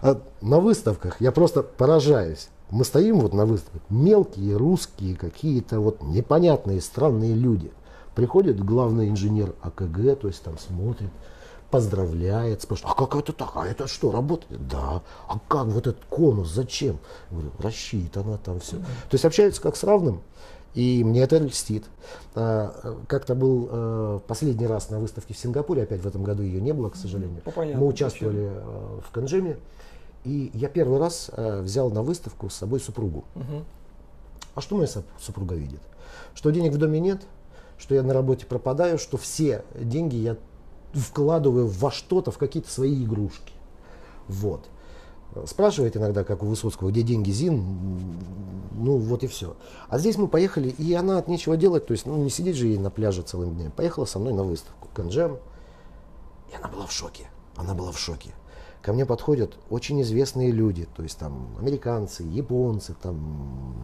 а 0.02 0.22
на 0.40 0.62
выставках 0.62 1.20
я 1.20 1.34
просто 1.34 1.62
поражаюсь. 1.62 2.48
Мы 2.72 2.86
стоим 2.86 3.20
вот 3.20 3.34
на 3.34 3.46
выставках, 3.46 3.82
мелкие 3.90 4.56
русские 4.56 5.18
какие-то 5.18 5.82
вот 5.82 6.04
непонятные 6.04 6.80
странные 6.80 7.34
люди. 7.34 7.70
Приходит 8.16 8.64
главный 8.64 9.10
инженер 9.10 9.56
АКГ, 9.62 10.20
то 10.22 10.28
есть 10.28 10.42
там 10.42 10.58
смотрит, 10.58 11.12
поздравляет, 11.70 12.62
спрашивает, 12.62 12.96
а 12.96 13.06
как 13.06 13.16
это 13.16 13.34
так, 13.34 13.52
а 13.56 13.68
это 13.68 13.88
что, 13.88 14.12
работает? 14.12 14.68
Да, 14.68 15.02
а 15.28 15.40
как 15.48 15.68
вот 15.68 15.88
этот 15.88 16.06
конус, 16.06 16.50
зачем? 16.50 17.00
Я 17.30 17.38
говорю, 17.38 17.52
рассчитано 17.60 18.38
там 18.38 18.60
все. 18.60 18.78
Mm-hmm. 18.78 19.10
То 19.10 19.16
есть 19.16 19.26
общаются 19.26 19.62
как 19.62 19.76
с 19.76 19.84
равным, 19.84 20.22
и 20.74 21.04
мне 21.04 21.24
это 21.24 21.38
льстит. 21.40 21.86
А, 22.36 22.98
как-то 23.08 23.36
был 23.36 23.68
а, 23.70 24.20
последний 24.20 24.68
раз 24.68 24.90
на 24.90 25.00
выставке 25.00 25.34
в 25.34 25.38
Сингапуре, 25.38 25.84
опять 25.84 26.02
в 26.02 26.08
этом 26.08 26.24
году 26.24 26.44
ее 26.44 26.62
не 26.62 26.74
было, 26.74 26.90
к 26.90 26.96
сожалению. 26.96 27.42
Понятно, 27.44 27.82
Мы 27.82 27.88
участвовали 27.88 28.50
а, 28.50 29.02
в 29.06 29.12
Канжеме, 29.12 29.58
и 30.24 30.52
я 30.54 30.70
первый 30.70 31.00
раз 31.00 31.32
взял 31.36 31.90
на 31.90 32.02
выставку 32.02 32.50
с 32.50 32.56
собой 32.56 32.80
супругу. 32.80 33.26
Угу. 33.36 33.66
А 34.56 34.62
что 34.62 34.76
моя 34.76 34.88
супруга 35.20 35.56
видит? 35.56 35.82
Что 36.34 36.50
денег 36.52 36.74
в 36.74 36.78
доме 36.78 37.00
нет, 37.00 37.22
что 37.78 37.96
я 37.96 38.04
на 38.04 38.14
работе 38.14 38.46
пропадаю, 38.46 38.98
что 38.98 39.18
все 39.18 39.64
деньги 39.76 40.16
я 40.16 40.38
вкладываю 41.00 41.68
во 41.68 41.92
что-то, 41.92 42.32
в 42.32 42.38
какие-то 42.38 42.70
свои 42.70 43.04
игрушки. 43.04 43.54
Вот. 44.28 44.68
Спрашивает 45.46 45.96
иногда, 45.96 46.24
как 46.24 46.42
у 46.42 46.48
Высоцкого, 46.48 46.90
где 46.90 47.04
деньги, 47.04 47.32
Зин, 47.32 47.64
ну 48.74 48.98
вот 48.98 49.24
и 49.24 49.28
все. 49.28 49.56
А 49.90 50.00
здесь 50.00 50.18
мы 50.18 50.28
поехали, 50.28 50.70
и 50.70 50.94
она 50.94 51.18
от 51.18 51.28
нечего 51.28 51.58
делать, 51.58 51.86
то 51.86 51.92
есть 51.92 52.06
ну, 52.06 52.18
не 52.18 52.30
сидеть 52.30 52.56
же 52.56 52.68
ей 52.68 52.78
на 52.78 52.90
пляже 52.90 53.22
целым 53.22 53.56
днем. 53.56 53.72
Поехала 53.72 54.06
со 54.06 54.20
мной 54.20 54.34
на 54.34 54.44
выставку 54.44 54.88
Канджем, 54.94 55.38
и 56.52 56.56
она 56.56 56.68
была 56.70 56.86
в 56.86 56.92
шоке. 56.92 57.30
Она 57.56 57.74
была 57.74 57.92
в 57.92 58.00
шоке. 58.00 58.32
Ко 58.82 58.94
мне 58.94 59.06
подходят 59.06 59.58
очень 59.70 60.02
известные 60.02 60.52
люди, 60.52 60.88
то 60.96 61.04
есть 61.04 61.18
там 61.18 61.56
американцы, 61.60 62.24
японцы, 62.24 62.96
там 63.02 63.76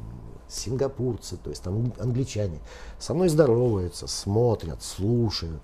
сингапурцы, 0.47 1.38
то 1.38 1.49
есть 1.49 1.64
там 1.64 1.93
англичане. 1.99 2.59
Со 2.99 3.14
мной 3.14 3.30
здороваются, 3.30 4.07
смотрят, 4.07 4.82
слушают. 4.82 5.61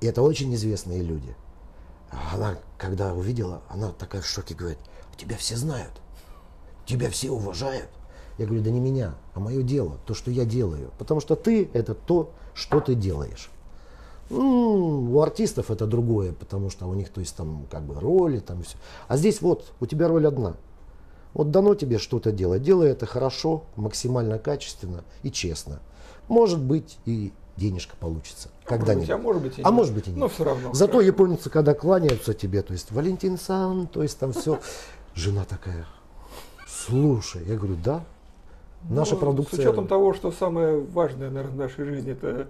И 0.00 0.06
это 0.06 0.22
очень 0.22 0.54
известные 0.54 1.02
люди. 1.02 1.34
Она, 2.32 2.56
когда 2.78 3.12
увидела, 3.14 3.62
она 3.68 3.90
такая 3.90 4.22
в 4.22 4.26
шоке 4.26 4.54
говорит, 4.54 4.78
тебя 5.16 5.36
все 5.36 5.56
знают, 5.56 5.92
тебя 6.86 7.10
все 7.10 7.30
уважают. 7.30 7.88
Я 8.38 8.46
говорю, 8.46 8.62
да 8.62 8.70
не 8.70 8.80
меня, 8.80 9.14
а 9.34 9.40
мое 9.40 9.62
дело, 9.62 9.98
то, 10.06 10.14
что 10.14 10.30
я 10.30 10.44
делаю. 10.44 10.90
Потому 10.98 11.20
что 11.20 11.36
ты– 11.36 11.70
это 11.72 11.94
то, 11.94 12.32
что 12.52 12.80
ты 12.80 12.94
делаешь. 12.94 13.50
Ну, 14.30 15.12
у 15.12 15.20
артистов 15.20 15.70
это 15.70 15.86
другое, 15.86 16.32
потому 16.32 16.70
что 16.70 16.86
у 16.86 16.94
них, 16.94 17.10
то 17.10 17.20
есть, 17.20 17.36
там, 17.36 17.66
как 17.70 17.84
бы 17.84 17.94
роли, 17.98 18.40
там 18.40 18.62
все. 18.62 18.76
А 19.06 19.16
здесь 19.16 19.40
вот, 19.40 19.72
у 19.80 19.86
тебя 19.86 20.08
роль 20.08 20.26
одна. 20.26 20.56
Вот 21.32 21.50
дано 21.50 21.74
тебе 21.74 21.98
что-то 21.98 22.32
делать. 22.32 22.62
Делай 22.62 22.90
это 22.90 23.06
хорошо, 23.06 23.64
максимально 23.76 24.38
качественно 24.38 25.04
и 25.22 25.30
честно. 25.30 25.80
Может 26.28 26.60
быть, 26.60 26.98
и 27.04 27.32
денежка 27.56 27.96
получится. 27.96 28.48
Когда-нибудь. 28.64 29.10
А 29.10 29.18
может 29.18 29.42
быть 29.42 29.52
и 29.52 29.56
а 29.56 29.58
нет. 29.58 29.66
А 29.66 29.70
может 29.70 29.94
быть 29.94 30.06
и 30.06 30.10
нет. 30.10 30.18
Но 30.18 30.28
все 30.28 30.44
равно. 30.44 30.74
Зато 30.74 30.92
хорошо. 30.92 31.06
японцы, 31.06 31.50
когда 31.50 31.74
кланяются 31.74 32.34
тебе, 32.34 32.62
то 32.62 32.72
есть 32.72 32.90
Валентин 32.90 33.38
Сан, 33.38 33.86
то 33.86 34.02
есть 34.02 34.18
там 34.18 34.32
все. 34.32 34.60
Жена 35.14 35.44
такая, 35.44 35.86
слушай, 36.66 37.44
я 37.46 37.56
говорю, 37.56 37.76
да, 37.76 38.04
наша 38.88 39.14
ну, 39.14 39.20
продукция. 39.20 39.58
С 39.58 39.60
учетом 39.60 39.86
того, 39.86 40.12
что 40.12 40.32
самое 40.32 40.80
важное, 40.80 41.30
наверное, 41.30 41.54
в 41.54 41.56
нашей 41.56 41.84
жизни 41.84 42.12
это 42.12 42.48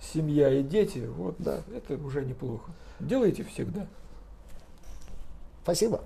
семья 0.00 0.50
и 0.50 0.62
дети, 0.62 1.06
вот, 1.16 1.34
да, 1.38 1.60
это 1.74 2.02
уже 2.02 2.24
неплохо. 2.24 2.70
Делайте 3.00 3.44
всегда. 3.44 3.86
Спасибо. 5.62 6.00